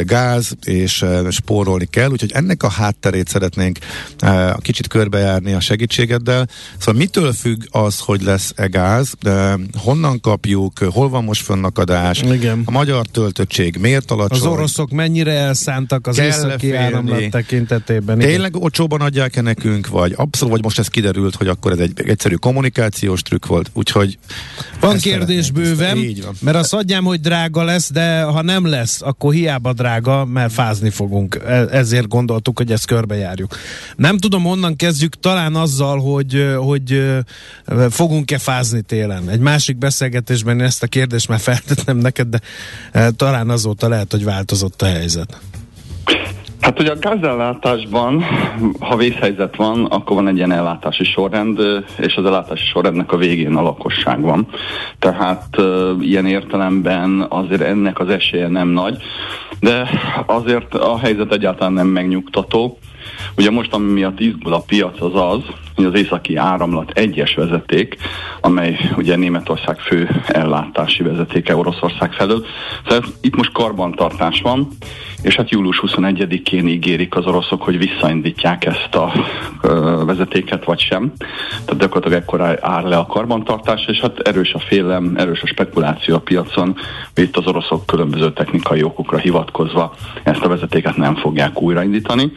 gáz, 0.03 0.53
és 0.65 1.05
spórolni 1.31 1.87
kell, 1.91 2.11
úgyhogy 2.11 2.33
ennek 2.33 2.63
a 2.63 2.69
hátterét 2.69 3.29
szeretnénk 3.29 3.79
kicsit 4.59 4.87
körbejárni 4.87 5.53
a 5.53 5.61
segítségeddel. 5.61 6.49
Szóval 6.79 6.95
mitől 6.95 7.33
függ 7.33 7.63
az, 7.71 7.99
hogy 7.99 8.23
lesz-e 8.23 8.67
gáz, 8.67 9.13
honnan 9.79 10.21
kapjuk, 10.21 10.79
hol 10.79 11.09
van 11.09 11.25
most 11.25 11.43
fönnakadás, 11.43 12.23
Igen. 12.23 12.63
a 12.65 12.71
magyar 12.71 13.07
töltöttség 13.07 13.77
miért 13.81 14.11
alacsony? 14.11 14.39
Az 14.39 14.47
oroszok 14.47 14.91
mennyire 14.91 15.33
elszántak 15.33 16.07
az 16.07 16.19
északi 16.19 16.75
áramlat 16.75 17.31
tekintetében? 17.31 18.17
Igen. 18.17 18.31
Tényleg 18.31 18.57
olcsóban 18.57 19.01
adják-e 19.01 19.41
nekünk, 19.41 19.89
vagy 19.89 20.13
abszolút, 20.17 20.53
vagy 20.53 20.63
most 20.63 20.79
ez 20.79 20.89
kiderült, 20.89 21.35
hogy 21.35 21.49
akkor 21.49 21.73
ez 21.73 21.79
egy 21.79 21.93
egyszerű 22.05 22.35
kommunikációs 22.35 23.23
trükk 23.23 23.47
volt, 23.47 23.71
úgyhogy 23.73 24.19
Van 24.81 24.95
ezt 24.95 25.05
kérdés 25.17 25.51
bőven, 25.51 25.99
van. 26.23 26.35
mert 26.41 26.57
azt 26.57 26.75
adjám, 26.75 27.05
hogy 27.05 27.21
drága 27.21 27.63
lesz, 27.65 27.93
de 27.93 28.23
ha 28.23 28.43
nem 28.43 28.67
lesz, 28.67 29.03
akkor 29.03 29.33
hiába 29.33 29.73
drága, 29.73 30.25
mert 30.25 30.53
fázni 30.53 30.91
fogunk. 30.91 31.41
E- 31.47 31.67
Ezért 31.71 32.09
gondoltuk, 32.09 32.59
hogy 32.59 32.73
ezt 32.73 32.87
körbejárjuk. 32.87 33.57
Nem 33.97 34.19
tudom, 34.19 34.43
honnan 34.43 34.77
kezdjük, 34.77 35.15
talán 35.21 35.55
azzal, 35.55 35.99
hogy, 36.01 36.55
hogy 36.57 37.03
fogunk-e 37.91 38.39
fázni 38.39 38.83
télen. 38.83 39.29
Egy 39.29 39.41
másik 39.41 39.77
beszélgetésben 39.79 40.59
én 40.59 40.65
ezt 40.65 40.83
a 40.83 40.87
kérdést 40.87 41.29
már 41.29 41.41
feltettem 41.41 41.97
neked, 41.97 42.29
de 42.29 42.41
e, 42.93 43.11
talán 43.11 43.51
azóta 43.51 43.89
lehet, 43.89 44.11
hogy 44.11 44.25
változott 44.25 44.83
a 44.83 44.87
helyzet. 44.87 45.41
Hát 46.63 46.81
ugye 46.81 46.91
a 46.91 46.99
gázellátásban, 46.99 48.25
ha 48.81 48.97
vészhelyzet 48.97 49.57
van, 49.57 49.85
akkor 49.85 50.17
van 50.17 50.29
egy 50.29 50.37
ilyen 50.37 50.53
ellátási 50.53 51.05
sorrend, 51.05 51.61
és 51.99 52.15
az 52.17 52.25
ellátási 52.25 52.67
sorrendnek 52.67 53.13
a 53.13 53.17
végén 53.17 53.57
a 53.57 53.63
lakosság 53.63 54.21
van. 54.21 54.47
Tehát 54.99 55.57
ilyen 56.01 56.27
értelemben 56.27 57.27
azért 57.29 57.61
ennek 57.61 57.99
az 57.99 58.09
esélye 58.09 58.49
nem 58.49 58.69
nagy, 58.69 59.03
de 59.61 59.89
azért 60.27 60.75
a 60.75 60.99
helyzet 60.99 61.33
egyáltalán 61.33 61.73
nem 61.73 61.87
megnyugtató. 61.87 62.79
Ugye 63.37 63.51
most, 63.51 63.75
ami 63.75 63.93
miatt 63.93 64.21
izgul 64.21 64.53
a 64.53 64.63
piac, 64.67 65.01
az 65.01 65.15
az, 65.15 65.43
hogy 65.75 65.85
az 65.85 65.95
északi 65.95 66.37
áramlat 66.37 66.91
egyes 66.91 67.35
vezeték, 67.35 67.97
amely 68.41 68.77
ugye 68.97 69.17
Németország 69.17 69.79
fő 69.79 70.23
ellátási 70.27 71.03
vezetéke 71.03 71.57
Oroszország 71.57 72.13
felől. 72.13 72.45
Tehát 72.85 73.05
itt 73.21 73.37
most 73.37 73.53
karbantartás 73.53 74.41
van, 74.41 74.69
és 75.23 75.37
hát 75.37 75.51
július 75.51 75.83
21-én 75.87 76.69
ígérik 76.69 77.17
az 77.17 77.27
oroszok, 77.27 77.63
hogy 77.63 77.79
visszaindítják 77.79 78.65
ezt 78.65 78.95
a 78.95 79.13
vezetéket, 80.05 80.65
vagy 80.65 80.81
sem. 80.81 81.13
Tehát 81.65 81.81
gyakorlatilag 81.81 82.23
ekkor 82.23 82.59
áll 82.61 82.89
le 82.89 82.97
a 82.97 83.07
karbantartás, 83.07 83.87
és 83.87 84.01
hát 84.01 84.19
erős 84.19 84.53
a 84.55 84.59
félelem, 84.59 85.15
erős 85.17 85.43
a 85.43 85.47
spekuláció 85.47 86.15
a 86.15 86.21
piacon, 86.21 86.77
hogy 87.15 87.25
itt 87.25 87.37
az 87.37 87.47
oroszok 87.47 87.87
különböző 87.87 88.33
technikai 88.33 88.83
okokra 88.83 89.19
hivatkozva 89.19 89.95
ezt 90.23 90.43
a 90.43 90.49
vezetéket 90.49 90.97
nem 90.97 91.15
fogják 91.15 91.63
újraindítani. 91.63 92.33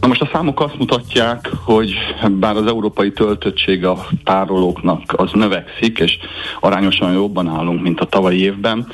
Na 0.00 0.06
most 0.06 0.20
a 0.20 0.28
számok 0.32 0.60
azt 0.60 0.78
mutatják, 0.78 1.50
hogy 1.64 1.94
bár 2.30 2.55
az 2.56 2.66
európai 2.66 3.12
töltöttség 3.12 3.84
a 3.84 4.06
tárolóknak 4.24 5.00
az 5.16 5.30
növekszik, 5.32 5.98
és 5.98 6.18
arányosan 6.60 7.12
jobban 7.12 7.48
állunk, 7.48 7.82
mint 7.82 8.00
a 8.00 8.04
tavalyi 8.04 8.40
évben, 8.42 8.86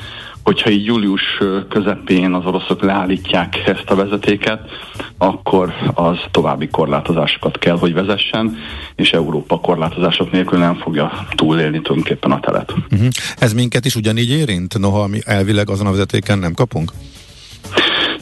hogyha 0.43 0.69
így 0.69 0.85
július 0.85 1.21
közepén 1.69 2.33
az 2.33 2.45
oroszok 2.45 2.81
leállítják 2.81 3.57
ezt 3.65 3.89
a 3.89 3.95
vezetéket, 3.95 4.59
akkor 5.17 5.73
az 5.93 6.17
további 6.31 6.67
korlátozásokat 6.67 7.57
kell, 7.57 7.77
hogy 7.77 7.93
vezessen, 7.93 8.57
és 8.95 9.11
Európa 9.11 9.59
korlátozások 9.59 10.31
nélkül 10.31 10.59
nem 10.59 10.75
fogja 10.75 11.27
túlélni 11.35 11.81
tulajdonképpen 11.81 12.31
a 12.31 12.39
telet. 12.39 12.73
Uh-huh. 12.91 13.07
Ez 13.37 13.53
minket 13.53 13.85
is 13.85 13.95
ugyanígy 13.95 14.29
érint, 14.29 14.79
noha 14.79 15.07
mi 15.07 15.19
elvileg 15.25 15.69
azon 15.69 15.87
a 15.87 15.91
vezetéken 15.91 16.39
nem 16.39 16.53
kapunk? 16.53 16.91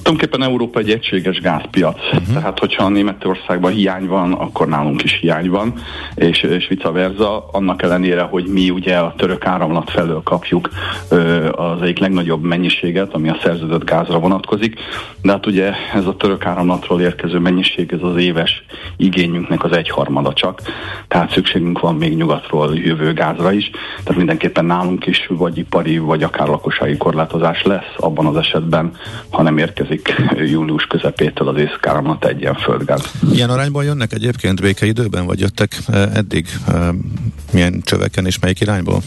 Tulajdonképpen 0.02 0.44
Európa 0.50 0.80
egy 0.80 0.90
egységes 0.90 1.42
gázpiac, 1.42 1.96
uh-huh. 1.96 2.34
tehát 2.34 2.60
hogyha 2.60 2.90
Németországban 2.90 3.72
hiány 3.72 4.08
van, 4.08 4.34
akkor 4.34 4.68
nálunk 4.68 5.04
is 5.04 5.18
hiány 5.22 5.50
van, 5.50 5.74
és, 6.16 6.42
és 6.42 6.68
vice 6.68 6.90
versa, 6.90 7.48
annak 7.52 7.82
ellenére, 7.82 8.22
hogy 8.22 8.46
mi 8.46 8.70
ugye 8.70 8.98
a 8.98 9.14
török 9.18 9.46
áramlat 9.46 9.92
felől 9.92 10.22
kapjuk 10.24 10.70
ö, 11.10 11.50
az 11.50 11.82
egyik 11.82 12.00
legnagyobb 12.00 12.44
mennyiséget, 12.44 13.14
ami 13.14 13.30
a 13.30 13.38
szerződött 13.44 13.84
gázra 13.84 14.20
vonatkozik, 14.20 14.80
de 15.22 15.32
hát 15.32 15.46
ugye 15.46 15.74
ez 15.94 16.06
a 16.06 16.16
török 16.16 16.46
áramlatról 16.46 17.02
érkező 17.02 17.40
mennyiség, 17.40 17.92
ez 17.92 18.02
az 18.02 18.18
éves 18.18 18.64
igényünknek 18.98 19.64
az 19.64 19.72
egyharmada 19.72 20.34
csak, 20.34 20.62
tehát 21.08 21.32
szükségünk 21.32 21.80
van 21.80 21.96
még 21.96 22.16
nyugatról 22.16 22.76
jövő 22.76 23.14
gázra 23.14 23.52
is, 23.52 23.70
tehát 24.04 24.18
mindenképpen 24.18 24.66
nálunk 24.66 25.06
is 25.06 25.28
vagy 25.30 25.58
ipari, 25.58 25.98
vagy 25.98 26.24
akár 26.24 26.48
lakossági 26.48 26.98
korlátozás 26.98 27.64
lesz 27.64 27.94
abban 27.98 28.26
az 28.26 28.36
esetben, 28.36 28.92
ha 29.30 29.41
nem 29.42 29.58
érkezik 29.58 30.16
július 30.52 30.84
közepétől 30.84 31.48
az 31.48 31.58
észkáramlat 31.58 32.26
egy 32.26 32.42
ilyen 32.42 32.56
földgáz. 32.56 33.12
Ilyen 33.34 33.50
arányban 33.50 33.84
jönnek 33.84 34.14
egyébként 34.14 34.62
békeidőben, 34.62 35.26
vagy 35.26 35.40
jöttek 35.40 35.78
eh, 35.88 36.16
eddig? 36.16 36.48
Eh, 36.68 36.88
milyen 37.52 37.82
csöveken 37.84 38.26
és 38.26 38.40
melyik 38.40 38.60
irányból? 38.60 39.02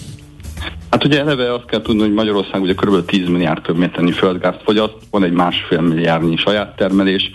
Hát 0.94 1.04
ugye 1.04 1.20
eleve 1.20 1.52
azt 1.52 1.64
kell 1.64 1.82
tudni, 1.82 2.00
hogy 2.00 2.12
Magyarország 2.12 2.62
ugye 2.62 2.74
kb. 2.74 3.04
10 3.04 3.28
milliárd 3.28 3.62
köbméternyi 3.62 4.12
földgázt 4.12 4.62
fogyaszt, 4.64 4.94
van 5.10 5.24
egy 5.24 5.32
másfél 5.32 5.80
milliárdnyi 5.80 6.36
saját 6.36 6.76
termelés, 6.76 7.30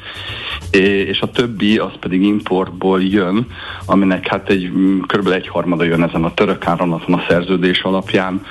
és 0.72 1.22
a 1.22 1.32
többi 1.32 1.78
az 1.78 1.92
pedig 2.00 2.22
importból 2.22 3.04
jön, 3.04 3.48
aminek 3.86 4.28
hát 4.28 4.50
egy 4.50 4.72
kb. 5.08 5.28
egy 5.28 5.48
harmada 5.48 5.84
jön 5.84 6.04
ezen 6.04 6.24
a 6.24 6.34
török 6.34 6.68
áramlaton 6.68 7.14
a 7.14 7.26
szerződés 7.30 7.82
alapján, 7.82 8.42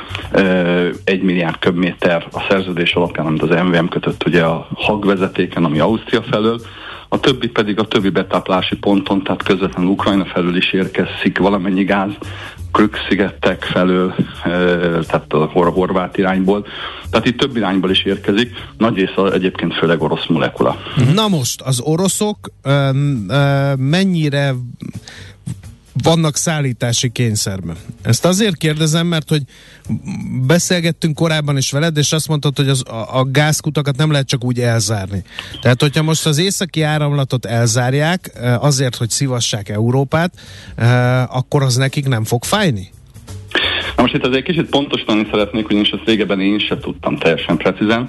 egy 1.05 1.23
milliárd 1.23 1.59
köbméter 1.59 2.27
a 2.33 2.47
szerződés 2.49 2.95
alapján, 2.95 3.27
amit 3.27 3.43
az 3.43 3.63
MVM 3.65 3.87
kötött 3.87 4.27
ugye 4.27 4.43
a 4.43 4.69
hagvezetéken, 4.75 5.65
ami 5.65 5.79
Ausztria 5.79 6.23
felől, 6.23 6.61
a 7.09 7.21
többi 7.21 7.49
pedig 7.49 7.79
a 7.79 7.89
többi 7.89 8.11
betáplási 8.11 8.77
ponton, 8.77 9.23
tehát 9.23 9.43
közvetlenül 9.43 9.91
Ukrajna 9.91 10.25
felől 10.25 10.57
is 10.57 10.73
érkezik 10.73 11.39
valamennyi 11.39 11.85
gáz, 11.85 12.13
Krük-szigetek 12.79 13.63
felől, 13.63 14.15
e, 14.45 14.51
tehát 15.07 15.25
a 15.29 15.45
hor- 15.45 15.75
horvát 15.75 16.19
irányból. 16.19 16.67
Tehát 17.11 17.27
itt 17.27 17.39
több 17.39 17.57
irányból 17.57 17.91
is 17.91 18.05
érkezik, 18.05 18.51
nagy 18.77 18.95
része 18.95 19.33
egyébként 19.33 19.75
főleg 19.75 20.03
orosz 20.03 20.27
molekula. 20.27 20.77
Na 21.15 21.29
most, 21.29 21.61
az 21.61 21.81
oroszok 21.81 22.39
mennyire 23.77 24.55
vannak 26.03 26.37
szállítási 26.37 27.11
kényszerben. 27.11 27.77
Ezt 28.03 28.25
azért 28.25 28.57
kérdezem, 28.57 29.07
mert 29.07 29.29
hogy 29.29 29.43
beszélgettünk 30.47 31.15
korábban 31.15 31.57
is 31.57 31.71
veled, 31.71 31.97
és 31.97 32.13
azt 32.13 32.29
mondtad, 32.29 32.57
hogy 32.57 32.69
az, 32.69 32.83
a, 32.89 33.19
a 33.19 33.25
gázkutakat 33.25 33.97
nem 33.97 34.11
lehet 34.11 34.27
csak 34.27 34.45
úgy 34.45 34.61
elzárni. 34.61 35.23
Tehát, 35.61 35.81
hogyha 35.81 36.03
most 36.03 36.27
az 36.27 36.39
északi 36.39 36.83
áramlatot 36.83 37.45
elzárják 37.45 38.31
eh, 38.35 38.65
azért, 38.65 38.97
hogy 38.97 39.11
szivassák 39.11 39.69
Európát, 39.69 40.33
eh, 40.77 41.37
akkor 41.37 41.63
az 41.63 41.77
nekik 41.77 42.09
nem 42.09 42.25
fog 42.25 42.45
fájni? 42.45 42.91
Na 43.99 44.05
most 44.05 44.17
itt 44.17 44.27
azért 44.27 44.45
kicsit 44.45 44.69
pontosítani 44.69 45.27
szeretnék, 45.31 45.69
ugyanis 45.69 45.91
ezt 45.91 46.07
régebben 46.07 46.41
én 46.41 46.59
sem 46.59 46.79
tudtam 46.79 47.17
teljesen 47.17 47.57
precízen. 47.57 48.09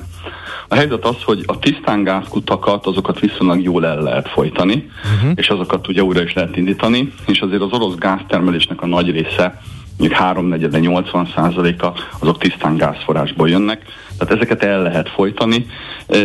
A 0.68 0.76
helyzet 0.76 1.06
az, 1.06 1.16
hogy 1.24 1.44
a 1.46 1.60
tisztán 1.60 2.04
gázkutakat, 2.04 2.86
azokat 2.86 3.20
viszonylag 3.20 3.62
jól 3.62 3.86
el 3.86 4.02
lehet 4.02 4.30
folytani, 4.30 4.90
uh-huh. 5.16 5.32
és 5.36 5.50
azokat 5.50 5.88
ugye 5.88 6.04
újra 6.04 6.22
is 6.22 6.34
lehet 6.34 6.58
indítani, 6.58 7.14
és 7.28 7.40
azért 7.40 7.62
az 7.62 7.72
orosz 7.72 7.96
gáztermelésnek 7.96 8.82
a 8.82 8.86
nagy 8.86 9.12
része, 9.12 9.62
mondjuk 9.98 10.20
3 10.20 10.50
de 10.50 10.80
80 10.80 11.28
százaléka, 11.36 11.94
azok 12.20 12.38
tisztán 12.38 12.78
gázforrásból 12.78 13.50
jönnek, 13.50 13.82
tehát 14.18 14.34
ezeket 14.34 14.64
el 14.64 14.82
lehet 14.82 15.10
folytani. 15.10 15.66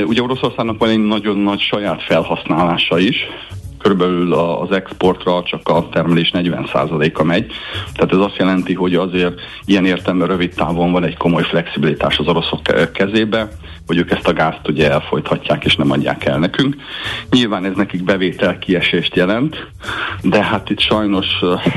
Ugye 0.06 0.22
Oroszországnak 0.22 0.78
van 0.78 0.88
egy 0.88 1.04
nagyon 1.04 1.38
nagy 1.38 1.60
saját 1.60 2.02
felhasználása 2.02 2.98
is, 2.98 3.16
körülbelül 3.85 4.32
az 4.35 4.70
exportra 4.70 5.43
csak 5.43 5.68
a 5.68 5.89
termelés 5.89 6.30
40%-a 6.35 7.22
megy. 7.22 7.53
Tehát 7.95 8.12
ez 8.12 8.18
azt 8.18 8.37
jelenti, 8.37 8.74
hogy 8.74 8.95
azért 8.95 9.41
ilyen 9.64 9.87
értelemben 9.87 10.28
rövid 10.28 10.55
távon 10.55 10.93
van 10.93 11.05
egy 11.05 11.16
komoly 11.16 11.43
flexibilitás 11.43 12.18
az 12.18 12.26
oroszok 12.26 12.62
ke- 12.62 12.93
kezébe, 12.93 13.49
hogy 13.87 13.99
ők 13.99 14.11
ezt 14.11 14.28
a 14.28 14.32
gázt 14.32 14.68
ugye 14.68 14.91
elfolythatják 14.91 15.64
és 15.64 15.76
nem 15.76 15.91
adják 15.91 16.24
el 16.24 16.39
nekünk. 16.39 16.76
Nyilván 17.30 17.64
ez 17.64 17.72
nekik 17.76 18.05
bevétel 18.05 18.59
kiesést 18.59 19.16
jelent, 19.16 19.66
de 20.22 20.45
hát 20.45 20.70
itt 20.70 20.80
sajnos 20.80 21.26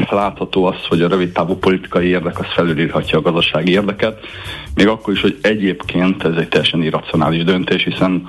látható 0.09 0.65
az, 0.65 0.85
hogy 0.87 1.01
a 1.01 1.07
rövid 1.07 1.31
távú 1.31 1.55
politikai 1.55 2.07
érdek 2.07 2.39
az 2.39 2.45
felülírhatja 2.55 3.17
a 3.17 3.21
gazdasági 3.21 3.71
érdeket, 3.71 4.19
még 4.75 4.87
akkor 4.87 5.13
is, 5.13 5.21
hogy 5.21 5.37
egyébként 5.41 6.23
ez 6.23 6.35
egy 6.35 6.47
teljesen 6.47 6.83
irracionális 6.83 7.43
döntés, 7.43 7.83
hiszen 7.83 8.27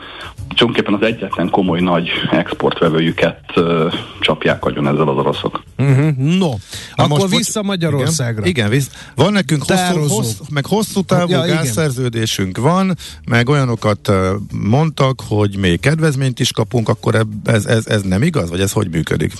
tulajdonképpen 0.48 0.94
az 0.94 1.02
egyetlen 1.02 1.50
komoly 1.50 1.80
nagy 1.80 2.08
exportvevőjüket 2.30 3.40
uh, 3.56 3.92
csapják 4.20 4.64
agyon 4.64 4.86
ezzel 4.86 5.08
az 5.08 5.16
oroszok. 5.16 5.62
Uh-huh. 5.78 6.16
No, 6.16 6.48
Na 6.96 7.04
akkor 7.04 7.18
most, 7.18 7.36
vissza 7.36 7.62
Magyarországra. 7.62 8.46
Igen, 8.46 8.50
igen 8.50 8.70
visz. 8.70 8.90
van 9.14 9.32
nekünk 9.32 9.62
hosszú, 9.62 10.14
hosszú, 10.14 10.44
meg 10.50 10.66
hosszú 10.66 11.02
távú 11.02 11.30
Ja, 11.30 11.38
ja, 11.38 11.44
igen. 11.44 11.56
gázszerződésünk 11.56 12.58
van, 12.58 12.96
meg 13.26 13.48
olyanokat 13.48 14.12
mondtak, 14.52 15.20
hogy 15.28 15.56
még 15.56 15.80
kedvezményt 15.80 16.40
is 16.40 16.52
kapunk, 16.52 16.88
akkor 16.88 17.26
ez, 17.44 17.64
ez, 17.64 17.86
ez 17.86 18.02
nem 18.02 18.22
igaz, 18.22 18.50
vagy 18.50 18.60
ez 18.60 18.72
hogy 18.72 18.88
működik? 18.90 19.32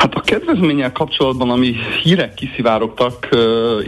Hát 0.00 0.14
a 0.14 0.20
kedvezménnyel 0.20 0.92
kapcsolatban, 0.92 1.50
ami 1.50 1.74
hírek 2.02 2.34
kiszivárogtak, 2.34 3.28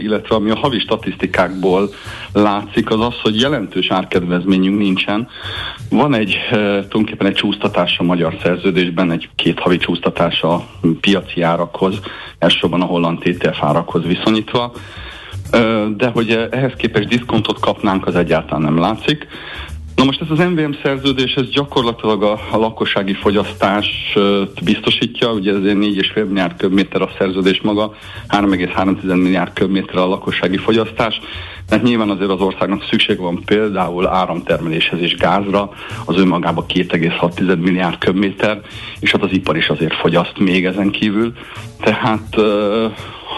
illetve 0.01 0.35
ami 0.35 0.49
a 0.49 0.55
havi 0.55 0.79
statisztikákból 0.79 1.89
látszik, 2.33 2.89
az 2.89 2.99
az, 2.99 3.19
hogy 3.21 3.39
jelentős 3.39 3.91
árkedvezményünk 3.91 4.79
nincsen. 4.79 5.27
Van 5.89 6.13
egy 6.13 6.37
tulajdonképpen 6.51 7.27
egy 7.27 7.33
csúsztatás 7.33 7.97
a 7.97 8.03
magyar 8.03 8.35
szerződésben, 8.41 9.11
egy 9.11 9.29
két 9.35 9.59
havi 9.59 9.77
csúsztatás 9.77 10.41
a 10.41 10.65
piaci 11.01 11.41
árakhoz, 11.41 11.99
elsősorban 12.39 12.81
a 12.81 12.85
holland 12.85 13.19
TTF 13.19 13.63
árakhoz 13.63 14.03
viszonyítva. 14.05 14.73
De 15.97 16.07
hogy 16.13 16.47
ehhez 16.51 16.73
képest 16.77 17.07
diszkontot 17.07 17.59
kapnánk, 17.59 18.07
az 18.07 18.15
egyáltalán 18.15 18.61
nem 18.61 18.79
látszik. 18.79 19.27
Na 19.95 20.03
most 20.03 20.21
ez 20.21 20.27
az 20.29 20.49
MVM 20.49 20.71
szerződés, 20.83 21.33
ez 21.33 21.49
gyakorlatilag 21.49 22.23
a, 22.23 22.39
a 22.51 22.57
lakossági 22.57 23.13
fogyasztást 23.13 24.19
biztosítja, 24.63 25.31
ugye 25.31 25.51
ez 25.51 25.63
egy 25.63 25.77
4,5 25.77 26.27
milliárd 26.27 26.57
köbméter 26.57 27.01
a 27.01 27.09
szerződés 27.17 27.61
maga, 27.61 27.95
3,3 28.27 29.03
milliárd 29.03 29.53
köbméter 29.53 29.97
a 29.97 30.07
lakossági 30.07 30.57
fogyasztás, 30.57 31.19
mert 31.69 31.83
nyilván 31.83 32.09
azért 32.09 32.29
az 32.29 32.41
országnak 32.41 32.83
szükség 32.89 33.17
van 33.17 33.43
például 33.45 34.07
áramtermeléshez 34.07 34.99
és 34.99 35.15
gázra, 35.15 35.69
az 36.05 36.17
önmagában 36.17 36.65
2,6 36.67 37.59
milliárd 37.59 37.97
köbméter, 37.97 38.61
és 38.99 39.11
hát 39.11 39.23
az 39.23 39.31
ipar 39.31 39.57
is 39.57 39.67
azért 39.67 39.93
fogyaszt 39.93 40.39
még 40.39 40.65
ezen 40.65 40.89
kívül. 40.89 41.33
Tehát 41.79 42.35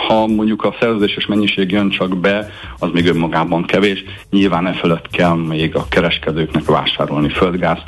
ha 0.08 0.28
mondjuk 0.28 0.64
a 0.64 0.76
szerződéses 0.80 1.26
mennyiség 1.26 1.72
jön 1.72 1.90
csak 1.90 2.18
be, 2.18 2.50
az 2.80 2.90
még 2.94 3.08
önmagában 3.08 3.66
kevés. 3.66 4.04
Nyilván 4.30 4.68
e 4.68 4.74
fölött 4.74 5.10
kell 5.10 5.36
még 5.36 5.76
a 5.76 5.86
kereskedőknek 5.90 6.66
vásárolni 6.66 7.30
földgázt, 7.30 7.84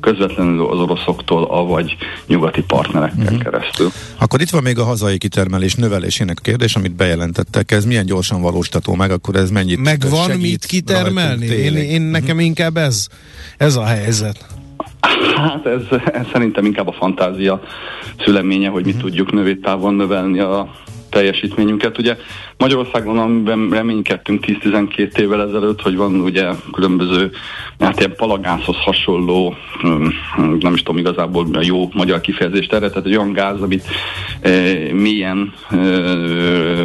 közvetlenül 0.00 0.66
az 0.66 0.78
oroszoktól, 0.78 1.44
avagy 1.44 1.96
nyugati 2.26 2.62
partnereken 2.62 3.22
uh-huh. 3.22 3.42
keresztül. 3.42 3.88
Akkor 4.18 4.40
itt 4.40 4.50
van 4.50 4.62
még 4.62 4.78
a 4.78 4.84
hazai 4.84 5.18
kitermelés 5.18 5.74
növelésének 5.74 6.36
a 6.38 6.42
kérdés, 6.42 6.76
amit 6.76 6.94
bejelentettek. 6.94 7.70
Ez 7.70 7.84
milyen 7.84 8.06
gyorsan 8.06 8.40
valósítható 8.40 8.94
meg, 8.94 9.10
akkor 9.10 9.34
ez 9.36 9.50
mennyit 9.50 9.82
Meg 9.82 10.00
van 10.10 10.30
mit 10.30 10.64
kitermelni? 10.64 11.46
Én, 11.46 11.76
én 11.76 12.02
nekem 12.02 12.40
inkább 12.40 12.76
ez, 12.76 13.06
ez 13.56 13.76
a 13.76 13.84
helyzet. 13.84 14.46
Hát 15.36 15.66
ez, 15.66 15.82
ez 16.12 16.26
szerintem 16.32 16.64
inkább 16.64 16.88
a 16.88 16.92
fantázia 16.92 17.60
szüleménye, 18.24 18.68
hogy 18.68 18.84
mi 18.84 18.94
tudjuk 18.94 19.32
növétávon 19.32 19.94
növelni 19.94 20.38
a 20.38 20.70
teljesítményünket. 21.10 21.98
Ugye 21.98 22.16
Magyarországon, 22.58 23.18
amiben 23.18 23.68
reménykedtünk 23.70 24.44
10-12 24.46 25.18
évvel 25.18 25.48
ezelőtt, 25.48 25.82
hogy 25.82 25.96
van 25.96 26.14
ugye 26.14 26.48
különböző, 26.72 27.30
hát 27.78 27.98
ilyen 27.98 28.14
palagászhoz 28.16 28.76
hasonló, 28.76 29.54
hm, 29.80 30.08
nem 30.60 30.74
is 30.74 30.82
tudom 30.82 31.00
igazából 31.00 31.46
a 31.52 31.60
jó 31.62 31.88
magyar 31.92 32.20
kifejezést 32.20 32.72
erre, 32.72 32.88
tehát 32.88 33.06
egy 33.06 33.16
olyan 33.16 33.32
gáz, 33.32 33.60
amit 33.60 33.84
e, 34.40 34.50
mélyen 34.92 35.52
e, 35.70 35.76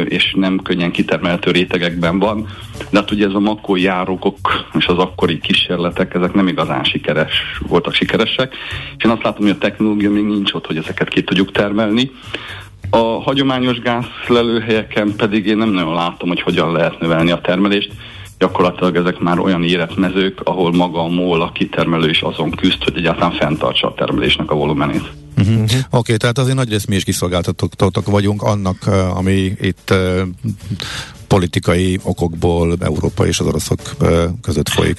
és 0.00 0.34
nem 0.36 0.58
könnyen 0.62 0.90
kitermelhető 0.90 1.50
rétegekben 1.50 2.18
van, 2.18 2.46
de 2.90 2.98
hát 2.98 3.10
ugye 3.10 3.26
ez 3.26 3.34
a 3.34 3.40
makó 3.40 3.76
járókok 3.76 4.38
és 4.78 4.86
az 4.86 4.98
akkori 4.98 5.38
kísérletek, 5.38 6.14
ezek 6.14 6.32
nem 6.32 6.48
igazán 6.48 6.84
sikeres, 6.84 7.60
voltak 7.68 7.94
sikeresek, 7.94 8.54
és 8.96 9.04
én 9.04 9.10
azt 9.10 9.22
látom, 9.22 9.42
hogy 9.42 9.54
a 9.54 9.58
technológia 9.58 10.10
még 10.10 10.24
nincs 10.24 10.52
ott, 10.52 10.66
hogy 10.66 10.76
ezeket 10.76 11.08
ki 11.08 11.22
tudjuk 11.22 11.52
termelni. 11.52 12.10
A 12.90 13.22
hagyományos 13.22 13.78
gázlelőhelyeken 13.78 15.14
pedig 15.16 15.46
én 15.46 15.56
nem 15.56 15.68
nagyon 15.68 15.94
látom, 15.94 16.28
hogy 16.28 16.40
hogyan 16.40 16.72
lehet 16.72 17.00
növelni 17.00 17.30
a 17.30 17.40
termelést. 17.40 17.92
Gyakorlatilag 18.38 18.96
ezek 18.96 19.18
már 19.18 19.38
olyan 19.38 19.64
életmezők, 19.64 20.40
ahol 20.44 20.72
maga 20.72 21.04
a 21.04 21.08
MOL, 21.08 21.42
a 21.42 21.52
kitermelő 21.52 22.08
is 22.08 22.20
azon 22.20 22.50
küzd, 22.50 22.82
hogy 22.84 22.96
egyáltalán 22.96 23.32
fenntartsa 23.32 23.86
a 23.86 23.94
termelésnek 23.94 24.50
a 24.50 24.54
volumenét. 24.54 25.12
Uh-huh. 25.38 25.62
Oké, 25.62 25.78
okay, 25.90 26.16
tehát 26.16 26.38
azért 26.38 26.56
nagyrészt 26.56 26.88
mi 26.88 26.96
is 26.96 27.04
kiszolgáltatók 27.04 28.06
vagyunk 28.06 28.42
annak, 28.42 28.76
uh, 28.86 29.16
ami 29.16 29.52
itt 29.60 29.90
uh, 29.90 30.20
politikai 31.26 31.98
okokból 32.02 32.74
Európa 32.80 33.26
és 33.26 33.40
az 33.40 33.46
oroszok 33.46 33.80
uh, 34.00 34.24
között 34.42 34.68
folyik. 34.68 34.98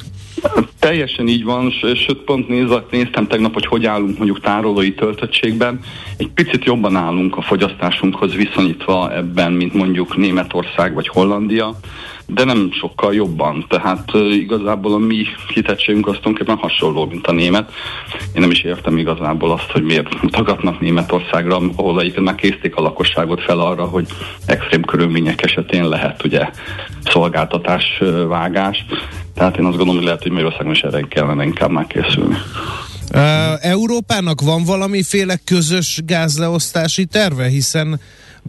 Teljesen 0.79 1.27
így 1.27 1.43
van, 1.43 1.71
sőt 1.71 2.17
pont 2.25 2.47
néz, 2.47 2.69
néztem 2.91 3.27
tegnap, 3.27 3.53
hogy 3.53 3.65
hogy 3.65 3.85
állunk 3.85 4.17
mondjuk 4.17 4.39
tárolói 4.39 4.93
töltöttségben. 4.93 5.79
Egy 6.17 6.29
picit 6.29 6.65
jobban 6.65 6.95
állunk 6.95 7.37
a 7.37 7.41
fogyasztásunkhoz 7.41 8.33
viszonyítva 8.33 9.15
ebben, 9.15 9.51
mint 9.51 9.73
mondjuk 9.73 10.17
Németország 10.17 10.93
vagy 10.93 11.07
Hollandia, 11.07 11.75
de 12.27 12.43
nem 12.43 12.69
sokkal 12.71 13.13
jobban. 13.13 13.65
Tehát 13.69 14.11
igazából 14.31 14.93
a 14.93 14.97
mi 14.97 15.25
kitettségünk 15.47 16.07
az 16.07 16.15
tulajdonképpen 16.15 16.57
hasonló, 16.57 17.05
mint 17.05 17.27
a 17.27 17.31
német. 17.31 17.71
Én 18.33 18.41
nem 18.41 18.51
is 18.51 18.61
értem 18.61 18.97
igazából 18.97 19.51
azt, 19.51 19.71
hogy 19.71 19.83
miért 19.83 20.21
mutogatnak 20.21 20.79
Németországra, 20.79 21.55
ahol 21.75 21.99
egyébként 21.99 22.25
már 22.25 22.35
készték 22.35 22.75
a 22.75 22.81
lakosságot 22.81 23.41
fel 23.41 23.59
arra, 23.59 23.85
hogy 23.85 24.07
extrém 24.45 24.83
körülmények 24.83 25.43
esetén 25.43 25.87
lehet 25.87 26.23
ugye 26.23 26.49
szolgáltatás 27.03 27.83
vágás. 28.27 28.85
Tehát 29.35 29.57
én 29.57 29.65
azt 29.65 29.77
gondolom, 29.77 29.95
hogy 29.95 30.05
lehet, 30.05 30.21
hogy 30.21 30.31
Magyarországon 30.31 30.71
is 30.71 30.81
erre 30.81 31.01
kellene 31.01 31.43
inkább 31.43 31.71
már 31.71 31.87
készülni. 31.87 32.35
Európának 33.61 34.41
van 34.41 34.63
valamiféle 34.63 35.35
közös 35.45 36.01
gázleosztási 36.05 37.05
terve, 37.05 37.47
hiszen 37.47 37.99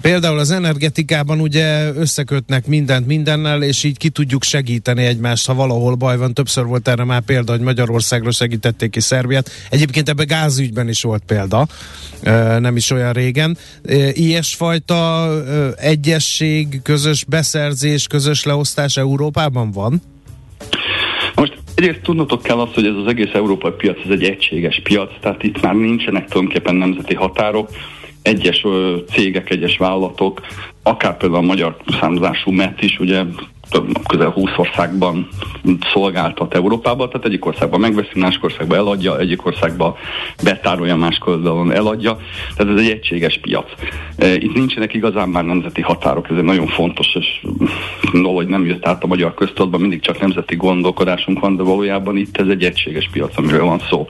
például 0.00 0.38
az 0.38 0.50
energetikában 0.50 1.40
ugye 1.40 1.92
összekötnek 1.92 2.66
mindent 2.66 3.06
mindennel, 3.06 3.62
és 3.62 3.84
így 3.84 3.96
ki 3.96 4.08
tudjuk 4.08 4.42
segíteni 4.42 5.04
egymást, 5.04 5.46
ha 5.46 5.54
valahol 5.54 5.94
baj 5.94 6.16
van. 6.16 6.34
Többször 6.34 6.64
volt 6.64 6.88
erre 6.88 7.04
már 7.04 7.20
példa, 7.20 7.52
hogy 7.52 7.60
Magyarországra 7.60 8.30
segítették 8.30 8.90
ki 8.90 9.00
Szerbiát. 9.00 9.50
Egyébként 9.70 10.08
ebbe 10.08 10.24
gázügyben 10.24 10.88
is 10.88 11.02
volt 11.02 11.22
példa, 11.26 11.66
nem 12.58 12.76
is 12.76 12.90
olyan 12.90 13.12
régen. 13.12 13.56
Ilyesfajta 14.12 15.30
egyesség, 15.76 16.80
közös 16.82 17.24
beszerzés, 17.24 18.06
közös 18.06 18.44
leosztás 18.44 18.96
Európában 18.96 19.70
van? 19.70 20.02
Most 21.34 21.58
egyrészt 21.74 22.00
tudnotok 22.02 22.42
kell 22.42 22.58
azt, 22.60 22.74
hogy 22.74 22.86
ez 22.86 22.94
az 22.94 23.06
egész 23.06 23.32
európai 23.32 23.70
piac 23.70 23.96
ez 24.04 24.10
egy 24.10 24.22
egységes 24.22 24.80
piac, 24.82 25.10
tehát 25.20 25.42
itt 25.42 25.60
már 25.60 25.74
nincsenek 25.74 26.28
tulajdonképpen 26.28 26.74
nemzeti 26.74 27.14
határok, 27.14 27.70
egyes 28.22 28.66
cégek, 29.12 29.50
egyes 29.50 29.76
vállalatok, 29.76 30.40
akár 30.82 31.16
például 31.16 31.42
a 31.42 31.46
magyar 31.46 31.76
származású 32.00 32.50
MET 32.50 32.82
is, 32.82 32.98
ugye 32.98 33.24
több- 33.70 34.06
közel 34.06 34.30
20 34.30 34.50
országban 34.56 35.28
szolgáltat 35.92 36.54
Európában, 36.54 37.08
tehát 37.08 37.26
egyik 37.26 37.46
országban 37.46 37.80
megveszi, 37.80 38.18
másik 38.20 38.44
országban 38.44 38.78
eladja, 38.78 39.18
egyik 39.18 39.46
országban 39.46 39.94
betárolja, 40.44 40.96
másik 40.96 41.26
oldalon 41.26 41.72
eladja, 41.72 42.18
tehát 42.56 42.72
ez 42.72 42.80
egy 42.80 42.90
egységes 42.90 43.38
piac. 43.42 43.70
E, 44.16 44.34
Itt 44.34 44.54
nincsenek 44.54 44.94
igazán 44.94 45.28
már 45.28 45.44
nemzeti 45.44 45.80
határok, 45.80 46.30
ez 46.30 46.36
egy 46.36 46.42
nagyon 46.42 46.66
fontos, 46.66 47.14
és 47.14 47.46
valahogy 48.12 48.46
nem 48.46 48.66
jött 48.66 48.86
át 48.86 49.02
a 49.02 49.06
magyar 49.06 49.34
köztudatban, 49.34 49.80
mindig 49.80 50.00
csak 50.00 50.20
nemzeti 50.20 50.56
gondolkodásunk 50.56 51.40
van, 51.40 51.56
de 51.56 51.62
valójában 51.62 52.16
itt 52.16 52.36
ez 52.36 52.48
egy 52.48 52.64
egységes 52.64 53.08
piac, 53.12 53.38
amiről 53.38 53.64
van 53.64 53.80
szó. 53.90 54.08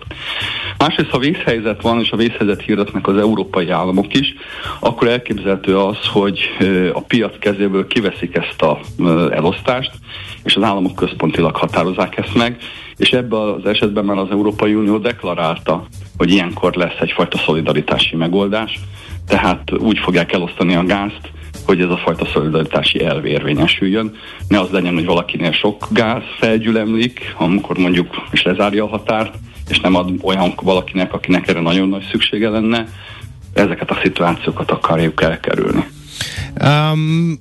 Másrészt, 0.79 1.11
ha 1.11 1.19
vészhelyzet 1.19 1.83
van, 1.83 2.01
és 2.01 2.11
a 2.11 2.17
vészhelyzet 2.17 2.63
hirdetnek 2.63 3.07
az 3.07 3.17
európai 3.17 3.71
államok 3.71 4.15
is, 4.15 4.35
akkor 4.81 5.09
elképzelhető 5.09 5.79
az, 5.79 5.97
hogy 6.13 6.41
ö, 6.59 6.91
a 6.93 7.01
piac 7.01 7.39
kezéből 7.39 7.87
kiveszik 7.87 8.37
ezt 8.37 8.63
a 8.63 8.79
ö, 8.99 9.31
elosztást, 9.49 9.91
és 10.43 10.57
az 10.57 10.63
államok 10.63 10.95
központilag 10.95 11.57
határozzák 11.57 12.17
ezt 12.17 12.35
meg, 12.35 12.57
és 12.97 13.11
ebben 13.11 13.39
az 13.39 13.67
esetben 13.67 14.05
már 14.05 14.17
az 14.17 14.31
Európai 14.31 14.75
Unió 14.75 14.99
deklarálta, 14.99 15.87
hogy 16.17 16.31
ilyenkor 16.31 16.75
lesz 16.75 17.01
egyfajta 17.01 17.39
szolidaritási 17.39 18.17
megoldás, 18.17 18.79
tehát 19.27 19.73
úgy 19.79 19.99
fogják 19.99 20.33
elosztani 20.33 20.75
a 20.75 20.85
gázt, 20.85 21.21
hogy 21.67 21.81
ez 21.81 21.91
a 21.91 21.97
fajta 21.97 22.27
szolidaritási 22.33 23.05
elv 23.05 23.25
érvényesüljön. 23.25 24.15
Ne 24.49 24.61
az 24.61 24.71
legyen, 24.71 24.95
hogy 24.95 25.05
valakinél 25.05 25.53
sok 25.53 25.87
gáz 25.91 26.23
felgyülemlik, 26.39 27.35
amikor 27.39 27.79
mondjuk 27.79 28.27
is 28.33 28.43
lezárja 28.43 28.85
a 28.85 28.89
határt, 28.89 29.35
és 29.69 29.81
nem 29.81 29.95
ad 29.95 30.11
olyan 30.23 30.53
valakinek, 30.63 31.13
akinek 31.13 31.49
erre 31.49 31.61
nagyon 31.61 31.89
nagy 31.89 32.09
szüksége 32.11 32.49
lenne. 32.49 32.87
Ezeket 33.53 33.91
a 33.91 33.99
szituációkat 34.03 34.71
akarjuk 34.71 35.23
elkerülni. 35.23 35.85
Um, 36.65 37.39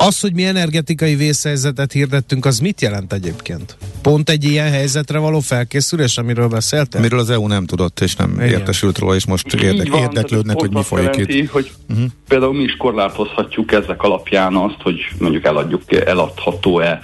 Az, 0.00 0.20
hogy 0.20 0.34
mi 0.34 0.44
energetikai 0.44 1.14
vészhelyzetet 1.14 1.92
hirdettünk, 1.92 2.44
az 2.44 2.58
mit 2.58 2.80
jelent 2.80 3.12
egyébként? 3.12 3.76
Pont 4.02 4.30
egy 4.30 4.44
ilyen 4.44 4.70
helyzetre 4.70 5.18
való 5.18 5.40
felkészülés, 5.40 6.18
amiről 6.18 6.48
beszéltem? 6.48 7.00
Amiről 7.00 7.18
az 7.18 7.30
EU 7.30 7.46
nem 7.46 7.64
tudott, 7.64 8.00
és 8.00 8.16
nem 8.16 8.32
Igen. 8.34 8.48
értesült 8.48 8.98
róla, 8.98 9.14
és 9.14 9.26
most 9.26 9.54
érdek, 9.54 9.88
van, 9.88 10.00
érdeklődnek, 10.00 10.58
hogy 10.58 10.70
mi 10.72 10.82
folyik 10.82 11.08
azt 11.08 11.18
itt. 11.18 11.28
jelenti, 11.28 11.50
hogy 11.52 11.70
uh-huh. 11.88 12.06
például 12.28 12.54
mi 12.54 12.62
is 12.62 12.76
korlátozhatjuk 12.76 13.72
ezek 13.72 14.02
alapján 14.02 14.56
azt, 14.56 14.76
hogy 14.82 14.98
mondjuk 15.18 15.44
eladjuk, 15.44 15.82
eladható-e 15.92 17.00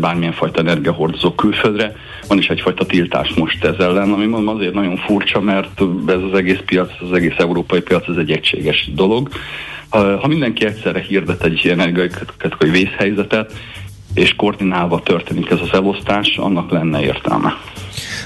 bármilyen 0.00 0.32
fajta 0.32 0.60
energiahordozó 0.60 1.34
külföldre. 1.34 1.92
Van 2.28 2.38
is 2.38 2.48
egyfajta 2.48 2.86
tiltás 2.86 3.34
most 3.34 3.64
ez 3.64 3.74
ellen, 3.78 4.12
ami 4.12 4.26
mondom 4.26 4.56
azért 4.56 4.74
nagyon 4.74 4.96
furcsa, 4.96 5.40
mert 5.40 5.80
ez 6.06 6.20
az 6.30 6.38
egész 6.38 6.60
piac, 6.66 6.90
az 7.00 7.12
egész 7.12 7.34
európai 7.36 7.80
piac, 7.80 8.08
ez 8.08 8.16
egy 8.16 8.30
egységes 8.30 8.90
dolog. 8.94 9.28
Ha 10.20 10.26
mindenki 10.26 10.66
egyszerre 10.66 11.00
hirdet 11.00 11.44
egy 11.44 11.60
ilyen 11.64 11.80
energetikai 11.80 12.70
vészhelyzetet, 12.70 13.52
és 14.14 14.34
koordinálva 14.34 15.02
történik 15.02 15.50
ez 15.50 15.58
az 15.60 15.72
elosztás, 15.72 16.36
annak 16.36 16.70
lenne 16.70 17.00
értelme. 17.00 17.52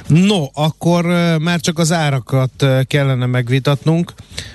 No, 0.06 0.44
akkor 0.54 1.04
már 1.40 1.60
csak 1.60 1.78
az 1.78 1.92
árakat 1.92 2.66
kellene 2.86 3.26
megvitatnunk, 3.26 4.12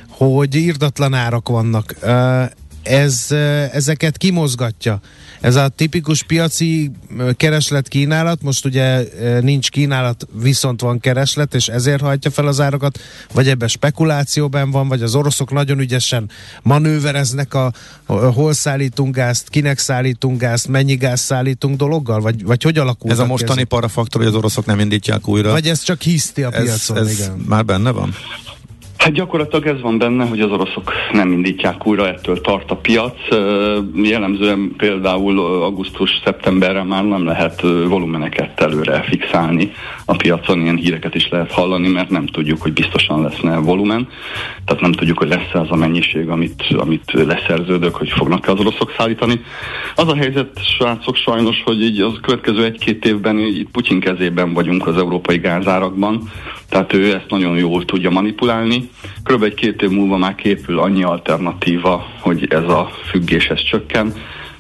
hogy 0.10 0.56
írdatlan 0.56 1.14
árak 1.14 1.50
vannak. 1.50 1.96
Ez, 2.86 3.32
ezeket 3.72 4.18
kimozgatja. 4.18 5.00
Ez 5.42 5.56
a 5.56 5.68
tipikus 5.68 6.24
piaci 6.24 6.92
kereslet-kínálat, 7.38 8.42
most 8.42 8.66
ugye 8.66 9.04
nincs 9.42 9.70
kínálat, 9.70 10.28
viszont 10.42 10.82
van 10.82 11.00
kereslet, 11.00 11.56
és 11.56 11.68
ezért 11.68 12.02
hajtja 12.02 12.32
fel 12.32 12.48
az 12.48 12.60
árakat, 12.60 13.00
vagy 13.34 13.48
ebben 13.48 13.68
spekulációban 13.68 14.72
van, 14.72 14.88
vagy 14.88 15.02
az 15.02 15.16
oroszok 15.16 15.52
nagyon 15.52 15.80
ügyesen 15.80 16.30
manővereznek 16.62 17.54
a, 17.54 17.72
a 18.06 18.14
hol 18.14 18.54
szállítunk 18.54 19.16
gázt, 19.16 19.50
kinek 19.50 19.80
szállítunk 19.80 20.40
gázt, 20.40 20.68
mennyi 20.68 20.96
gáz 20.96 21.20
szállítunk 21.20 21.78
dologgal, 21.78 22.22
vagy, 22.22 22.44
vagy 22.44 22.64
hogy 22.64 22.78
alakul? 22.78 23.12
Ez 23.12 23.20
a 23.20 23.26
mostani 23.26 23.64
parafaktor, 23.64 24.22
hogy 24.22 24.30
az 24.30 24.36
oroszok 24.38 24.66
nem 24.66 24.80
indítják 24.80 25.28
újra. 25.28 25.52
Vagy 25.52 25.68
ez 25.68 25.82
csak 25.82 26.02
hiszti 26.02 26.44
a 26.44 26.52
ez, 26.52 26.64
piacon, 26.64 26.98
ez 26.98 27.12
igen. 27.12 27.44
már 27.48 27.66
benne 27.66 27.92
van? 27.92 28.16
Hát 29.06 29.14
gyakorlatilag 29.14 29.68
ez 29.68 29.82
van 29.82 29.98
benne, 29.98 30.26
hogy 30.26 30.40
az 30.40 30.52
oroszok 30.52 30.92
nem 31.12 31.32
indítják 31.32 31.88
újra, 31.88 32.08
ettől 32.08 32.42
tart 32.42 32.72
a 32.72 32.76
piac. 32.76 33.18
Jellemzően 33.96 34.74
például 34.78 35.40
augusztus-szeptemberre 35.40 36.84
már 36.84 37.04
nem 37.06 37.26
lehet 37.26 37.62
volumeneket 37.62 38.62
előre 38.62 39.02
fixálni 39.02 39.72
a 40.06 40.16
piacon, 40.16 40.62
ilyen 40.62 40.76
híreket 40.76 41.16
is 41.16 41.30
lehet 41.30 41.52
hallani, 41.52 41.88
mert 41.88 42.10
nem 42.10 42.26
tudjuk, 42.26 42.62
hogy 42.62 42.74
biztosan 42.74 43.22
lesz-e 43.22 43.58
volumen, 43.58 44.08
tehát 44.66 44.82
nem 44.82 44.92
tudjuk, 44.92 45.18
hogy 45.18 45.28
lesz-e 45.28 45.60
az 45.60 45.72
a 45.72 45.76
mennyiség, 45.76 46.30
amit, 46.30 46.64
amit 46.78 47.12
leszerződök, 47.12 47.96
hogy 47.96 48.10
fognak-e 48.10 48.52
az 48.52 48.60
oroszok 48.60 48.94
szállítani. 48.98 49.42
Az 49.96 50.08
a 50.08 50.16
helyzet, 50.16 50.60
srácok, 50.78 51.16
sajnos, 51.16 51.62
hogy 51.64 51.82
így 51.82 52.02
az 52.02 52.20
következő 52.22 52.64
egy-két 52.64 53.06
évben 53.06 53.40
így 53.40 53.68
Putyin 53.72 54.00
kezében 54.00 54.54
vagyunk 54.54 54.88
az 54.88 54.98
európai 54.98 55.38
gázárakban, 55.38 56.30
tehát 56.76 56.94
ő 56.94 57.14
ezt 57.14 57.30
nagyon 57.30 57.58
jól 57.58 57.86
tudja 57.86 58.10
manipulálni. 58.10 58.90
Körülbelül 59.24 59.54
egy-két 59.54 59.82
év 59.82 59.90
múlva 59.90 60.18
már 60.18 60.36
képül 60.36 60.80
annyi 60.80 61.04
alternatíva, 61.04 62.06
hogy 62.20 62.48
ez 62.50 62.64
a 62.64 62.90
függés 63.10 63.48
ez 63.48 63.64
csökken, 63.64 64.14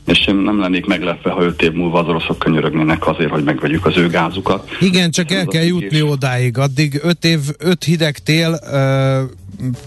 és 0.05 0.27
én 0.27 0.35
nem 0.35 0.59
lennék 0.59 0.85
meglepve, 0.85 1.29
ha 1.29 1.41
öt 1.41 1.61
év 1.61 1.71
múlva 1.71 1.99
az 1.99 2.07
oroszok 2.07 2.39
könyörögnének 2.39 3.07
azért, 3.07 3.29
hogy 3.29 3.43
megvegyük 3.43 3.85
az 3.85 3.97
ő 3.97 4.09
gázukat. 4.09 4.69
Igen, 4.79 5.11
csak 5.11 5.31
el 5.31 5.39
Ez 5.39 5.45
a 5.47 5.49
kell 5.49 5.63
jutni 5.63 6.01
odáig. 6.01 6.57
Addig 6.57 6.99
öt 7.03 7.25
év, 7.25 7.39
öt 7.57 7.83
hideg 7.83 8.17
tél, 8.17 8.59
ö, 8.71 9.21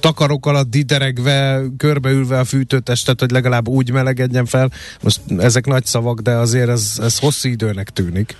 takarok 0.01 0.47
alatt 0.47 0.70
dideregve, 0.70 1.62
körbeülve 1.76 2.39
a 2.39 2.45
fűtőtestet, 2.45 3.20
hogy 3.20 3.31
legalább 3.31 3.68
úgy 3.68 3.93
melegedjen 3.93 4.45
fel. 4.45 4.70
Most 5.03 5.20
ezek 5.39 5.66
nagy 5.66 5.85
szavak, 5.85 6.20
de 6.20 6.31
azért 6.31 6.68
ez, 6.68 6.99
ez 7.03 7.18
hosszú 7.18 7.49
időnek 7.49 7.91
tűnik. 7.91 8.37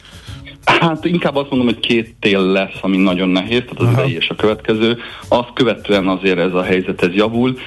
Hát 0.69 1.05
inkább 1.05 1.37
azt 1.37 1.51
mondom, 1.51 1.69
hogy 1.69 1.81
két 1.81 2.14
tél 2.21 2.41
lesz, 2.41 2.79
ami 2.81 2.97
nagyon 2.97 3.29
nehéz, 3.29 3.62
tehát 3.62 3.81
az 3.81 3.87
Aha. 3.87 4.01
idei 4.01 4.14
és 4.16 4.29
a 4.29 4.35
következő. 4.35 4.99
Azt 5.29 5.53
követően 5.55 6.07
azért 6.09 6.39
ez 6.39 6.55
a 6.55 6.62
helyzet 6.62 7.03
ez 7.03 7.14
javul. 7.14 7.59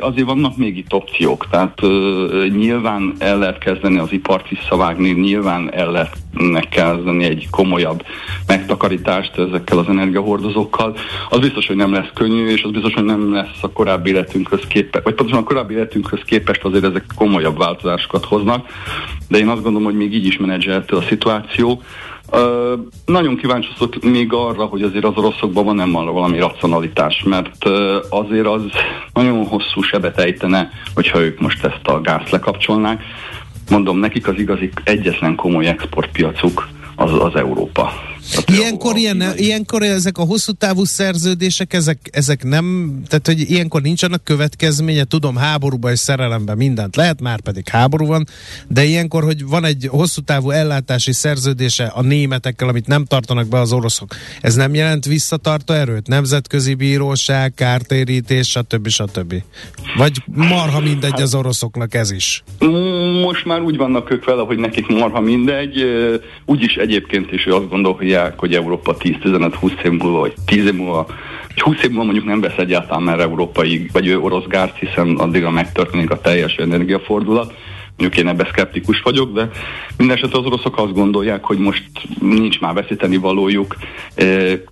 Azért 0.00 0.26
vannak 0.26 0.56
még 0.56 0.76
itt 0.76 0.92
opciók, 0.92 1.46
tehát 1.50 1.80
nyilván 2.56 3.12
el 3.18 3.38
lehet 3.38 3.58
kezdeni 3.58 3.98
az 3.98 4.12
ipart 4.12 4.48
visszavágni, 4.48 5.10
nyilván 5.10 5.74
el 5.74 5.90
lehet 5.90 6.68
kezdeni 6.68 7.24
egy 7.24 7.48
komolyabb 7.50 8.04
megtakarítást 8.46 9.38
ezekkel 9.38 9.78
az 9.78 9.88
energiahordozókkal. 9.88 10.96
Az 11.28 11.38
biztos, 11.38 11.66
hogy 11.66 11.76
nem 11.76 11.92
lesz 11.92 12.10
könnyű, 12.14 12.46
és 12.46 12.62
az 12.62 12.70
biztos, 12.70 12.94
hogy 12.94 13.04
nem 13.04 13.32
lesz 13.32 13.62
a 13.62 13.70
korábbi 13.70 14.10
életünkhöz 14.10 14.66
képest, 14.68 15.04
vagy 15.04 15.14
pontosan 15.14 15.42
a 15.42 15.46
korábbi 15.46 15.74
életünkhöz 15.74 16.20
képest 16.24 16.64
azért 16.64 16.84
ezek 16.84 17.04
komolyabb 17.14 17.58
változásokat 17.58 18.24
hoznak, 18.24 18.66
de 19.28 19.38
én 19.38 19.48
azt 19.48 19.62
gondolom, 19.62 19.84
hogy 19.84 19.96
még 19.96 20.14
így 20.14 20.26
is 20.26 20.36
menedzselhető 20.38 20.96
a 20.96 21.02
szituáció. 21.02 21.82
Nagyon 23.06 23.36
kíváncsi 23.36 23.68
vagyok 23.78 24.02
még 24.02 24.32
arra, 24.32 24.64
hogy 24.64 24.82
azért 24.82 25.04
az 25.04 25.16
oroszokban 25.16 25.64
van 25.64 25.74
nem 25.74 25.92
van 25.92 26.12
valami 26.12 26.38
racionalitás, 26.38 27.22
mert 27.22 27.66
ö, 27.66 27.98
azért 28.08 28.46
az 28.46 28.62
nagyon 29.12 29.46
hosszú 29.46 29.82
sebet 29.82 30.18
ejtene, 30.18 30.70
hogyha 30.94 31.20
ők 31.20 31.40
most 31.40 31.64
ezt 31.64 31.86
a 31.86 32.00
gázt 32.00 32.30
lekapcsolnák. 32.30 33.02
Mondom, 33.70 33.98
nekik 33.98 34.28
az 34.28 34.38
igazi 34.38 34.70
egyetlen 34.84 35.34
komoly 35.34 35.66
exportpiacuk 35.66 36.68
az, 36.96 37.12
az 37.12 37.36
Európa. 37.36 37.92
Ilyenkor, 38.46 38.96
ilyen, 38.96 39.18
kínai- 39.18 39.40
ilyenkor 39.40 39.82
ezek 39.82 40.18
a 40.18 40.22
hosszú 40.22 40.52
távú 40.52 40.84
szerződések, 40.84 41.72
ezek, 41.72 41.98
ezek 42.12 42.44
nem, 42.44 42.98
tehát 43.08 43.26
hogy 43.26 43.50
ilyenkor 43.50 43.82
nincs 43.82 44.02
annak 44.02 44.24
következménye, 44.24 45.04
tudom, 45.04 45.36
háborúban 45.36 45.92
és 45.92 45.98
szerelemben 45.98 46.56
mindent 46.56 46.96
lehet, 46.96 47.20
már 47.20 47.40
pedig 47.40 47.68
háború 47.68 48.06
van, 48.06 48.26
de 48.68 48.84
ilyenkor, 48.84 49.24
hogy 49.24 49.46
van 49.46 49.64
egy 49.64 49.88
hosszú 49.90 50.20
távú 50.20 50.50
ellátási 50.50 51.12
szerződése 51.12 51.84
a 51.84 52.02
németekkel, 52.02 52.68
amit 52.68 52.86
nem 52.86 53.04
tartanak 53.04 53.48
be 53.48 53.58
az 53.58 53.72
oroszok, 53.72 54.14
ez 54.40 54.54
nem 54.54 54.74
jelent 54.74 55.04
visszatartó 55.04 55.74
erőt? 55.74 56.06
Nemzetközi 56.06 56.74
bíróság, 56.74 57.54
kártérítés, 57.54 58.48
stb. 58.48 58.88
stb. 58.88 59.34
Vagy 59.96 60.22
marha 60.26 60.80
mindegy 60.80 61.20
az 61.20 61.34
oroszoknak 61.34 61.94
ez 61.94 62.10
is? 62.10 62.42
Most 63.22 63.44
már 63.44 63.60
úgy 63.60 63.76
vannak 63.76 64.10
ők 64.10 64.24
vele, 64.24 64.42
hogy 64.42 64.58
nekik 64.58 64.86
marha 64.86 65.20
mindegy. 65.20 65.84
Úgyis 66.46 66.74
egyébként 66.74 67.32
is 67.32 67.46
ő 67.46 67.54
azt 67.54 67.68
gondolják, 67.68 67.98
hogy 67.98 68.13
Európa 68.54 68.96
10-15-20 68.96 69.84
év 69.84 69.90
múlva, 69.90 70.18
vagy 70.18 70.34
10 70.46 70.64
év 70.64 70.74
múlva, 70.74 71.06
vagy 71.48 71.60
20 71.60 71.82
év 71.82 71.90
múlva 71.90 72.04
mondjuk 72.04 72.24
nem 72.24 72.40
vesz 72.40 72.56
egyáltalán 72.56 73.02
már 73.02 73.20
európai, 73.20 73.86
vagy 73.92 74.06
ő 74.06 74.18
orosz 74.20 74.46
gázt, 74.46 74.76
hiszen 74.76 75.16
addigra 75.16 75.50
megtörténik 75.50 76.10
a 76.10 76.20
teljes 76.20 76.54
energiafordulat. 76.54 77.54
Mondjuk 77.96 78.24
én 78.24 78.28
ebben 78.28 78.46
szkeptikus 78.50 79.00
vagyok, 79.00 79.32
de 79.32 79.50
mindesetre 79.96 80.38
az 80.38 80.44
oroszok 80.44 80.78
azt 80.78 80.92
gondolják, 80.92 81.44
hogy 81.44 81.58
most 81.58 81.84
nincs 82.20 82.60
már 82.60 82.74
veszíteni 82.74 83.16
valójuk. 83.16 83.76
E, 84.14 84.24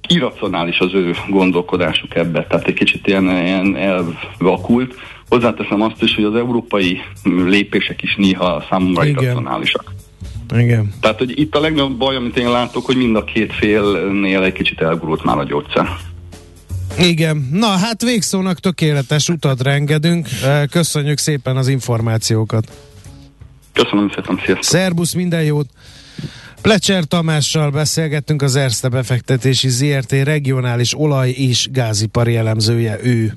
irracionális 0.09 0.79
az 0.79 0.95
ő 0.95 1.15
gondolkodásuk 1.29 2.15
ebbe, 2.15 2.47
tehát 2.47 2.67
egy 2.67 2.75
kicsit 2.75 3.07
ilyen, 3.07 3.25
ilyen 3.25 3.77
elvakult. 3.77 4.95
Hozzáteszem 5.29 5.83
azt 5.83 6.03
is, 6.03 6.15
hogy 6.15 6.25
az 6.25 6.35
európai 6.35 7.01
lépések 7.25 8.03
is 8.03 8.15
néha 8.17 8.65
számomra 8.71 9.05
Igen. 9.05 9.23
irracionálisak. 9.23 9.93
Igen. 10.53 10.95
Tehát, 11.01 11.19
hogy 11.19 11.39
itt 11.39 11.55
a 11.55 11.61
legnagyobb 11.61 11.99
baj, 11.99 12.17
amit 12.17 12.37
én 12.37 12.51
látok, 12.51 12.85
hogy 12.87 12.97
mind 12.97 13.17
a 13.17 13.25
két 13.25 13.53
félnél 13.53 14.43
egy 14.43 14.53
kicsit 14.53 14.81
elgurult 14.81 15.25
már 15.25 15.39
a 15.39 15.45
gyógyszer. 15.45 15.89
Igen, 16.99 17.49
na 17.53 17.67
hát 17.67 18.03
végszónak 18.03 18.59
tökéletes 18.59 19.29
utat 19.29 19.63
rengedünk. 19.63 20.29
Köszönjük 20.71 21.19
szépen 21.19 21.57
az 21.57 21.69
információkat. 21.69 22.73
Köszönöm 23.73 24.09
szépen, 24.15 24.37
sziasztok! 24.45 24.63
Szerbusz, 24.65 25.13
minden 25.13 25.43
jót! 25.43 25.67
Plecser 26.63 27.05
Tamással 27.05 27.71
beszélgettünk 27.71 28.43
az 28.43 28.57
Erste 28.57 28.89
befektetési 28.89 29.69
ZRT 29.69 30.13
regionális 30.13 30.99
olaj- 30.99 31.31
és 31.31 31.69
gázipari 31.71 32.37
elemzője 32.37 32.99
ő. 33.03 33.37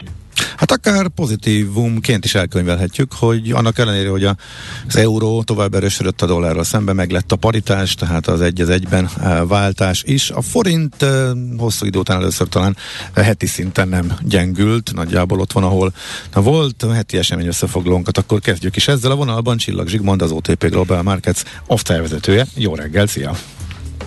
Hát 0.61 0.71
akár 0.71 1.07
pozitívumként 1.07 2.25
is 2.25 2.35
elkönyvelhetjük, 2.35 3.13
hogy 3.13 3.51
annak 3.51 3.77
ellenére, 3.77 4.09
hogy 4.09 4.23
az 4.23 4.95
euró 4.95 5.43
tovább 5.43 5.73
erősödött 5.73 6.21
a 6.21 6.25
dollárral 6.25 6.63
szemben, 6.63 6.95
meg 6.95 7.11
lett 7.11 7.31
a 7.31 7.35
paritás, 7.35 7.95
tehát 7.95 8.27
az 8.27 8.41
egy 8.41 8.61
az 8.61 8.69
egyben 8.69 9.09
eh, 9.21 9.47
váltás 9.47 10.03
is. 10.03 10.29
A 10.29 10.41
forint 10.41 11.01
eh, 11.01 11.29
hosszú 11.57 11.85
idő 11.85 11.99
után 11.99 12.17
először 12.17 12.47
talán 12.47 12.77
heti 13.15 13.45
szinten 13.45 13.87
nem 13.87 14.13
gyengült, 14.23 14.93
nagyjából 14.93 15.39
ott 15.39 15.51
van, 15.51 15.63
ahol 15.63 15.93
na, 16.33 16.41
volt 16.41 16.85
heti 16.93 17.17
esemény 17.17 17.47
összefoglalónkat, 17.47 18.17
akkor 18.17 18.39
kezdjük 18.39 18.75
is 18.75 18.87
ezzel 18.87 19.11
a 19.11 19.15
vonalban. 19.15 19.57
Csillag 19.57 19.87
Zsigmond, 19.87 20.21
az 20.21 20.31
OTP 20.31 20.69
Global 20.69 21.01
Markets 21.01 21.41
osztályvezetője. 21.67 22.47
Jó 22.55 22.75
reggel, 22.75 23.07
szia! 23.07 23.35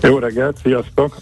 Jó 0.09 0.19
reggelt, 0.19 0.57
sziasztok! 0.63 1.17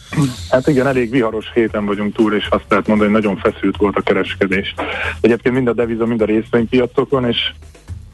Hát 0.50 0.66
igen, 0.66 0.86
elég 0.86 1.10
viharos 1.10 1.46
héten 1.54 1.86
vagyunk 1.86 2.14
túl, 2.14 2.34
és 2.34 2.46
azt 2.50 2.64
lehet 2.68 2.86
mondani, 2.86 3.12
hogy 3.12 3.22
nagyon 3.22 3.40
feszült 3.40 3.76
volt 3.76 3.96
a 3.96 4.00
kereskedés. 4.00 4.74
Egyébként 5.20 5.54
mind 5.54 5.68
a 5.68 5.72
deviza, 5.72 6.06
mind 6.06 6.20
a 6.22 6.24
részvénypiacokon, 6.24 7.28
és 7.28 7.52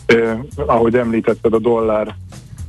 eh, 0.07 0.39
ahogy 0.57 0.95
említetted, 0.95 1.55
a 1.55 1.59
dollár 1.59 2.14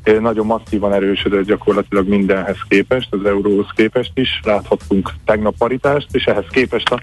eh, 0.03 0.19
nagyon 0.19 0.45
masszívan 0.45 0.93
erősödött 0.93 1.45
gyakorlatilag 1.45 2.07
mindenhez 2.07 2.57
képest, 2.67 3.07
az 3.13 3.25
euróhoz 3.25 3.67
képest 3.75 4.11
is. 4.13 4.39
Láthattunk 4.43 5.13
tegnap 5.25 5.57
paritást, 5.57 6.07
és 6.11 6.23
ehhez 6.23 6.45
képest 6.49 6.91
a 6.91 7.01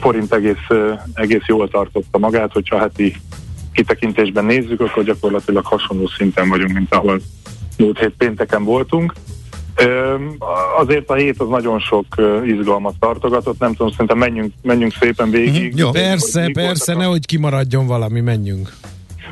forint 0.00 0.34
egész, 0.34 0.68
eh, 0.68 1.00
egész 1.14 1.46
jól 1.46 1.68
tartotta 1.68 2.18
magát, 2.18 2.52
hogyha 2.52 2.78
heti 2.78 3.16
kitekintésben 3.72 4.44
nézzük, 4.44 4.80
akkor 4.80 5.04
gyakorlatilag 5.04 5.64
hasonló 5.64 6.06
szinten 6.06 6.48
vagyunk, 6.48 6.72
mint 6.72 6.94
ahol 6.94 7.20
múlt 7.78 7.98
hét 7.98 8.14
pénteken 8.18 8.64
voltunk. 8.64 9.12
Azért 10.78 11.10
a 11.10 11.14
hét 11.14 11.40
az 11.40 11.48
nagyon 11.48 11.78
sok 11.78 12.06
izgalmat 12.44 12.94
tartogatott, 12.98 13.58
nem 13.58 13.74
tudom, 13.74 13.90
szerintem 13.90 14.18
menjünk, 14.18 14.52
menjünk 14.62 14.92
szépen 15.00 15.30
végig. 15.30 15.72
Mm, 15.74 15.76
jó. 15.76 15.90
Persze, 15.90 16.42
hogy 16.42 16.52
persze, 16.52 16.94
nehogy 16.94 17.26
kimaradjon 17.26 17.86
valami, 17.86 18.20
menjünk. 18.20 18.72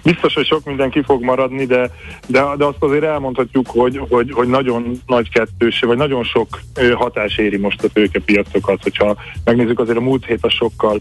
Biztos, 0.02 0.34
hogy 0.34 0.46
sok 0.46 0.64
minden 0.64 0.90
ki 0.90 1.02
fog 1.02 1.22
maradni, 1.22 1.64
de, 1.64 1.90
de, 2.26 2.44
de 2.56 2.64
azt 2.64 2.82
azért 2.82 3.04
elmondhatjuk, 3.04 3.66
hogy, 3.68 4.00
hogy, 4.08 4.32
hogy 4.32 4.48
nagyon 4.48 5.00
nagy 5.06 5.30
kettős, 5.30 5.80
vagy 5.80 5.96
nagyon 5.96 6.24
sok 6.24 6.60
hatás 6.94 7.38
éri 7.38 7.56
most 7.56 7.84
a 7.84 7.88
tőkepiacokat. 7.88 8.82
Hogyha 8.82 9.16
megnézzük, 9.44 9.80
azért 9.80 9.98
a 9.98 10.00
múlt 10.00 10.26
hét 10.26 10.44
a 10.44 10.50
sokkal 10.50 11.00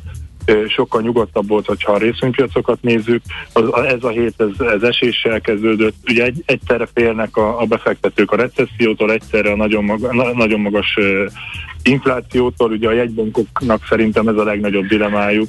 sokkal 0.68 1.02
nyugodtabb 1.02 1.48
volt, 1.48 1.66
hogyha 1.66 1.91
a 1.91 1.98
részvénypiacokat 1.98 2.82
nézzük. 2.82 3.22
Az, 3.54 3.74
ez 3.86 4.04
a 4.04 4.10
hét 4.10 4.34
ez, 4.38 4.68
ez 4.68 4.82
eséssel 4.82 5.41
kezdődött. 5.41 5.95
Ugye 6.10 6.24
egy, 6.24 6.43
egyszerre 6.45 6.88
félnek 6.93 7.38
a, 7.38 7.62
a 7.62 7.66
befektetők 7.66 8.32
a 8.32 8.36
recessziótól, 8.36 9.12
egyszerre 9.12 9.52
a 9.52 9.56
nagyon, 9.56 9.84
maga, 9.84 10.14
na, 10.14 10.34
nagyon 10.34 10.60
magas 10.60 10.98
inflációtól. 11.84 12.72
Ugye 12.72 12.88
a 12.88 12.93
jegybankoknak 12.93 13.86
szerintem 13.89 14.28
ez 14.28 14.36
a 14.36 14.43
legnagyobb 14.43 14.86
dilemájuk 14.86 15.48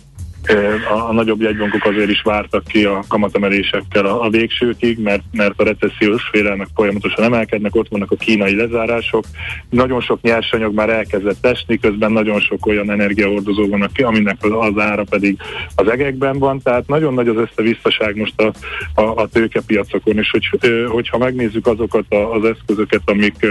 a, 0.91 1.09
a 1.09 1.13
nagyobb 1.13 1.41
jegybankok 1.41 1.85
azért 1.85 2.11
is 2.11 2.23
vártak 2.23 2.65
ki 2.65 2.85
a 2.85 3.05
kamatemelésekkel 3.09 4.07
a, 4.07 4.23
a 4.25 4.31
végsőkig, 4.31 4.99
mert, 4.99 5.23
mert 5.33 5.61
a 5.61 5.65
recessziós 5.65 6.29
félelmek 6.31 6.67
folyamatosan 6.75 7.25
emelkednek, 7.25 7.75
ott 7.75 7.89
vannak 7.89 8.11
a 8.11 8.17
kínai 8.17 8.57
lezárások. 8.57 9.25
Nagyon 9.71 10.01
sok 10.01 10.21
nyersanyag 10.23 10.75
már 10.75 10.89
elkezdett 10.89 11.47
esni, 11.47 11.79
közben 11.79 12.13
nagyon 12.13 12.41
sok 12.41 12.67
olyan 12.67 12.91
energiahordozó 12.91 13.69
van, 13.69 13.91
aminek 14.03 14.37
az, 14.41 14.79
ára 14.79 15.05
pedig 15.11 15.37
az 15.75 15.89
egekben 15.89 16.39
van, 16.39 16.63
tehát 16.63 16.87
nagyon 16.87 17.15
nagy 17.15 17.29
az 17.29 17.37
összevisszaság 17.37 18.17
most 18.17 18.41
a, 18.41 18.53
a, 19.01 19.23
a 19.23 19.27
tőkepiacokon, 19.27 20.19
és 20.19 20.31
hogy, 20.31 20.49
hogyha 20.89 21.19
megnézzük 21.19 21.67
azokat 21.67 22.05
az 22.09 22.45
eszközöket, 22.45 23.03
amik 23.05 23.47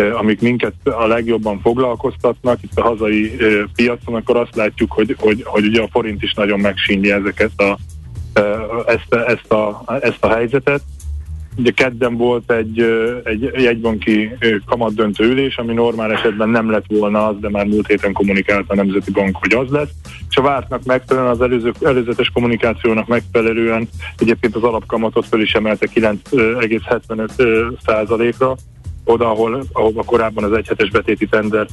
amik 0.00 0.40
minket 0.40 0.74
a 0.82 1.06
legjobban 1.06 1.60
foglalkoztatnak 1.60 2.62
itt 2.62 2.78
a 2.78 2.82
hazai 2.82 3.36
piacon, 3.74 4.14
akkor 4.14 4.36
azt 4.36 4.56
látjuk, 4.56 4.92
hogy, 4.92 5.16
hogy, 5.18 5.42
hogy 5.44 5.64
ugye 5.64 5.82
a 5.82 5.88
forint 5.90 6.22
is 6.22 6.34
nagyon 6.34 6.60
megsínli 6.60 7.12
ezeket 7.12 7.60
a, 7.60 7.78
ezt, 8.86 9.14
ezt, 9.14 9.52
a, 9.52 9.84
ezt 10.00 10.24
a 10.24 10.28
helyzetet. 10.34 10.82
Ugye 11.56 11.70
kedden 11.70 12.16
volt 12.16 12.52
egy, 12.52 12.80
egy 13.24 13.50
jegybanki 13.54 14.30
kamatdöntő 14.66 15.24
ülés, 15.24 15.56
ami 15.56 15.72
normál 15.72 16.12
esetben 16.12 16.48
nem 16.48 16.70
lett 16.70 16.84
volna 16.88 17.26
az, 17.26 17.36
de 17.40 17.50
már 17.50 17.66
múlt 17.66 17.86
héten 17.86 18.12
kommunikált 18.12 18.70
a 18.70 18.74
Nemzeti 18.74 19.10
Bank, 19.10 19.36
hogy 19.36 19.54
az 19.54 19.68
lesz. 19.70 19.90
És 20.30 20.36
a 20.36 20.42
vártnak 20.42 20.84
megfelelően, 20.84 21.32
az 21.32 21.40
előző, 21.40 21.72
előzetes 21.80 22.30
kommunikációnak 22.30 23.06
megfelelően 23.06 23.88
egyébként 24.18 24.56
az 24.56 24.62
alapkamatot 24.62 25.26
föl 25.26 25.42
is 25.42 25.52
emelte 25.52 25.86
9,75 25.94 27.78
százalékra, 27.84 28.56
oda, 29.04 29.30
ahol, 29.30 29.62
ahol 29.72 29.92
korábban 30.06 30.44
az 30.44 30.52
egyhetes 30.52 30.90
betéti 30.90 31.26
tender 31.26 31.66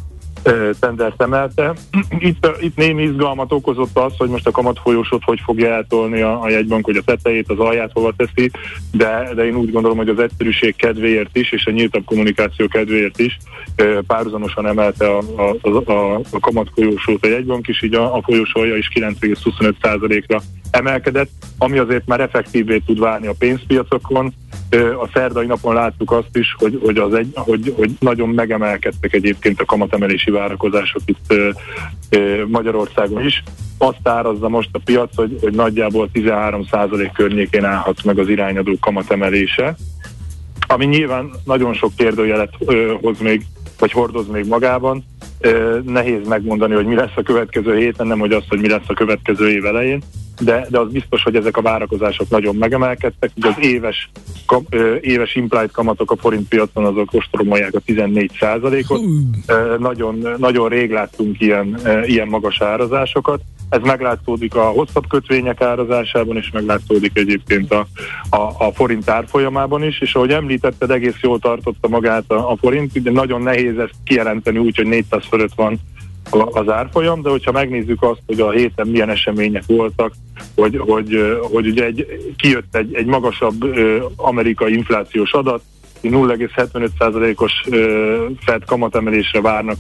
tendert 0.79 1.21
emelte. 1.21 1.73
Itt, 2.19 2.49
itt 2.59 2.75
némi 2.75 3.03
izgalmat 3.03 3.51
okozott 3.51 3.97
az, 3.97 4.13
hogy 4.17 4.29
most 4.29 4.47
a 4.47 4.51
kamatfolyósot 4.51 5.23
hogy 5.23 5.39
fogja 5.43 5.73
eltolni 5.73 6.21
a, 6.21 6.41
a 6.41 6.49
jegybank, 6.49 6.85
hogy 6.85 6.97
a 6.97 7.01
tetejét, 7.01 7.49
az 7.49 7.59
alját 7.59 7.91
hova 7.93 8.13
teszi, 8.17 8.51
de, 8.91 9.31
de 9.35 9.45
én 9.45 9.55
úgy 9.55 9.71
gondolom, 9.71 9.97
hogy 9.97 10.09
az 10.09 10.19
egyszerűség 10.19 10.75
kedvéért 10.75 11.37
is, 11.37 11.51
és 11.51 11.65
a 11.65 11.71
nyíltabb 11.71 12.05
kommunikáció 12.05 12.67
kedvéért 12.67 13.19
is 13.19 13.37
párhuzamosan 14.07 14.67
emelte 14.67 15.07
a, 15.07 15.21
a, 15.35 15.91
a, 15.91 16.21
a 16.31 16.39
kamatfolyósót 16.39 17.25
a 17.25 17.27
jegybank 17.27 17.67
is, 17.67 17.81
így 17.81 17.93
a, 17.93 18.15
a 18.15 18.21
folyósója 18.21 18.75
is 18.75 18.89
9,25%-ra 18.93 20.41
emelkedett, 20.71 21.29
ami 21.57 21.77
azért 21.77 22.07
már 22.07 22.19
effektívé 22.19 22.77
tud 22.77 22.99
válni 22.99 23.27
a 23.27 23.35
pénzpiacokon. 23.39 24.33
A 24.75 25.09
szerdai 25.13 25.45
napon 25.45 25.73
láttuk 25.73 26.11
azt 26.11 26.37
is, 26.37 26.55
hogy, 26.57 26.79
hogy, 26.83 26.97
az 26.97 27.13
egy, 27.13 27.31
hogy, 27.33 27.73
hogy 27.77 27.91
nagyon 27.99 28.29
megemelkedtek 28.29 29.13
egyébként 29.13 29.61
a 29.61 29.65
kamatemelési 29.65 30.31
várakozások 30.31 31.01
itt 31.05 31.33
Magyarországon 32.47 33.25
is. 33.25 33.43
Azt 33.77 34.07
árazza 34.07 34.49
most 34.49 34.69
a 34.71 34.79
piac, 34.85 35.15
hogy, 35.15 35.37
hogy 35.41 35.53
nagyjából 35.53 36.09
13% 36.13 37.09
környékén 37.13 37.65
állhat 37.65 38.03
meg 38.03 38.19
az 38.19 38.29
irányadó 38.29 38.77
kamatemelése, 38.79 39.75
ami 40.67 40.85
nyilván 40.85 41.29
nagyon 41.43 41.73
sok 41.73 41.95
kérdőjelet 41.95 42.53
hoz 43.01 43.19
még, 43.19 43.45
vagy 43.79 43.91
hordoz 43.91 44.27
még 44.27 44.47
magában. 44.47 45.05
Nehéz 45.85 46.27
megmondani, 46.27 46.73
hogy 46.73 46.85
mi 46.85 46.95
lesz 46.95 47.15
a 47.15 47.21
következő 47.21 47.77
héten, 47.77 48.07
nem 48.07 48.19
hogy 48.19 48.31
az, 48.31 48.43
hogy 48.49 48.59
mi 48.59 48.69
lesz 48.69 48.87
a 48.87 48.93
következő 48.93 49.49
év 49.49 49.65
elején 49.65 50.01
de, 50.39 50.67
de 50.69 50.79
az 50.79 50.91
biztos, 50.91 51.23
hogy 51.23 51.35
ezek 51.35 51.57
a 51.57 51.61
várakozások 51.61 52.29
nagyon 52.29 52.55
megemelkedtek, 52.55 53.31
ugye 53.35 53.49
az 53.49 53.55
éves, 53.59 54.09
kam, 54.45 54.65
éves 55.01 55.35
implied 55.35 55.71
kamatok 55.71 56.11
a 56.11 56.15
forint 56.15 56.47
piacon 56.47 56.85
azok 56.85 57.13
ostromolják 57.13 57.73
a 57.75 57.81
14% 57.87 58.83
ot 58.87 59.01
nagyon, 59.79 60.27
nagyon 60.37 60.69
rég 60.69 60.91
láttunk 60.91 61.41
ilyen, 61.41 61.79
ilyen 62.03 62.27
magas 62.27 62.61
árazásokat. 62.61 63.41
Ez 63.69 63.81
meglátszódik 63.83 64.55
a 64.55 64.63
hosszabb 64.63 65.07
kötvények 65.07 65.61
árazásában, 65.61 66.37
és 66.37 66.49
meglátszódik 66.51 67.17
egyébként 67.17 67.73
a, 67.73 67.87
a, 68.29 68.37
a 68.37 68.71
forint 68.73 69.09
árfolyamában 69.09 69.83
is, 69.83 70.01
és 70.01 70.15
ahogy 70.15 70.31
említetted, 70.31 70.91
egész 70.91 71.19
jól 71.21 71.39
tartotta 71.39 71.87
magát 71.87 72.31
a, 72.31 72.51
a 72.51 72.55
forint, 72.55 73.01
de 73.01 73.11
nagyon 73.11 73.41
nehéz 73.41 73.77
ezt 73.77 73.93
kijelenteni 74.03 74.57
úgy, 74.57 74.75
hogy 74.75 74.87
400 74.87 75.23
fölött 75.29 75.53
van 75.55 75.79
az 76.31 76.69
árfolyam, 76.69 77.21
de 77.21 77.29
hogyha 77.29 77.51
megnézzük 77.51 78.03
azt, 78.03 78.21
hogy 78.25 78.39
a 78.39 78.51
héten 78.51 78.87
milyen 78.87 79.09
események 79.09 79.63
voltak, 79.67 80.13
hogy, 80.55 80.77
hogy, 80.77 81.37
hogy 81.51 81.67
ugye 81.67 81.85
egy, 81.85 82.05
kijött 82.37 82.75
egy, 82.75 82.93
egy 82.93 83.05
magasabb 83.05 83.63
amerikai 84.15 84.73
inflációs 84.73 85.31
adat, 85.31 85.61
0,75%-os 86.03 87.51
Fed 88.45 88.65
kamatemelésre 88.65 89.41
várnak 89.41 89.77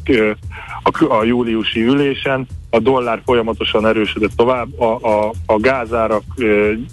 a, 0.83 1.03
a 1.13 1.23
júliusi 1.23 1.81
ülésen, 1.81 2.47
a 2.69 2.79
dollár 2.79 3.21
folyamatosan 3.25 3.87
erősödött 3.87 4.35
tovább, 4.35 4.79
a, 4.79 4.99
a, 5.01 5.33
a 5.45 5.59
gázárak 5.59 6.23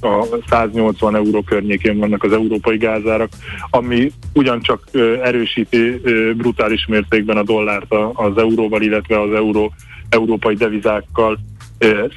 a 0.00 0.26
180 0.48 1.16
euró 1.16 1.42
környékén 1.42 1.98
vannak 1.98 2.22
az 2.22 2.32
európai 2.32 2.76
gázárak, 2.76 3.28
ami 3.70 4.12
ugyancsak 4.34 4.88
erősíti 5.22 6.00
brutális 6.36 6.86
mértékben 6.86 7.36
a 7.36 7.42
dollárt 7.42 7.94
az 8.12 8.38
euróval, 8.38 8.82
illetve 8.82 9.20
az 9.20 9.32
euró, 9.32 9.72
európai 10.08 10.54
devizákkal 10.54 11.38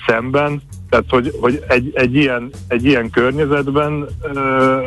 szemben. 0.08 0.62
Tehát, 0.90 1.06
hogy, 1.10 1.34
hogy 1.40 1.64
egy, 1.68 1.92
egy, 1.94 2.16
ilyen, 2.16 2.50
egy 2.68 2.86
ilyen 2.86 3.10
környezetben 3.10 4.08
ö, 4.22 4.82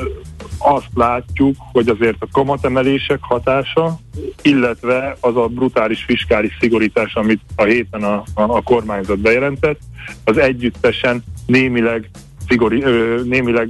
azt 0.59 0.89
látjuk, 0.95 1.57
hogy 1.73 1.89
azért 1.89 2.17
a 2.19 2.29
kamatemelések 2.33 3.19
hatása, 3.21 3.99
illetve 4.43 5.17
az 5.21 5.37
a 5.37 5.47
brutális 5.47 6.05
fiskális 6.05 6.57
szigorítás, 6.61 7.15
amit 7.15 7.41
a 7.57 7.63
héten 7.63 8.03
a, 8.03 8.23
a, 8.35 8.43
a 8.43 8.63
kormányzat 8.63 9.19
bejelentett, 9.19 9.81
az 10.25 10.39
együttesen 10.39 11.25
némileg 11.47 12.11
szigori, 12.49 12.83
ö, 12.83 13.21
némileg 13.25 13.69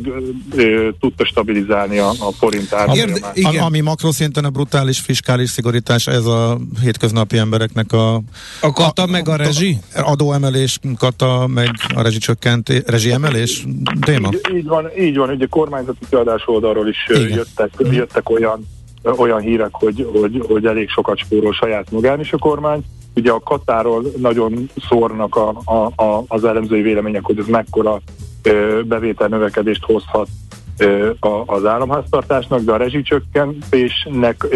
ö, 0.56 0.88
tudta 1.00 1.24
stabilizálni 1.24 1.98
a, 1.98 2.08
a 2.08 2.32
forint 2.38 2.72
árfolyamát. 2.72 3.36
Ami 3.60 3.80
makroszinten 3.80 4.44
a 4.44 4.50
brutális 4.50 5.00
fiskális 5.00 5.50
szigorítás, 5.50 6.06
ez 6.06 6.24
a 6.24 6.58
hétköznapi 6.82 7.38
embereknek 7.38 7.92
a... 7.92 8.14
A 8.60 8.72
kata 8.72 9.02
a, 9.02 9.06
meg 9.06 9.28
a 9.28 9.36
rezsi? 9.36 9.78
Adóemelés, 9.94 10.78
kata 10.98 11.46
meg 11.46 11.70
a 11.94 12.02
rezsicsökkent, 12.02 12.68
rezsiemelés 12.86 13.66
téma? 14.00 14.28
Így, 14.32 14.56
így 14.56 14.66
van, 14.66 14.90
így 14.98 15.16
van, 15.16 15.30
ugye 15.30 15.46
kormányzati 15.50 16.04
kiadás 16.08 16.42
oldalról 16.46 16.88
is 16.88 17.06
Igen. 17.08 17.28
jöttek, 17.28 17.70
jöttek 17.90 18.30
olyan 18.30 18.66
olyan 19.16 19.40
hírek, 19.40 19.70
hogy, 19.72 20.08
hogy, 20.12 20.42
hogy 20.48 20.66
elég 20.66 20.88
sokat 20.88 21.18
spórol 21.18 21.52
saját 21.52 21.90
magán 21.90 22.20
is 22.20 22.32
a 22.32 22.38
kormány. 22.38 22.82
Ugye 23.14 23.30
a 23.30 23.40
Katáról 23.40 24.04
nagyon 24.16 24.70
szórnak 24.88 25.36
a, 25.36 25.60
a, 25.64 26.02
a, 26.02 26.24
az 26.28 26.44
elemzői 26.44 26.82
vélemények, 26.82 27.24
hogy 27.24 27.38
ez 27.38 27.46
mekkora 27.46 28.00
bevétel 28.84 29.28
növekedést 29.28 29.84
hozhat 29.84 30.28
az 31.46 31.66
államháztartásnak, 31.66 32.60
de 32.60 32.72
a 32.72 32.76
rezsicsökkentésnek 32.76 34.46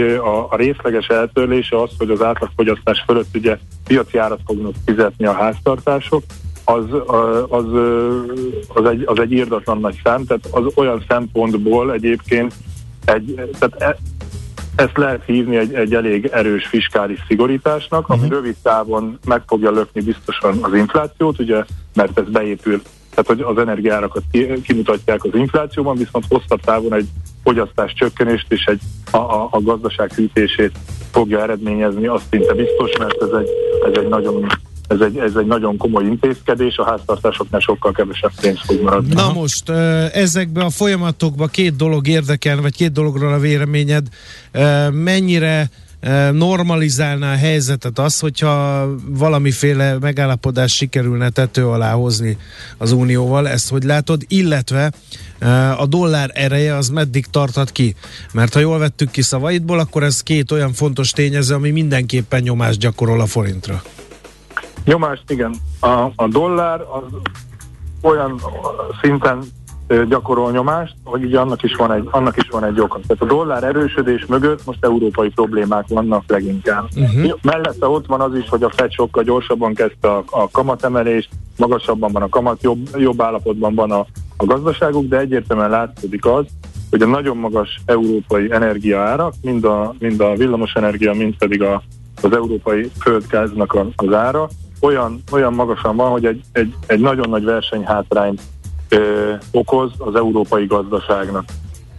a, 0.51 0.57
részleges 0.57 1.07
eltörlése 1.07 1.83
az, 1.83 1.91
hogy 1.99 2.11
az 2.11 2.23
átlagfogyasztás 2.23 3.03
fölött 3.07 3.37
ugye 3.37 3.59
piaci 3.87 4.19
árat 4.19 4.41
fognak 4.47 4.75
fizetni 4.85 5.27
a 5.27 5.33
háztartások, 5.33 6.23
az, 6.65 6.85
az, 7.49 7.65
az, 8.69 8.85
egy, 8.85 9.03
az 9.07 9.21
egy 9.21 9.33
írdatlan 9.33 9.79
nagy 9.79 10.01
szám, 10.05 10.25
tehát 10.25 10.47
az 10.51 10.65
olyan 10.75 11.05
szempontból 11.09 11.93
egyébként 11.93 12.55
egy, 13.05 13.35
tehát 13.59 13.83
e, 13.83 13.97
ezt 14.77 14.97
lehet 14.97 15.23
hívni 15.25 15.57
egy, 15.57 15.75
egy 15.75 15.95
elég 15.95 16.31
erős 16.33 16.67
fiskális 16.67 17.25
szigorításnak, 17.29 18.09
ami 18.09 18.21
Mhm. 18.21 18.31
rövid 18.31 18.57
távon 18.63 19.19
meg 19.27 19.43
fogja 19.47 19.71
lökni 19.71 20.01
biztosan 20.01 20.59
az 20.63 20.75
inflációt, 20.75 21.39
ugye, 21.39 21.65
mert 21.95 22.19
ez 22.19 22.29
beépül, 22.29 22.83
tehát 23.17 23.45
hogy 23.45 23.57
az 23.57 23.63
energiárakat 23.63 24.23
ki, 24.31 24.61
kimutatják 24.63 25.25
az 25.25 25.31
inflációban, 25.35 25.97
viszont 25.97 26.25
hosszabb 26.29 26.61
távon 26.61 26.95
egy 26.95 27.09
fogyasztás 27.43 27.93
csökkenést 27.95 28.53
és 28.53 28.65
egy, 28.65 28.81
a, 29.11 29.17
a, 29.17 29.49
a 29.51 29.61
gazdaság 29.61 30.13
hűtését 30.13 30.73
fogja 31.11 31.43
eredményezni, 31.43 32.07
az 32.07 32.23
szinte 32.31 32.53
biztos, 32.53 32.97
mert 32.99 33.23
ez 33.23 33.29
egy, 33.41 33.49
ez 33.87 34.03
egy 34.03 34.09
nagyon 34.09 34.47
ez 34.89 35.01
egy, 35.01 35.17
ez 35.17 35.35
egy 35.37 35.47
nagyon 35.47 35.77
komoly 35.77 36.05
intézkedés, 36.05 36.77
a 36.77 36.85
háztartásoknál 36.85 37.61
sokkal 37.61 37.93
kevesebb 37.93 38.31
pénz 38.41 38.61
fog 38.65 38.81
maradni. 38.81 39.15
Na 39.15 39.33
most, 39.33 39.69
ö, 39.69 40.05
ezekbe 40.13 40.65
a 40.65 40.71
folyamatokba 40.71 41.47
két 41.47 41.77
dolog 41.77 42.09
érdekel, 42.09 42.61
vagy 42.61 42.75
két 42.75 42.93
dologról 42.93 43.33
a 43.33 43.39
véleményed. 43.39 44.07
Mennyire 44.91 45.71
normalizálná 46.33 47.33
a 47.33 47.37
helyzetet 47.37 47.99
az, 47.99 48.21
hogyha 48.21 48.87
valamiféle 49.07 49.99
megállapodás 49.99 50.75
sikerülne 50.75 51.29
tető 51.31 51.67
alá 51.69 51.93
hozni 51.93 52.37
az 52.79 52.93
Unióval, 52.93 53.49
ezt 53.49 53.71
hogy 53.71 53.83
látod, 53.83 54.23
illetve 54.29 54.93
a 55.79 55.87
dollár 55.87 56.31
ereje 56.35 56.75
az 56.75 56.89
meddig 56.89 57.27
tarthat 57.27 57.71
ki? 57.71 57.95
Mert 58.33 58.55
ha 58.55 58.61
jól 58.61 58.79
vettük 58.79 59.11
ki 59.11 59.23
szavaidból, 59.23 59.79
akkor 59.79 60.03
ez 60.03 60.23
két 60.23 60.51
olyan 60.53 60.73
fontos 60.73 61.11
tényező, 61.11 61.55
ami 61.55 61.71
mindenképpen 61.71 62.43
nyomást 62.43 62.79
gyakorol 62.79 63.21
a 63.21 63.27
forintra. 63.27 63.83
Nyomást, 64.85 65.31
igen. 65.31 65.55
A, 65.81 66.13
a 66.17 66.29
dollár 66.29 66.81
az 66.81 67.03
olyan 68.01 68.41
szinten 69.03 69.45
gyakorol 70.09 70.51
nyomást, 70.51 70.95
hogy 71.05 71.25
ugye 71.25 71.39
annak 71.39 71.63
is 71.63 71.75
van 71.75 71.93
egy, 71.93 72.09
annak 72.11 72.37
is 72.37 72.49
van 72.51 72.65
egy 72.65 72.81
oka. 72.81 73.01
Tehát 73.07 73.23
a 73.23 73.27
dollár 73.27 73.65
erősödés 73.65 74.27
mögött 74.27 74.67
most 74.67 74.85
európai 74.85 75.29
problémák 75.29 75.85
vannak 75.89 76.23
leginkább. 76.27 76.85
Uh-huh. 76.97 77.33
Mellette 77.43 77.87
ott 77.87 78.07
van 78.07 78.21
az 78.21 78.35
is, 78.35 78.49
hogy 78.49 78.63
a 78.63 78.71
Fed 78.71 78.93
sokkal 78.93 79.23
gyorsabban 79.23 79.75
kezdte 79.75 80.09
a, 80.09 80.25
a 80.31 80.51
kamatemelést, 80.51 81.29
magasabban 81.57 82.13
van 82.13 82.23
a 82.23 82.29
kamat, 82.29 82.63
jobb, 82.63 82.89
jobb 82.97 83.21
állapotban 83.21 83.75
van 83.75 83.91
a, 83.91 84.07
a 84.37 84.45
gazdaságuk, 84.45 85.09
de 85.09 85.19
egyértelműen 85.19 85.71
látszódik 85.71 86.27
az, 86.27 86.45
hogy 86.91 87.03
a 87.03 87.07
nagyon 87.07 87.37
magas 87.37 87.81
európai 87.85 88.53
energiaárak, 88.53 89.35
mind 89.43 89.65
a, 89.65 89.95
mind 89.99 90.21
a 90.21 90.35
villamos 90.35 90.73
energia, 90.73 91.13
mind 91.13 91.37
pedig 91.39 91.63
a, 91.63 91.83
az 92.23 92.33
európai 92.33 92.91
földgáznak 93.01 93.77
az 93.97 94.13
ára, 94.13 94.49
olyan, 94.81 95.23
olyan 95.33 95.53
magasan 95.53 95.97
van, 95.97 96.11
hogy 96.11 96.25
egy, 96.25 96.41
egy, 96.53 96.75
egy 96.87 97.01
nagyon 97.01 97.29
nagy 97.29 97.45
versenyhátrányt 97.45 98.43
ö, 98.89 99.33
okoz 99.51 99.91
az 99.99 100.15
európai 100.15 100.67
gazdaságnak. 100.67 101.45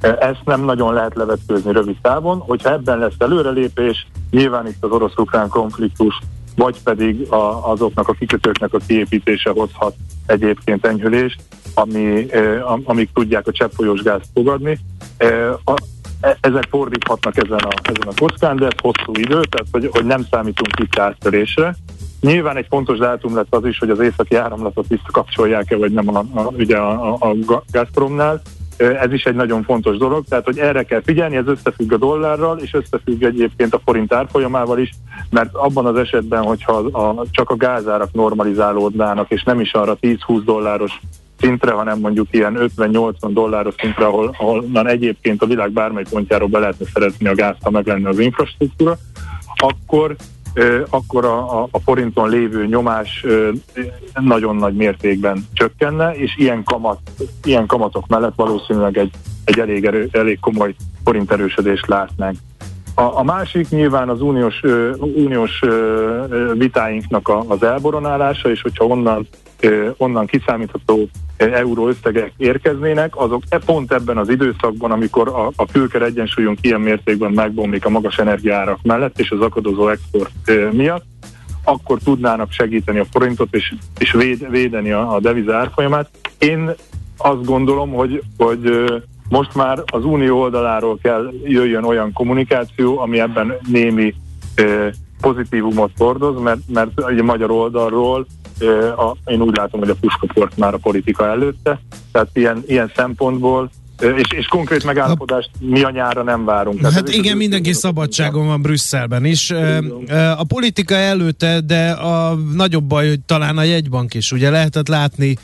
Ezt 0.02 0.42
nem 0.46 0.62
nagyon 0.62 0.94
lehet 0.94 1.16
levetkőzni 1.16 1.72
rövid 1.72 1.98
távon, 2.02 2.40
hogyha 2.40 2.72
ebben 2.72 2.98
lesz 2.98 3.14
előrelépés, 3.18 4.08
nyilván 4.32 4.68
itt 4.68 4.84
az 4.84 4.92
orosz-ukrán 4.92 5.50
konfliktus, 5.50 6.20
vagy 6.56 6.84
pedig 6.84 7.32
a, 7.32 7.72
azoknak 7.72 8.08
a 8.08 8.14
kikötőknek 8.14 8.74
a 8.74 8.80
kiépítése 8.88 9.50
hozhat 9.50 9.96
egyébként 10.26 10.86
enyhülést, 10.86 11.42
ami, 11.74 12.26
am- 12.66 12.82
amik 12.86 13.10
tudják 13.14 13.48
a 13.48 13.52
cseppfolyós 13.52 14.02
gázt 14.02 14.30
fogadni. 14.34 14.80
A, 15.66 15.74
e- 16.22 16.38
ezek 16.42 16.68
fordíthatnak 16.70 17.38
ezen 17.38 17.60
a, 17.60 17.70
ezen 17.82 18.08
a 18.08 18.20
kockán, 18.20 18.56
de 18.56 18.66
ez 18.66 18.80
hosszú 18.82 19.12
idő, 19.14 19.42
tehát 19.42 19.68
hogy, 19.72 19.90
hogy 19.92 20.06
nem 20.06 20.26
számítunk 20.32 20.80
itt 20.80 21.00
áttörésre. 21.00 21.76
Nyilván 22.22 22.58
egy 22.58 22.66
fontos 22.70 22.98
dátum 22.98 23.36
lett 23.36 23.56
az 23.56 23.66
is, 23.66 23.78
hogy 23.78 23.90
az 23.90 24.00
északi 24.00 24.36
áramlatot 24.36 24.88
visszakapcsolják-e, 24.88 25.78
vagy 25.78 25.92
nem 25.92 26.16
a, 26.16 26.24
a, 26.34 26.42
ugye 26.42 26.78
a, 26.78 27.14
a, 27.14 27.30
a 27.30 27.62
Gazpromnál. 27.72 28.42
Ez 28.78 29.14
is 29.14 29.24
egy 29.24 29.36
nagyon 29.36 29.64
fontos 29.64 29.98
dolog, 29.98 30.26
tehát 30.30 30.46
hogy 30.46 30.60
erre 30.60 30.84
kell 30.84 31.02
figyelni, 31.02 31.36
ez 31.36 31.48
összefügg 31.48 31.92
a 31.92 31.98
dollárral, 31.98 32.58
és 32.58 32.74
összefügg 32.74 33.24
egyébként 33.24 33.74
a 33.74 33.82
forint 33.86 34.14
árfolyamával 34.14 34.80
is, 34.80 34.90
mert 35.30 35.56
abban 35.56 35.86
az 35.86 35.96
esetben, 35.96 36.44
hogyha 36.44 36.74
a, 36.74 37.24
csak 37.32 37.50
a 37.50 37.56
gázárak 37.56 38.14
normalizálódnának, 38.14 39.32
és 39.32 39.44
nem 39.44 39.60
is 39.60 39.74
arra 39.74 39.98
10-20 40.02 40.42
dolláros 40.46 41.00
szintre, 41.40 41.72
hanem 41.72 42.00
mondjuk 42.00 42.28
ilyen 42.32 42.72
50-80 42.78 43.14
dolláros 43.30 43.76
szintre, 43.78 44.06
ahol, 44.06 44.36
ahol 44.38 44.90
egyébként 44.90 45.42
a 45.42 45.46
világ 45.46 45.72
bármely 45.72 46.04
pontjáról 46.10 46.48
be 46.48 46.60
lehetne 46.60 46.86
szeretni 46.94 47.28
a 47.28 47.36
gázt, 47.36 47.64
ha 47.64 47.70
meg 47.70 47.88
lenne 47.88 48.10
az 48.10 48.20
infrastruktúra, 48.20 48.98
akkor 49.56 50.16
akkor 50.90 51.26
a, 51.26 51.62
a, 51.62 51.68
a 51.72 51.80
forinton 51.80 52.30
lévő 52.30 52.66
nyomás 52.66 53.26
nagyon 54.14 54.56
nagy 54.56 54.76
mértékben 54.76 55.48
csökkenne, 55.54 56.12
és 56.12 56.38
ilyen, 56.38 56.64
kamat, 56.64 57.00
ilyen 57.44 57.66
kamatok 57.66 58.08
mellett 58.08 58.36
valószínűleg 58.36 58.98
egy, 58.98 59.12
egy 59.44 59.60
elég, 59.60 59.86
erő, 59.86 60.10
elég 60.12 60.40
komoly 60.40 60.76
forint 61.04 61.32
erősödést 61.32 61.88
látnánk. 61.88 62.38
A, 63.00 63.18
a 63.18 63.24
másik 63.24 63.70
nyilván 63.70 64.10
az 64.10 64.22
uniós, 64.22 64.60
ö, 64.64 64.96
uniós 64.96 65.62
ö, 65.62 66.52
vitáinknak 66.58 67.28
a, 67.28 67.44
az 67.48 67.64
elboronálása, 67.64 68.50
és 68.50 68.62
hogyha 68.62 68.86
onnan, 68.86 69.28
ö, 69.60 69.90
onnan 69.98 70.26
kiszámítható 70.26 71.10
euró 71.38 71.88
összegek 71.88 72.32
érkeznének, 72.38 73.18
azok 73.18 73.44
e 73.50 73.58
pont 73.58 73.92
ebben 73.92 74.18
az 74.18 74.30
időszakban, 74.30 74.92
amikor 74.92 75.28
a, 75.28 75.52
a 75.56 75.66
külker 75.72 76.02
egyensúlyunk 76.02 76.58
ilyen 76.62 76.82
mértékben 76.82 77.32
megbomlik 77.32 77.86
a 77.86 77.90
magas 77.90 78.18
energiárak 78.18 78.80
mellett 78.84 79.20
és 79.20 79.32
az 79.32 79.40
akadozó 79.40 79.88
export 79.88 80.32
ö, 80.46 80.70
miatt, 80.72 81.06
akkor 81.64 81.98
tudnának 82.04 82.52
segíteni 82.52 83.00
a 83.00 83.06
forintot 83.12 83.56
és, 83.56 83.74
és 84.00 84.12
véd, 84.12 84.50
védeni 84.50 84.92
a, 84.92 85.14
a 85.16 85.20
deviza 85.20 85.56
árfolyamát. 85.56 86.10
Én 86.38 86.72
azt 87.18 87.46
gondolom, 87.46 87.94
hogy, 87.94 88.24
hogy 88.38 88.86
most 89.30 89.56
már 89.56 89.84
az 89.86 90.06
unió 90.06 90.40
oldaláról 90.40 91.00
kell 91.02 91.34
jöjjön 91.44 91.84
olyan 91.84 92.14
kommunikáció, 92.14 93.00
ami 93.00 93.20
ebben 93.20 93.54
némi 93.68 94.14
pozitívumot 95.22 95.92
hordoz, 95.98 96.42
mert, 96.42 96.60
mert 96.74 96.90
ugye 97.02 97.24
magyar 97.24 97.52
oldalról 97.52 98.26
a, 98.98 99.32
én 99.32 99.42
úgy 99.42 99.56
látom, 99.56 99.80
hogy 99.80 99.90
a 99.90 99.96
puskaport 100.02 100.58
már 100.58 100.74
a 100.74 100.78
politika 100.78 101.28
előtte, 101.28 101.80
tehát 102.12 102.30
ilyen, 102.34 102.64
ilyen 102.68 102.92
szempontból 102.96 103.70
és, 104.02 104.32
és 104.38 104.46
konkrét 104.46 104.84
megállapodást 104.84 105.50
mi 105.60 105.84
a 105.84 105.90
nyára 105.90 106.24
nem 106.24 106.46
várunk. 106.46 106.82
Hát 106.82 107.08
ez- 107.08 107.16
igen, 107.16 107.38
mindenki 107.38 107.74
szabadságon 107.74 108.48
van 108.48 108.62
Brüsszelben 108.62 109.26
is. 109.26 109.52
A 110.38 110.44
politika 110.44 110.96
előtte, 110.96 111.60
de 111.62 111.90
a 111.90 112.36
nagyobb 112.54 112.84
baj, 112.84 113.08
hogy 113.08 113.20
talán 113.20 113.58
a 113.58 113.64
jegybank 113.64 114.14
is. 114.14 114.32
Ugye 114.32 114.50
lehetett 114.50 114.88
látni 114.88 115.38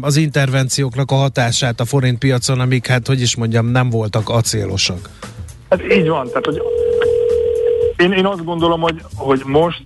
az 0.00 0.16
intervencióknak 0.16 1.10
a 1.10 1.14
hatását 1.14 1.80
a 1.80 1.84
forint 1.84 2.18
piacon, 2.18 2.60
amik 2.60 2.86
hát, 2.86 3.06
hogy 3.06 3.20
is 3.20 3.36
mondjam, 3.36 3.66
nem 3.66 3.90
voltak 3.90 4.28
acélosak. 4.28 5.10
Hát 5.70 5.92
így 5.92 6.08
van, 6.08 6.26
tehát 6.26 6.44
hogy 6.44 6.62
én, 8.02 8.12
én 8.12 8.26
azt 8.26 8.44
gondolom, 8.44 8.80
hogy, 8.80 9.02
hogy 9.16 9.42
most 9.46 9.82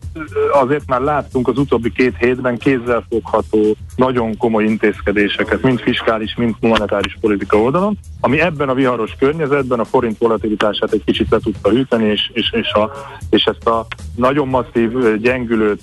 azért 0.53 0.87
már 0.87 1.01
láttunk 1.01 1.49
az 1.49 1.59
utóbbi 1.59 1.93
két 1.93 2.17
hétben 2.19 2.59
kézzelfogható, 2.59 3.77
nagyon 3.97 4.37
komoly 4.37 4.65
intézkedéseket, 4.65 5.63
mind 5.63 5.81
fiskális, 5.81 6.35
mind 6.35 6.55
monetáris 6.61 7.19
politika 7.21 7.57
oldalon, 7.57 7.99
ami 8.21 8.41
ebben 8.41 8.69
a 8.69 8.75
viharos 8.75 9.15
környezetben 9.19 9.81
a 9.81 9.85
forint 9.85 10.19
volatilitását 10.19 10.93
egy 10.93 11.03
kicsit 11.05 11.31
le 11.31 11.39
tudta 11.39 11.71
hűteni, 11.71 12.05
és, 12.05 12.31
és, 12.33 12.53
és, 12.53 12.73
a, 12.73 12.91
és 13.31 13.45
ezt 13.45 13.67
a 13.67 13.87
nagyon 14.17 14.49
masszív 14.49 15.17
gyengülő 15.21 15.77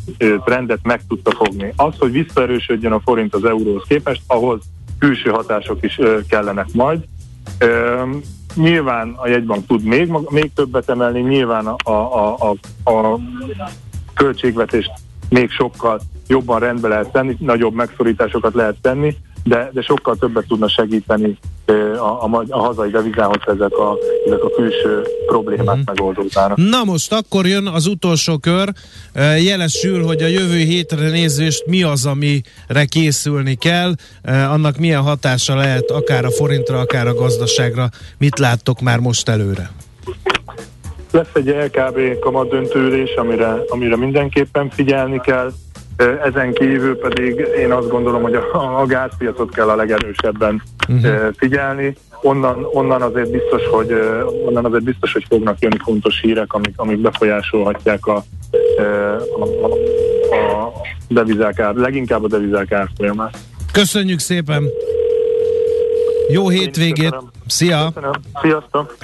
trendet 0.46 0.80
meg 0.84 1.02
tudta 1.08 1.32
fogni. 1.32 1.74
Az, 1.76 1.94
hogy 1.98 2.12
visszaerősödjön 2.12 2.92
a 2.92 3.00
forint 3.00 3.34
az 3.34 3.46
euróhoz 3.46 3.84
képest, 3.88 4.22
ahhoz 4.28 4.62
külső 5.00 5.30
hatások 5.30 5.84
is 5.84 6.00
kellenek 6.30 6.68
majd. 6.74 7.00
Nyilván 8.56 9.14
a 9.18 9.28
jegybank 9.28 9.66
tud 9.66 9.84
még, 9.84 10.12
még 10.30 10.52
többet 10.54 10.90
emelni, 10.90 11.22
nyilván 11.22 11.68
a, 11.68 11.92
a, 11.92 12.38
a, 12.84 12.92
a 12.92 13.20
költségvetést 14.14 14.92
még 15.30 15.50
sokkal 15.50 16.02
jobban 16.28 16.60
rendbe 16.60 16.88
lehet 16.88 17.12
tenni, 17.12 17.36
nagyobb 17.40 17.74
megszorításokat 17.74 18.54
lehet 18.54 18.76
tenni, 18.82 19.16
de, 19.44 19.70
de 19.74 19.82
sokkal 19.82 20.16
többet 20.16 20.48
tudna 20.48 20.68
segíteni 20.68 21.38
a, 21.98 22.26
a, 22.26 22.44
a 22.50 22.60
hazai 22.60 22.90
devizához 22.90 23.42
ezek 23.48 23.78
a, 23.78 23.98
ezek 24.26 24.44
a 24.44 24.50
külső 24.50 25.02
problémák 25.26 25.76
Mhm. 25.76 25.84
megoldódnának. 25.86 26.58
Na 26.58 26.84
most 26.84 27.14
akkor 27.14 27.46
jön 27.48 27.68
az 27.68 27.86
utolsó 27.86 28.38
kör. 28.38 28.70
Jelesül, 29.44 30.04
hogy 30.06 30.22
a 30.22 30.28
jövő 30.28 30.58
hétre 30.58 31.10
nézést 31.10 31.66
mi 31.66 31.84
az, 31.84 32.06
amire 32.06 32.86
készülni 32.90 33.56
kell, 33.56 33.94
annak 34.26 34.78
milyen 34.78 35.02
hatása 35.02 35.56
lehet 35.56 35.92
akár 35.92 36.26
a 36.26 36.32
forintra, 36.32 36.80
akár 36.80 37.08
a 37.08 37.14
gazdaságra. 37.14 37.90
Mit 38.18 38.40
láttok 38.40 38.82
már 38.82 39.00
most 39.00 39.30
előre? 39.30 39.72
Lesz 41.12 41.28
egy 41.34 41.48
LKB 41.48 42.20
kamatdöntőülés, 42.20 43.14
amire, 43.16 43.56
amire 43.68 43.98
mindenképpen 43.98 44.70
figyelni 44.70 45.22
kell. 45.22 45.52
Ezen 45.98 46.54
kívül 46.54 46.98
pedig 46.98 47.48
én 47.58 47.72
azt 47.72 47.90
gondolom, 47.90 48.22
hogy 48.22 48.34
a, 48.34 48.80
a 48.82 48.86
gázpiacot 48.86 49.54
kell 49.54 49.70
a 49.70 49.76
legerősebben 49.76 50.64
uh-huh. 50.88 51.34
figyelni. 51.38 51.96
Onnan, 52.22 52.68
onnan 52.72 53.02
azért 53.02 53.32
biztos, 53.32 53.62
hogy 53.72 53.92
onnan 54.46 54.66
azért 54.66 54.84
biztos, 54.84 55.14
hogy 55.14 55.26
fognak 55.30 55.60
jönni 55.60 55.78
fontos 55.84 56.20
hírek, 56.22 56.54
amik, 56.54 56.74
amik 56.76 56.98
befolyásolhatják 56.98 58.06
a, 58.06 58.24
a, 59.40 59.44
a, 59.44 59.66
a 60.36 60.72
devizák 61.08 61.60
ár, 61.60 61.76
leginkább 61.76 62.24
a 62.24 62.28
devizák 62.28 62.72
árfolyamát. 62.72 63.38
Köszönjük 63.72 64.20
szépen! 64.20 64.64
Jó 66.30 66.50
hétvégét! 66.50 67.16
Szia! 67.48 67.92
Köszönöm. 67.94 68.12
Sziasztok! 68.42 68.96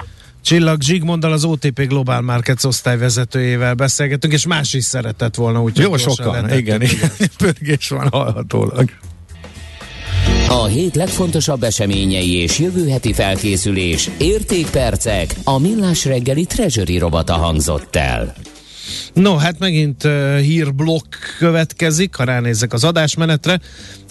Csillag 0.49 0.81
Zsigmonddal 0.81 1.31
az 1.31 1.43
OTP 1.43 1.87
Global 1.87 2.21
Markets 2.21 2.63
osztályvezetőjével 2.63 3.73
beszélgetünk, 3.73 4.33
és 4.33 4.45
más 4.45 4.73
is 4.73 4.83
szeretett 4.83 5.35
volna, 5.35 5.61
úgyhogy 5.61 5.83
Jó 5.85 5.97
sokan, 5.97 6.33
letettük, 6.33 6.57
igen, 6.57 6.81
igen. 6.81 7.11
Pörgés 7.37 7.89
van 7.89 8.07
hallhatólag. 8.07 8.89
A 10.47 10.65
hét 10.65 10.95
legfontosabb 10.95 11.63
eseményei 11.63 12.35
és 12.35 12.59
jövő 12.59 12.89
heti 12.89 13.13
felkészülés, 13.13 14.09
értékpercek, 14.17 15.35
a 15.43 15.59
millás 15.59 16.05
reggeli 16.05 16.45
treasury 16.45 16.97
robata 16.97 17.33
hangzott 17.33 17.95
el. 17.95 18.35
No, 19.13 19.35
hát 19.35 19.59
megint 19.59 20.03
uh, 20.03 20.37
hírblokk 20.37 21.15
következik, 21.37 22.15
ha 22.15 22.23
ránézek 22.23 22.73
az 22.73 22.83
adásmenetre, 22.83 23.59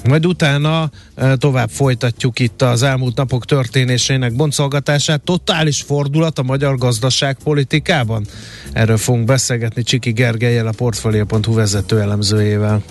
majd 0.05 0.27
utána 0.27 0.91
uh, 1.17 1.33
tovább 1.33 1.71
folytatjuk 1.71 2.39
itt 2.39 2.63
az 2.63 2.83
elmúlt 2.83 3.17
napok 3.17 3.45
történésének 3.45 4.37
boncolgatását. 4.37 5.21
Totális 5.21 5.83
fordulat 5.83 6.39
a 6.39 6.43
magyar 6.43 6.77
gazdaságpolitikában? 6.77 8.27
Erről 8.73 8.97
fogunk 8.97 9.25
beszélgetni 9.25 9.83
Csiki 9.83 10.13
Gergelyel, 10.13 10.67
a 10.67 10.73
Portfolio.hu 10.77 11.55
vezető 11.55 12.01
elemzőjével. 12.01 12.83